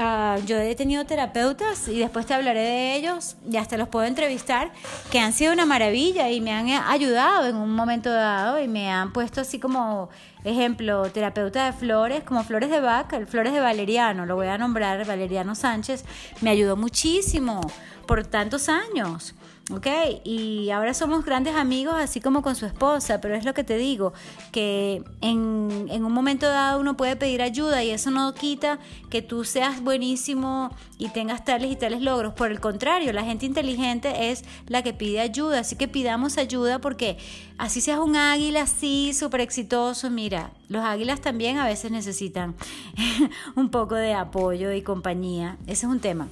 Ah, 0.00 0.38
yo 0.46 0.56
he 0.58 0.76
tenido 0.76 1.04
terapeutas 1.06 1.88
y 1.88 1.98
después 1.98 2.24
te 2.24 2.32
hablaré 2.32 2.60
de 2.60 2.94
ellos 2.94 3.34
y 3.50 3.56
hasta 3.56 3.76
los 3.76 3.88
puedo 3.88 4.06
entrevistar 4.06 4.70
que 5.10 5.18
han 5.18 5.32
sido 5.32 5.52
una 5.52 5.66
maravilla 5.66 6.30
y 6.30 6.40
me 6.40 6.52
han 6.52 6.68
ayudado 6.68 7.48
en 7.48 7.56
un 7.56 7.72
momento 7.72 8.08
dado 8.08 8.60
y 8.60 8.68
me 8.68 8.92
han 8.92 9.12
puesto 9.12 9.40
así 9.40 9.58
como 9.58 10.08
ejemplo 10.44 11.10
terapeuta 11.10 11.66
de 11.66 11.72
flores 11.72 12.22
como 12.22 12.44
flores 12.44 12.70
de 12.70 12.80
vaca, 12.80 13.18
flores 13.26 13.52
de 13.52 13.58
Valeriano, 13.58 14.24
lo 14.24 14.36
voy 14.36 14.46
a 14.46 14.56
nombrar 14.56 15.04
Valeriano 15.04 15.56
Sánchez, 15.56 16.04
me 16.42 16.50
ayudó 16.50 16.76
muchísimo 16.76 17.60
por 18.06 18.24
tantos 18.24 18.68
años. 18.68 19.34
¿Ok? 19.70 19.86
Y 20.24 20.70
ahora 20.70 20.94
somos 20.94 21.24
grandes 21.24 21.54
amigos, 21.54 21.94
así 21.96 22.20
como 22.20 22.42
con 22.42 22.56
su 22.56 22.66
esposa, 22.66 23.20
pero 23.20 23.34
es 23.34 23.44
lo 23.44 23.54
que 23.54 23.64
te 23.64 23.76
digo, 23.76 24.12
que 24.52 25.02
en, 25.20 25.88
en, 25.90 26.04
un 26.04 26.12
momento 26.12 26.46
dado 26.46 26.80
uno 26.80 26.96
puede 26.96 27.16
pedir 27.16 27.42
ayuda 27.42 27.84
y 27.84 27.90
eso 27.90 28.10
no 28.10 28.34
quita 28.34 28.78
que 29.10 29.22
tú 29.22 29.44
seas 29.44 29.82
buenísimo 29.82 30.70
y 30.98 31.08
tengas 31.08 31.44
tales 31.44 31.70
y 31.70 31.76
tales 31.76 32.00
logros. 32.00 32.32
Por 32.34 32.50
el 32.50 32.60
contrario, 32.60 33.12
la 33.12 33.24
gente 33.24 33.46
inteligente 33.46 34.30
es 34.30 34.44
la 34.66 34.82
que 34.82 34.92
pide 34.92 35.20
ayuda, 35.20 35.60
así 35.60 35.76
que 35.76 35.88
pidamos 35.88 36.38
ayuda 36.38 36.80
porque 36.80 37.18
así 37.58 37.80
seas 37.80 37.98
un 37.98 38.16
águila 38.16 38.62
así, 38.62 39.12
súper 39.12 39.40
exitoso, 39.42 40.10
mira, 40.10 40.52
los 40.68 40.84
águilas 40.84 41.20
también 41.20 41.58
a 41.58 41.66
veces 41.66 41.90
necesitan 41.90 42.54
un 43.54 43.70
poco 43.70 43.94
de 43.94 44.14
apoyo 44.14 44.72
y 44.72 44.82
compañía. 44.82 45.58
Ese 45.66 45.86
es 45.86 45.92
un 45.92 46.00
tema. 46.00 46.28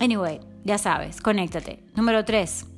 Anyway, 0.00 0.40
ya 0.64 0.78
sabes, 0.78 1.20
conéctate. 1.20 1.82
Número 1.94 2.24
3. 2.24 2.69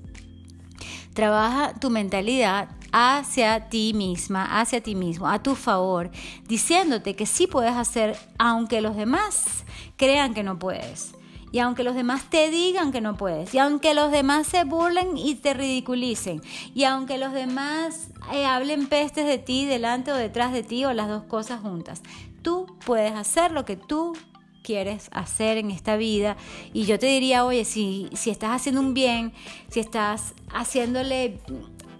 Trabaja 1.14 1.74
tu 1.74 1.90
mentalidad 1.90 2.68
hacia 2.92 3.68
ti 3.68 3.92
misma, 3.94 4.60
hacia 4.60 4.82
ti 4.82 4.94
mismo, 4.94 5.28
a 5.28 5.42
tu 5.42 5.54
favor, 5.54 6.10
diciéndote 6.46 7.16
que 7.16 7.26
sí 7.26 7.46
puedes 7.46 7.72
hacer 7.72 8.16
aunque 8.38 8.80
los 8.80 8.96
demás 8.96 9.64
crean 9.96 10.34
que 10.34 10.42
no 10.42 10.58
puedes. 10.58 11.14
Y 11.52 11.58
aunque 11.58 11.84
los 11.84 11.94
demás 11.94 12.24
te 12.30 12.50
digan 12.50 12.92
que 12.92 13.02
no 13.02 13.18
puedes, 13.18 13.52
y 13.52 13.58
aunque 13.58 13.92
los 13.92 14.10
demás 14.10 14.46
se 14.46 14.64
burlen 14.64 15.18
y 15.18 15.34
te 15.34 15.52
ridiculicen, 15.52 16.40
y 16.74 16.84
aunque 16.84 17.18
los 17.18 17.34
demás 17.34 18.08
eh, 18.32 18.46
hablen 18.46 18.86
pestes 18.86 19.26
de 19.26 19.36
ti 19.36 19.66
delante 19.66 20.12
o 20.12 20.16
detrás 20.16 20.52
de 20.52 20.62
ti 20.62 20.86
o 20.86 20.94
las 20.94 21.08
dos 21.08 21.24
cosas 21.24 21.60
juntas, 21.60 22.02
tú 22.40 22.66
puedes 22.86 23.12
hacer 23.12 23.52
lo 23.52 23.66
que 23.66 23.76
tú 23.76 24.14
quieres 24.62 25.08
hacer 25.12 25.58
en 25.58 25.70
esta 25.70 25.96
vida. 25.96 26.36
Y 26.72 26.84
yo 26.84 26.98
te 26.98 27.06
diría, 27.06 27.44
oye, 27.44 27.64
si, 27.64 28.08
si 28.14 28.30
estás 28.30 28.50
haciendo 28.50 28.80
un 28.80 28.94
bien, 28.94 29.32
si 29.68 29.80
estás 29.80 30.34
haciéndole 30.52 31.38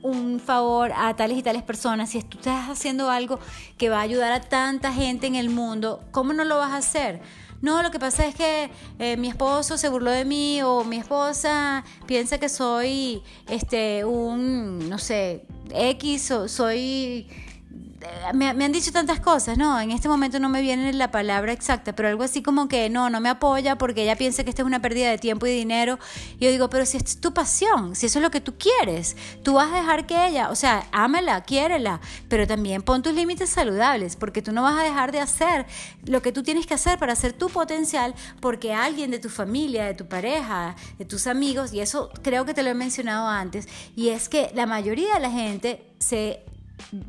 un 0.03 0.41
favor 0.41 0.93
a 0.97 1.15
tales 1.15 1.39
y 1.39 1.43
tales 1.43 1.63
personas, 1.63 2.11
si 2.11 2.23
tú 2.23 2.39
estás 2.39 2.69
haciendo 2.69 3.11
algo 3.11 3.39
que 3.79 3.89
va 3.89 3.99
a 3.99 4.03
ayudar 4.03 4.33
a 4.33 4.41
tanta 4.41 4.93
gente 4.93 5.27
en 5.27 5.37
el 5.37 5.49
mundo, 5.49 6.03
¿cómo 6.11 6.33
no 6.33 6.45
lo 6.45 6.59
vas 6.59 6.73
a 6.73 6.79
hacer? 6.79 7.21
No, 7.63 7.81
lo 7.85 7.93
que 7.93 8.01
pasa 8.01 8.27
es 8.27 8.35
que 8.35 8.71
eh, 8.99 9.17
mi 9.17 9.29
esposo 9.29 9.79
se 9.79 9.89
burló 9.89 10.11
de 10.11 10.25
mí 10.25 10.61
o 10.63 10.83
mi 10.83 10.97
esposa 10.97 11.85
piensa 12.07 12.39
que 12.39 12.49
soy 12.49 13.23
este 13.49 14.05
un 14.05 14.89
no 14.91 14.99
sé, 14.99 15.47
X 15.73 16.33
o 16.33 16.49
soy 16.49 17.29
me, 18.35 18.49
han 18.49 18.73
dicho 18.73 18.93
tantas 18.93 19.21
cosas, 19.21 19.59
¿no? 19.59 19.81
En 19.81 19.91
este 19.91 20.09
momento 20.09 20.39
no 20.39 20.49
me 20.49 20.61
viene 20.61 20.93
la 20.93 21.11
palabra 21.11 21.53
exacta, 21.53 21.95
pero 21.95 22.09
algo 22.09 22.23
así 22.23 22.43
como 22.43 22.69
que 22.69 22.89
no, 22.91 23.11
no 23.11 23.21
me 23.21 23.29
apoya 23.29 23.77
porque 23.77 24.03
ella 24.03 24.17
piensa 24.17 24.45
que 24.45 24.51
esta 24.51 24.63
es 24.63 24.67
una 24.67 24.81
pérdida 24.81 25.11
de 25.11 25.19
tiempo 25.19 25.47
y 25.47 25.51
dinero. 25.51 25.99
Y 26.39 26.45
yo 26.45 26.51
digo, 26.51 26.71
pero 26.71 26.87
si 26.87 26.97
es 26.97 27.21
tu 27.21 27.33
pasión, 27.35 27.95
si 27.95 28.07
eso 28.07 28.19
es 28.19 28.23
lo 28.23 28.31
que 28.31 28.41
tú 28.41 28.55
quieres, 28.57 29.17
tú 29.43 29.55
vas 29.55 29.73
a 29.73 29.77
dejar 29.77 30.07
que 30.07 30.27
ella, 30.27 30.51
o 30.51 30.55
sea, 30.55 30.87
ámala, 30.93 31.43
quiérela, 31.43 32.01
pero 32.29 32.47
también 32.47 32.83
pon 32.83 33.03
tus 33.03 33.15
límites 33.15 33.51
saludables, 33.51 34.17
porque 34.17 34.43
tú 34.43 34.53
no 34.53 34.63
vas 34.63 34.79
a 34.79 34.83
dejar 34.83 35.13
de 35.13 35.21
hacer 35.21 35.67
lo 36.05 36.23
que 36.23 36.33
tú 36.33 36.43
tienes 36.43 36.67
que 36.67 36.75
hacer 36.75 36.99
para 36.99 37.13
hacer 37.13 37.33
tu 37.33 37.49
potencial, 37.49 38.15
porque 38.41 38.73
alguien 38.73 39.11
de 39.11 39.19
tu 39.19 39.29
familia, 39.29 39.85
de 39.85 39.95
tu 39.95 40.07
pareja, 40.07 40.77
de 40.99 41.05
tus 41.05 41.27
amigos, 41.27 41.73
y 41.73 41.81
eso 41.81 42.11
creo 42.23 42.45
que 42.45 42.55
te 42.55 42.63
lo 42.63 42.71
he 42.71 42.75
mencionado 42.75 43.29
antes, 43.29 43.69
y 43.97 44.09
es 44.09 44.29
que 44.29 44.51
la 44.55 44.67
mayoría 44.67 45.15
de 45.15 45.21
la 45.21 45.31
gente 45.31 45.93
se 45.99 46.45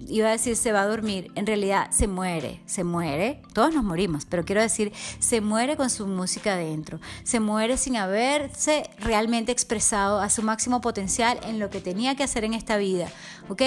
iba 0.08 0.28
a 0.28 0.32
decir 0.32 0.56
se 0.56 0.72
va 0.72 0.82
a 0.82 0.88
dormir, 0.88 1.32
en 1.36 1.46
realidad 1.46 1.92
se 1.92 2.08
muere, 2.08 2.62
se 2.66 2.84
muere, 2.84 3.42
todos 3.54 3.74
nos 3.74 3.84
morimos, 3.84 4.26
pero 4.26 4.46
quiero 4.46 4.62
decir, 4.62 4.92
se 5.20 5.42
muere 5.42 5.76
con 5.76 5.90
su 5.90 6.08
música 6.08 6.54
adentro, 6.54 7.00
se 7.24 7.40
muere 7.40 7.78
sin 7.78 7.98
haberse 7.98 8.90
realmente 9.00 9.52
expresado 9.52 10.22
a 10.22 10.30
su 10.30 10.42
máximo 10.42 10.82
potencial 10.82 11.40
en 11.44 11.60
lo 11.60 11.70
que 11.70 11.82
tenía 11.82 12.16
que 12.16 12.24
hacer 12.24 12.44
en 12.44 12.54
esta 12.54 12.78
vida, 12.78 13.08
¿ok? 13.50 13.62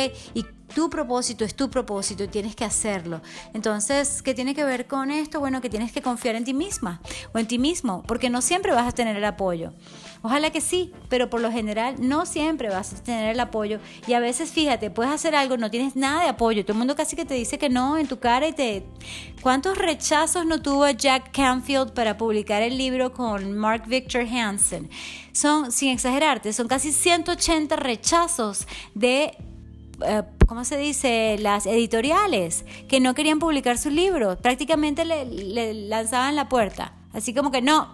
Tu 0.75 0.91
propósito 0.91 1.45
es 1.45 1.55
tu 1.55 1.71
propósito 1.71 2.25
y 2.25 2.29
tienes 2.29 2.57
que 2.57 2.65
hacerlo. 2.65 3.21
Entonces, 3.55 4.23
¿qué 4.23 4.35
tiene 4.35 4.55
que 4.55 4.65
ver 4.65 4.87
con 4.87 5.11
esto? 5.11 5.41
Bueno, 5.41 5.61
que 5.61 5.71
tienes 5.71 5.93
que 5.93 6.03
confiar 6.03 6.35
en 6.35 6.45
ti 6.45 6.55
misma 6.55 7.01
o 7.33 7.39
en 7.39 7.47
ti 7.47 7.59
mismo, 7.59 8.03
porque 8.07 8.31
no 8.31 8.43
siempre 8.43 8.73
vas 8.73 8.89
a 8.89 8.93
tener 8.93 9.17
el 9.17 9.25
apoyo. 9.25 9.73
Ojalá 10.23 10.51
que 10.51 10.61
sí, 10.61 10.93
pero 11.09 11.31
por 11.31 11.41
lo 11.41 11.53
general 11.53 11.95
no 11.99 12.27
siempre 12.27 12.69
vas 12.69 12.93
a 12.93 13.03
tener 13.03 13.31
el 13.31 13.41
apoyo. 13.41 13.79
Y 14.07 14.15
a 14.15 14.21
veces, 14.21 14.51
fíjate, 14.51 14.91
puedes 14.91 15.13
hacer 15.13 15.37
algo, 15.37 15.57
no 15.57 15.71
tienes 15.71 15.95
nada 15.95 16.23
de 16.23 16.29
apoyo. 16.29 16.65
Todo 16.65 16.73
el 16.73 16.79
mundo 16.79 16.97
casi 16.97 17.15
que 17.15 17.25
te 17.25 17.35
dice 17.35 17.59
que 17.59 17.69
no 17.69 17.97
en 17.97 18.09
tu 18.09 18.19
cara 18.19 18.49
y 18.49 18.53
te... 18.53 18.87
¿Cuántos 19.41 19.79
rechazos 19.79 20.45
no 20.45 20.61
tuvo 20.61 20.89
Jack 20.91 21.31
Canfield 21.33 21.93
para 21.93 22.17
publicar 22.17 22.63
el 22.63 22.77
libro 22.77 23.13
con 23.13 23.57
Mark 23.57 23.85
Victor 23.87 24.23
Hansen? 24.23 24.91
Son, 25.33 25.71
sin 25.71 25.91
exagerarte, 25.91 26.53
son 26.53 26.67
casi 26.67 26.91
180 26.91 27.77
rechazos 27.77 28.67
de 28.95 29.37
¿cómo 30.47 30.65
se 30.65 30.77
dice? 30.77 31.37
Las 31.39 31.67
editoriales 31.67 32.65
que 32.89 33.01
no 33.01 33.15
querían 33.15 33.39
publicar 33.39 33.79
su 33.79 33.91
libro. 33.91 34.37
Prácticamente 34.37 35.05
le, 35.05 35.75
lanzaban 35.75 36.37
la 36.37 36.49
puerta. 36.49 36.93
Así 37.13 37.33
como 37.35 37.51
que 37.51 37.63
no, 37.63 37.89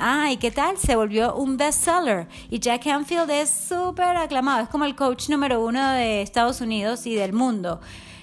Ah, 0.00 0.30
¿y 0.30 0.36
qué 0.36 0.50
tal? 0.50 0.76
Se 0.78 0.94
volvió 0.94 1.34
un 1.34 1.56
bestseller. 1.56 2.28
Y 2.50 2.60
Jack 2.60 2.84
Canfield 2.84 3.30
es 3.30 3.50
súper 3.50 4.16
aclamado. 4.16 4.62
Es 4.62 4.68
como 4.68 4.84
el 4.84 4.94
coach 4.94 5.28
número 5.28 5.64
uno 5.64 5.92
de 5.92 6.22
Estados 6.22 6.60
Unidos 6.60 7.06
y 7.06 7.14
del 7.14 7.32
mundo. 7.32 7.80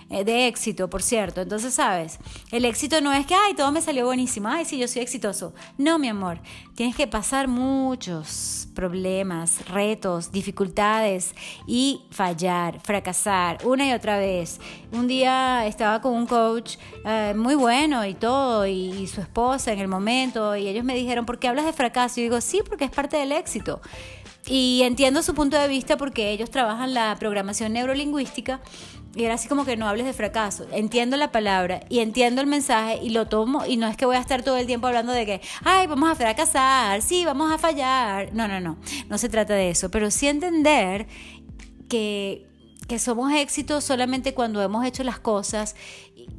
Eh, 0.10 0.24
de 0.24 0.48
éxito, 0.48 0.88
por 0.88 1.02
cierto. 1.02 1.42
Entonces, 1.42 1.74
sabes, 1.74 2.20
el 2.52 2.66
éxito 2.66 3.02
no 3.02 3.12
es 3.12 3.26
que, 3.26 3.34
ay, 3.34 3.56
todo 3.56 3.72
me 3.72 3.82
salió 3.82 4.06
buenísimo, 4.06 4.48
ay, 4.48 4.64
sí, 4.64 4.78
yo 4.78 4.88
soy 4.88 5.02
exitoso. 5.02 5.54
No, 5.80 5.98
mi 5.98 6.08
amor, 6.08 6.40
tienes 6.76 6.96
que 6.96 7.08
pasar 7.08 7.48
muchos 7.48 8.68
problemas, 8.76 9.68
retos, 9.68 10.32
dificultades 10.32 11.34
y 11.66 12.04
fallar, 12.12 12.80
fracasar 12.82 13.66
una 13.66 13.88
y 13.88 13.94
otra 13.94 14.20
vez. 14.20 14.60
Un 14.92 15.08
día 15.08 15.66
estaba 15.66 16.02
con 16.02 16.14
un 16.14 16.28
coach 16.28 16.78
eh, 17.04 17.34
muy 17.36 17.56
bueno 17.56 18.06
y 18.06 18.14
todo, 18.14 18.68
y, 18.68 19.08
su 19.08 19.22
esposa 19.22 19.72
en 19.72 19.80
el 19.80 19.88
momento, 19.88 20.56
y 20.56 20.68
ellos 20.68 20.84
me 20.84 20.94
dijeron, 20.94 21.26
¿por 21.26 21.40
qué 21.40 21.48
hablas 21.48 21.66
de 21.66 21.74
fracaso? 21.74 22.20
Y 22.20 22.24
digo, 22.24 22.42
sí, 22.42 22.62
porque 22.68 22.86
es 22.86 22.92
parte 22.92 23.18
del 23.18 23.32
éxito. 23.32 23.82
Y 24.48 24.84
entiendo 24.84 25.24
su 25.24 25.34
punto 25.34 25.58
de 25.60 25.68
vista 25.68 25.98
porque 25.98 26.30
ellos 26.30 26.52
trabajan 26.52 26.94
la 26.94 27.16
programación 27.20 27.74
neurolingüística 27.74 28.62
y 29.16 29.24
era 29.24 29.36
así 29.36 29.48
como 29.48 29.66
que 29.66 29.78
no 29.78 29.88
hables 29.88 30.06
de 30.06 30.14
fracaso. 30.14 30.68
Entiendo 30.72 31.18
la 31.18 31.32
palabra 31.32 31.82
y 31.90 32.00
entiendo 32.00 32.42
el 32.42 32.48
mensaje 32.48 33.00
y 33.02 33.10
lo 33.10 33.28
tomo 33.28 33.66
y 33.66 33.78
no 33.78 33.88
es 33.88 33.96
que 33.96 34.06
voy 34.06 34.18
a 34.18 34.20
estar 34.20 34.44
todo 34.44 34.58
el 34.58 34.68
tiempo 34.68 34.88
hablando 34.88 35.14
de 35.14 35.26
que, 35.26 35.42
ay, 35.64 35.88
vamos 35.88 36.10
a 36.10 36.16
fracasar, 36.16 37.02
sí, 37.02 37.26
vamos 37.26 37.52
a 37.52 37.58
fallar. 37.58 38.34
No, 38.34 38.48
no, 38.48 38.60
no, 38.60 38.78
no 39.10 39.18
se 39.18 39.30
trata 39.30 39.54
de 39.54 39.70
eso, 39.70 39.90
pero 39.90 40.12
sí 40.12 40.28
entender 40.28 41.08
que 41.88 42.46
que 42.88 43.00
somos 43.00 43.34
éxitos 43.34 43.84
solamente 43.84 44.34
cuando 44.34 44.62
hemos 44.62 44.86
hecho 44.86 45.04
las 45.04 45.20
cosas 45.20 45.76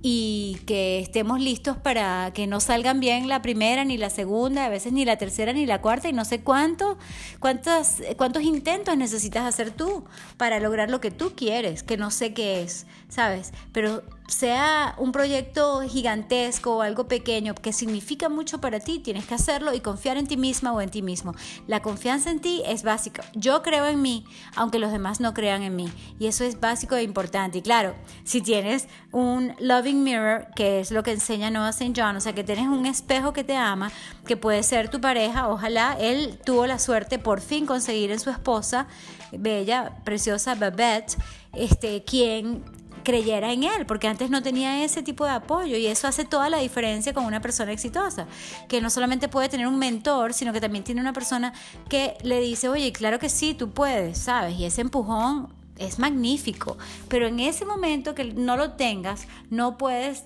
y 0.03 0.59
que 0.67 1.01
estemos 1.01 1.41
listos 1.41 1.77
para 1.77 2.33
que 2.33 2.47
no 2.47 2.61
salgan 2.61 3.01
bien 3.01 3.29
la 3.29 3.43
primera 3.43 3.85
ni 3.85 3.99
la 3.99 4.11
segunda, 4.11 4.67
a 4.67 4.69
veces 4.69 4.93
ni 4.93 5.05
la 5.05 5.17
tercera 5.17 5.53
ni 5.53 5.67
la 5.67 5.81
cuarta 5.81 6.09
y 6.09 6.13
no 6.13 6.25
sé 6.25 6.43
cuánto, 6.43 6.97
cuántos, 7.41 7.97
cuántos 8.17 8.43
intentos 8.43 8.97
necesitas 8.97 9.45
hacer 9.45 9.71
tú 9.71 10.05
para 10.37 10.61
lograr 10.61 10.91
lo 10.91 11.01
que 11.01 11.11
tú 11.11 11.33
quieres, 11.35 11.83
que 11.83 11.97
no 11.97 12.11
sé 12.11 12.35
qué 12.35 12.63
es, 12.63 12.87
¿sabes? 13.09 13.53
Pero 13.73 14.03
sea 14.29 14.95
un 14.99 15.13
proyecto 15.13 15.83
gigantesco 15.83 16.77
o 16.77 16.83
algo 16.83 17.09
pequeño 17.09 17.55
que 17.55 17.73
significa 17.73 18.29
mucho 18.29 18.61
para 18.61 18.81
ti, 18.81 18.99
tienes 18.99 19.27
que 19.27 19.35
hacerlo 19.35 19.73
y 19.73 19.81
confiar 19.81 20.17
en 20.17 20.27
ti 20.27 20.37
misma 20.37 20.73
o 20.73 20.81
en 20.81 20.91
ti 20.91 21.03
mismo. 21.03 21.35
La 21.67 21.83
confianza 21.83 22.31
en 22.31 22.41
ti 22.41 22.63
es 22.67 22.83
básica. 22.83 23.25
Yo 23.35 23.63
creo 23.63 23.87
en 23.87 24.03
mí, 24.03 24.25
aunque 24.55 24.79
los 24.79 24.93
demás 24.93 25.21
no 25.21 25.35
crean 25.35 25.63
en 25.63 25.77
mí. 25.77 25.91
Y 26.19 26.27
eso 26.27 26.45
es 26.45 26.61
básico 26.61 26.97
e 26.97 27.03
importante. 27.03 27.59
Y 27.59 27.63
claro, 27.63 27.95
si 28.25 28.41
tienes 28.41 28.89
un 29.13 29.55
loving 29.61 30.03
mirror, 30.03 30.49
que 30.55 30.81
es 30.81 30.91
lo 30.91 31.03
que 31.03 31.13
enseña 31.13 31.51
Noah 31.51 31.71
St. 31.71 31.93
John, 31.97 32.17
o 32.17 32.21
sea, 32.21 32.35
que 32.35 32.45
tienes 32.45 32.67
un 32.67 32.87
espejo 32.87 33.33
que 33.33 33.45
te 33.45 33.57
ama, 33.57 33.91
que 34.27 34.37
puede 34.37 34.63
ser 34.63 34.91
tu 34.91 35.01
pareja, 35.01 35.49
ojalá 35.49 35.97
él 35.99 36.39
tuvo 36.45 36.67
la 36.67 36.79
suerte 36.79 37.19
por 37.19 37.41
fin 37.41 37.67
conseguir 37.67 38.11
en 38.11 38.21
su 38.21 38.31
esposa, 38.31 38.87
bella, 39.33 39.97
preciosa 40.05 40.55
Babette, 40.55 41.17
este, 41.53 42.05
quien 42.05 42.65
creyera 43.07 43.53
en 43.53 43.63
él, 43.63 43.87
porque 43.87 44.09
antes 44.09 44.31
no 44.31 44.43
tenía 44.43 44.83
ese 44.83 45.01
tipo 45.01 45.25
de 45.25 45.31
apoyo 45.31 45.77
y 45.77 45.87
eso 45.87 46.09
hace 46.09 46.25
toda 46.25 46.51
la 46.51 46.59
diferencia 46.59 47.15
con 47.15 47.25
una 47.25 47.41
persona 47.41 47.71
exitosa, 47.71 48.27
que 48.67 48.81
no 48.81 48.91
solamente 48.91 49.29
puede 49.29 49.49
tener 49.49 49.69
un 49.69 49.79
mentor, 49.79 50.35
sino 50.35 50.53
que 50.53 50.61
también 50.61 50.83
tiene 50.83 51.01
una 51.01 51.13
persona 51.13 51.53
que 51.89 52.17
le 52.25 52.41
dice, 52.41 52.69
oye, 52.69 52.93
claro 52.93 53.21
que 53.21 53.29
sí, 53.29 53.55
tú 53.55 53.71
puedes, 53.71 54.19
¿sabes? 54.19 54.59
Y 54.59 54.65
ese 54.65 54.81
empujón 54.81 55.55
es 55.79 56.01
magnífico, 56.01 56.79
pero 57.09 57.29
en 57.29 57.39
ese 57.39 57.65
momento 57.65 58.17
que 58.17 58.25
no 58.25 58.57
lo 58.57 58.73
tengas, 58.73 59.29
no 59.51 59.79
puedes, 59.79 60.25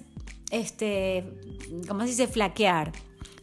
este, 0.50 1.38
¿cómo 1.86 2.00
se 2.00 2.06
dice?, 2.06 2.28
flaquear. 2.28 2.92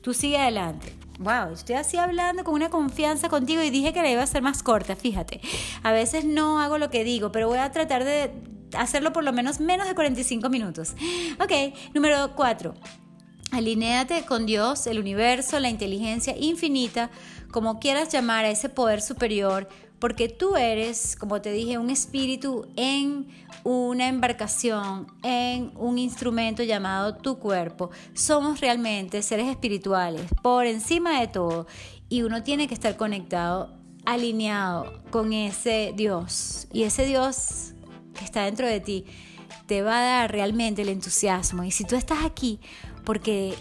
Tú 0.02 0.16
sigue 0.16 0.40
adelante. 0.40 0.96
Wow, 1.20 1.54
estoy 1.54 1.76
así 1.76 1.98
hablando 1.98 2.44
con 2.44 2.56
una 2.56 2.70
confianza 2.70 3.30
contigo 3.30 3.62
y 3.62 3.70
dije 3.70 3.94
que 3.94 4.02
la 4.02 4.10
iba 4.10 4.22
a 4.22 4.24
hacer 4.24 4.42
más 4.42 4.64
corta, 4.64 4.96
fíjate. 4.96 5.42
A 5.84 5.92
veces 5.92 6.26
no 6.26 6.60
hago 6.60 6.80
lo 6.80 6.90
que 6.90 7.04
digo, 7.04 7.32
pero 7.32 7.48
voy 7.48 7.60
a 7.60 7.72
tratar 7.72 8.04
de 8.04 8.32
hacerlo 8.76 9.14
por 9.14 9.24
lo 9.24 9.34
menos 9.34 9.60
menos 9.60 9.88
de 9.88 9.96
45 9.96 10.50
minutos. 10.50 10.94
Ok, 11.42 11.52
número 11.94 12.36
4. 12.36 12.74
Alinéate 13.52 14.26
con 14.26 14.46
Dios, 14.46 14.88
el 14.88 15.00
universo, 15.00 15.60
la 15.60 15.70
inteligencia 15.70 16.36
infinita, 16.38 17.10
como 17.52 17.80
quieras 17.80 18.10
llamar 18.10 18.44
a 18.44 18.50
ese 18.50 18.68
poder 18.68 19.02
superior, 19.02 19.70
porque 20.00 20.28
tú 20.28 20.58
eres, 20.58 21.16
como 21.16 21.42
te 21.42 21.52
dije, 21.52 21.78
un 21.78 21.90
espíritu 21.90 22.68
en 22.76 23.28
una 23.64 24.10
embarcación, 24.10 25.08
en 25.24 25.72
un 25.76 25.98
instrumento 25.98 26.62
llamado 26.62 27.16
tu 27.16 27.40
cuerpo. 27.40 27.90
Somos 28.14 28.60
realmente 28.60 29.22
seres 29.22 29.48
espirituales, 29.48 30.26
por 30.44 30.66
encima 30.66 31.20
de 31.20 31.28
todo, 31.28 31.68
y 32.10 32.24
uno 32.24 32.44
tiene 32.44 32.68
que 32.68 32.74
estar 32.74 32.98
conectado, 32.98 33.74
alineado 34.06 35.02
con 35.10 35.34
ese 35.34 35.94
Dios. 35.96 36.68
Y 36.72 36.84
ese 36.84 37.06
Dios 37.06 37.74
que 38.18 38.26
está 38.26 38.44
dentro 38.44 38.68
de 38.68 38.82
ti 38.82 39.06
te 39.66 39.82
va 39.82 40.00
a 40.00 40.04
dar 40.04 40.32
realmente 40.32 40.82
el 40.82 40.90
entusiasmo. 40.90 41.64
Y 41.64 41.72
si 41.72 41.86
tú 41.86 41.96
estás 41.96 42.26
aquí 42.26 42.60
porque 43.06 43.54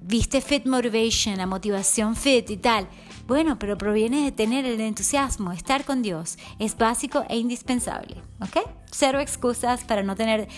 viste 0.00 0.40
Fit 0.40 0.66
Motivation, 0.66 1.36
la 1.36 1.46
motivación 1.46 2.16
fit 2.16 2.50
y 2.50 2.56
tal, 2.56 2.88
bueno, 3.26 3.58
pero 3.58 3.76
proviene 3.76 4.24
de 4.24 4.32
tener 4.32 4.64
el 4.64 4.80
entusiasmo, 4.80 5.52
estar 5.52 5.84
con 5.84 6.00
Dios. 6.00 6.38
Es 6.58 6.76
básico 6.76 7.24
e 7.28 7.36
indispensable, 7.36 8.16
¿ok? 8.40 8.66
Cero 8.90 9.20
excusas 9.20 9.84
para 9.84 10.02
no 10.02 10.16
tener 10.16 10.48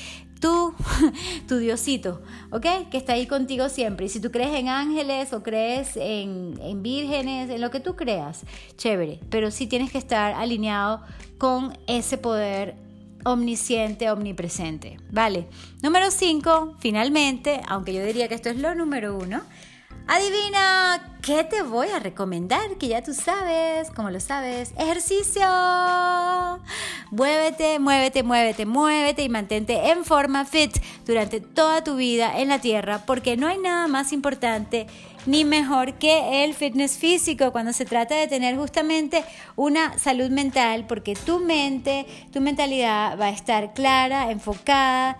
tú, 0.41 0.73
tu 1.49 1.59
Diosito, 1.59 2.23
¿ok? 2.53 2.89
Que 2.89 2.97
está 2.97 3.15
ahí 3.15 3.27
contigo 3.27 3.69
siempre. 3.69 4.07
Y 4.07 4.09
si 4.09 4.21
tú 4.21 4.31
crees 4.31 4.55
en 4.55 4.69
ángeles 4.69 5.33
o 5.33 5.43
crees 5.43 5.97
en, 5.97 6.55
en 6.63 6.83
vírgenes, 6.83 7.51
en 7.51 7.61
lo 7.61 7.73
que 7.73 7.81
tú 7.81 7.97
creas, 7.97 8.45
chévere. 8.77 9.19
Pero 9.31 9.51
sí 9.51 9.67
tienes 9.67 9.91
que 9.91 9.99
estar 9.99 10.35
alineado 10.35 11.03
con 11.39 11.77
ese 11.89 12.19
poder 12.19 12.77
omnisciente, 13.25 14.11
omnipresente. 14.11 14.99
Vale. 15.11 15.49
Número 15.83 16.11
5, 16.11 16.77
finalmente, 16.79 17.61
aunque 17.69 17.95
yo 17.95 18.05
diría 18.05 18.29
que 18.29 18.35
esto 18.35 18.51
es 18.51 18.57
lo 18.57 18.75
número 18.75 19.17
uno, 19.17 19.43
adivina 20.07 21.17
qué 21.23 21.45
te 21.45 21.63
voy 21.63 21.89
a 21.89 21.99
recomendar, 21.99 22.77
que 22.79 22.89
ya 22.89 23.03
tú 23.03 23.15
sabes, 23.15 23.91
como 23.91 24.11
lo 24.11 24.21
sabes, 24.21 24.73
ejercicio. 24.79 25.43
Muévete, 27.11 27.79
muévete, 27.79 28.23
muévete, 28.23 28.67
muévete 28.67 29.23
y 29.23 29.29
mantente 29.29 29.91
en 29.91 30.05
forma 30.05 30.45
fit 30.45 30.77
durante 31.07 31.41
toda 31.41 31.85
tu 31.85 31.97
vida 31.97 32.41
en 32.41 32.49
la 32.49 32.61
tierra, 32.61 33.05
porque 33.07 33.37
no 33.37 33.47
hay 33.47 33.59
nada 33.59 33.87
más 33.89 34.13
importante 34.13 34.87
ni 35.27 35.45
mejor 35.45 35.95
que 35.95 36.45
el 36.45 36.55
fitness 36.55 36.99
físico 36.99 37.53
cuando 37.53 37.73
se 37.73 37.85
trata 37.85 38.15
de 38.15 38.27
tener 38.27 38.57
justamente 38.57 39.25
una 39.57 39.99
salud 39.99 40.31
mental, 40.31 40.87
porque 40.87 41.15
tu 41.15 41.41
mente, 41.41 42.07
tu 42.33 42.41
mentalidad 42.41 43.19
va 43.19 43.27
a 43.27 43.31
estar 43.31 43.75
clara, 43.75 44.31
enfocada, 44.31 45.19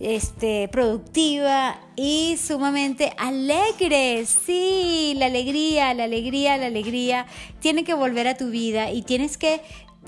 este, 0.00 0.68
productiva 0.68 1.78
y 1.94 2.38
sumamente 2.38 3.12
alegre. 3.18 4.24
Sí, 4.24 5.14
la 5.16 5.26
alegría, 5.26 5.92
la 5.94 6.04
alegría, 6.04 6.56
la 6.56 6.66
alegría 6.66 7.26
tiene 7.60 7.84
que 7.84 7.94
volver 7.94 8.26
a 8.26 8.36
tu 8.36 8.48
vida 8.48 8.90
y 8.90 9.02
tienes 9.02 9.36
que 9.36 9.60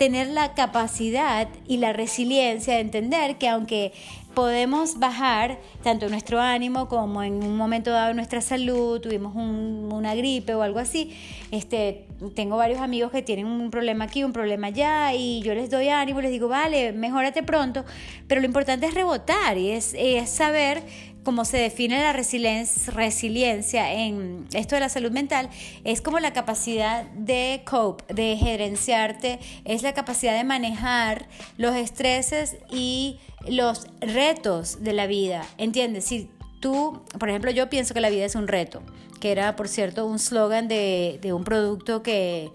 tener 0.03 0.27
la 0.27 0.53
capacidad 0.55 1.47
y 1.69 1.77
la 1.77 1.93
resiliencia 1.93 2.75
de 2.75 2.81
entender 2.81 3.39
que 3.39 3.49
aunque 3.49 3.93
podemos 4.35 4.99
bajar 4.99 5.61
tanto 5.85 6.09
nuestro 6.09 6.41
ánimo 6.41 6.89
como 6.89 7.23
en 7.23 7.35
un 7.35 7.57
momento 7.57 7.93
dado 7.93 8.13
nuestra 8.13 8.41
salud, 8.41 9.01
tuvimos 9.01 9.33
una 9.37 10.17
gripe 10.17 10.57
o 10.57 10.63
algo 10.63 10.81
así. 10.81 11.17
Este, 11.53 12.09
tengo 12.35 12.57
varios 12.57 12.81
amigos 12.81 13.13
que 13.13 13.23
tienen 13.23 13.47
un 13.47 13.71
problema 13.71 14.07
aquí, 14.07 14.25
un 14.25 14.33
problema 14.33 14.67
allá 14.67 15.15
y 15.15 15.41
yo 15.43 15.55
les 15.55 15.71
doy 15.71 15.89
ánimo, 15.89 16.21
les 16.21 16.33
digo, 16.33 16.49
vale, 16.49 16.93
mejórate 16.93 17.45
pronto, 17.45 17.85
pero 18.27 18.41
lo 18.41 18.47
importante 18.49 18.87
es 18.87 18.95
rebotar 18.95 19.57
y 19.57 19.71
es, 19.71 19.95
es 19.97 20.29
saber 20.29 20.83
como 21.25 21.45
se 21.45 21.57
define 21.57 22.01
la 22.01 22.13
resiliencia 22.13 23.93
en 23.93 24.47
esto 24.53 24.75
de 24.75 24.81
la 24.81 24.89
salud 24.89 25.13
mental, 25.13 25.49
es 25.85 26.01
como 26.01 26.19
la 26.19 26.33
capacidad 26.33 27.05
de 27.11 27.63
cope, 27.65 28.13
de 28.13 28.37
gerenciarte, 28.37 29.39
es 29.65 29.83
la 29.83 29.95
capacidad 29.95 30.37
de 30.37 30.45
manejar 30.45 31.29
los 31.59 31.77
estreses 31.77 32.57
y 32.71 33.19
los 33.49 33.87
retos 34.01 34.83
de 34.83 34.93
la 34.93 35.07
vida. 35.07 35.45
¿Entiendes? 35.59 36.05
Si 36.07 36.29
tú, 36.61 37.03
por 37.19 37.29
ejemplo, 37.29 37.51
yo 37.51 37.71
pienso 37.71 37.95
que 37.95 38.01
la 38.01 38.11
vida 38.11 38.25
es 38.25 38.35
un 38.35 38.49
reto, 38.49 38.83
que 39.21 39.31
era, 39.31 39.55
por 39.55 39.69
cierto, 39.69 40.07
un 40.07 40.19
slogan 40.19 40.67
de, 40.67 41.21
un 41.33 41.45
producto 41.45 42.03
que, 42.03 42.51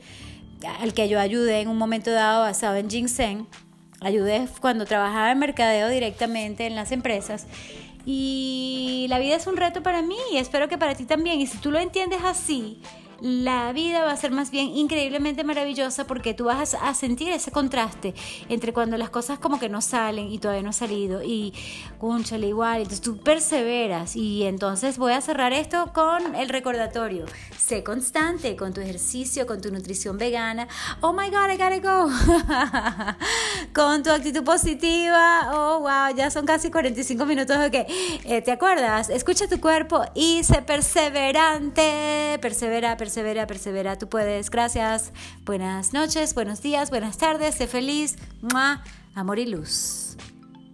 al 0.82 0.94
que 0.94 1.08
yo 1.08 1.20
ayudé 1.20 1.62
en 1.62 1.70
un 1.70 1.78
momento 1.78 2.12
dado 2.12 2.42
basado 2.42 2.76
en 2.76 2.90
ginseng. 2.90 3.48
Ayudé 4.00 4.48
cuando 4.62 4.86
trabajaba 4.86 5.32
en 5.32 5.40
mercadeo 5.40 5.90
directamente 5.90 6.68
en 6.68 6.76
las 6.76 6.92
empresas 6.92 7.48
y 8.10 9.06
la 9.10 9.20
vida 9.20 9.36
es 9.36 9.48
un 9.48 9.58
reto 9.58 9.84
para 9.84 10.02
mí 10.02 10.16
y 10.32 10.38
espero 10.38 10.70
que 10.70 10.78
para 10.78 10.96
ti 10.96 11.04
también. 11.04 11.42
Y 11.42 11.48
si 11.48 11.58
tú 11.58 11.72
lo 11.72 11.78
entiendes 11.78 12.22
así, 12.24 12.80
la 13.22 13.72
vida 13.74 14.04
va 14.04 14.12
a 14.12 14.18
ser 14.18 14.32
más 14.32 14.52
bien 14.52 14.68
increíblemente 14.68 15.44
maravillosa 15.44 16.06
porque 16.06 16.34
tú 16.34 16.46
vas 16.46 16.76
a 16.76 16.94
sentir 16.94 17.30
ese 17.30 17.52
contraste 17.52 18.14
entre 18.50 18.74
cuando 18.74 18.98
las 18.98 19.10
cosas 19.10 19.40
como 19.40 19.60
que 19.60 19.70
no 19.70 19.82
salen 19.82 20.32
y 20.32 20.40
todavía 20.40 20.64
no 20.64 20.70
ha 20.70 20.74
salido 20.74 21.24
y 21.24 21.54
cúnchale 21.98 22.48
igual, 22.48 22.78
entonces 22.78 23.02
tú 23.02 23.18
perseveras 23.18 24.16
y 24.16 24.44
entonces 24.44 24.98
voy 24.98 25.14
a 25.14 25.22
cerrar 25.22 25.54
esto 25.54 25.92
con 25.94 26.36
el 26.36 26.50
recordatorio. 26.50 27.26
Sé 27.58 27.84
constante 27.84 28.56
con 28.56 28.74
tu 28.74 28.82
ejercicio, 28.82 29.46
con 29.46 29.62
tu 29.62 29.72
nutrición 29.72 30.18
vegana. 30.18 30.68
Oh 31.02 31.14
my 31.14 31.30
god, 31.30 31.50
I 31.52 31.58
gotta 31.58 31.80
go. 31.80 32.10
con 33.74 34.04
tu 34.04 34.12
actitud 34.12 34.44
positiva. 34.44 35.52
Oh 35.54 35.80
wow, 35.80 36.16
ya 36.16 36.30
son 36.30 36.46
casi 36.46 36.70
45 36.70 37.26
minutos. 37.26 37.58
Ok, 37.58 37.76
eh, 38.26 38.42
¿te 38.44 38.52
acuerdas? 38.52 39.10
Escucha 39.10 39.48
tu 39.48 39.60
cuerpo 39.60 40.04
y 40.14 40.44
sé 40.44 40.62
perseverante. 40.62 42.38
Persevera, 42.42 42.96
persevera 42.96 43.07
persevera, 43.08 43.48
persevera, 43.48 43.98
tú 43.98 44.10
puedes. 44.10 44.52
Gracias. 44.52 45.14
Buenas 45.46 45.94
noches, 45.94 46.34
buenos 46.34 46.62
días, 46.62 46.90
buenas 46.90 47.18
tardes, 47.18 47.56
sé 47.56 47.66
feliz. 47.66 48.18
Amor 49.16 49.40
y 49.40 49.46
luz. 49.46 50.18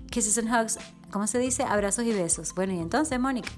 Kisses 0.09 0.39
and 0.39 0.49
hugs. 0.49 0.79
¿Cómo 1.11 1.27
se 1.27 1.37
dice? 1.37 1.61
Abrazos 1.61 2.05
y 2.05 2.11
besos. 2.11 2.55
Bueno, 2.55 2.73
y 2.73 2.79
entonces, 2.79 3.19
Mónica. 3.19 3.51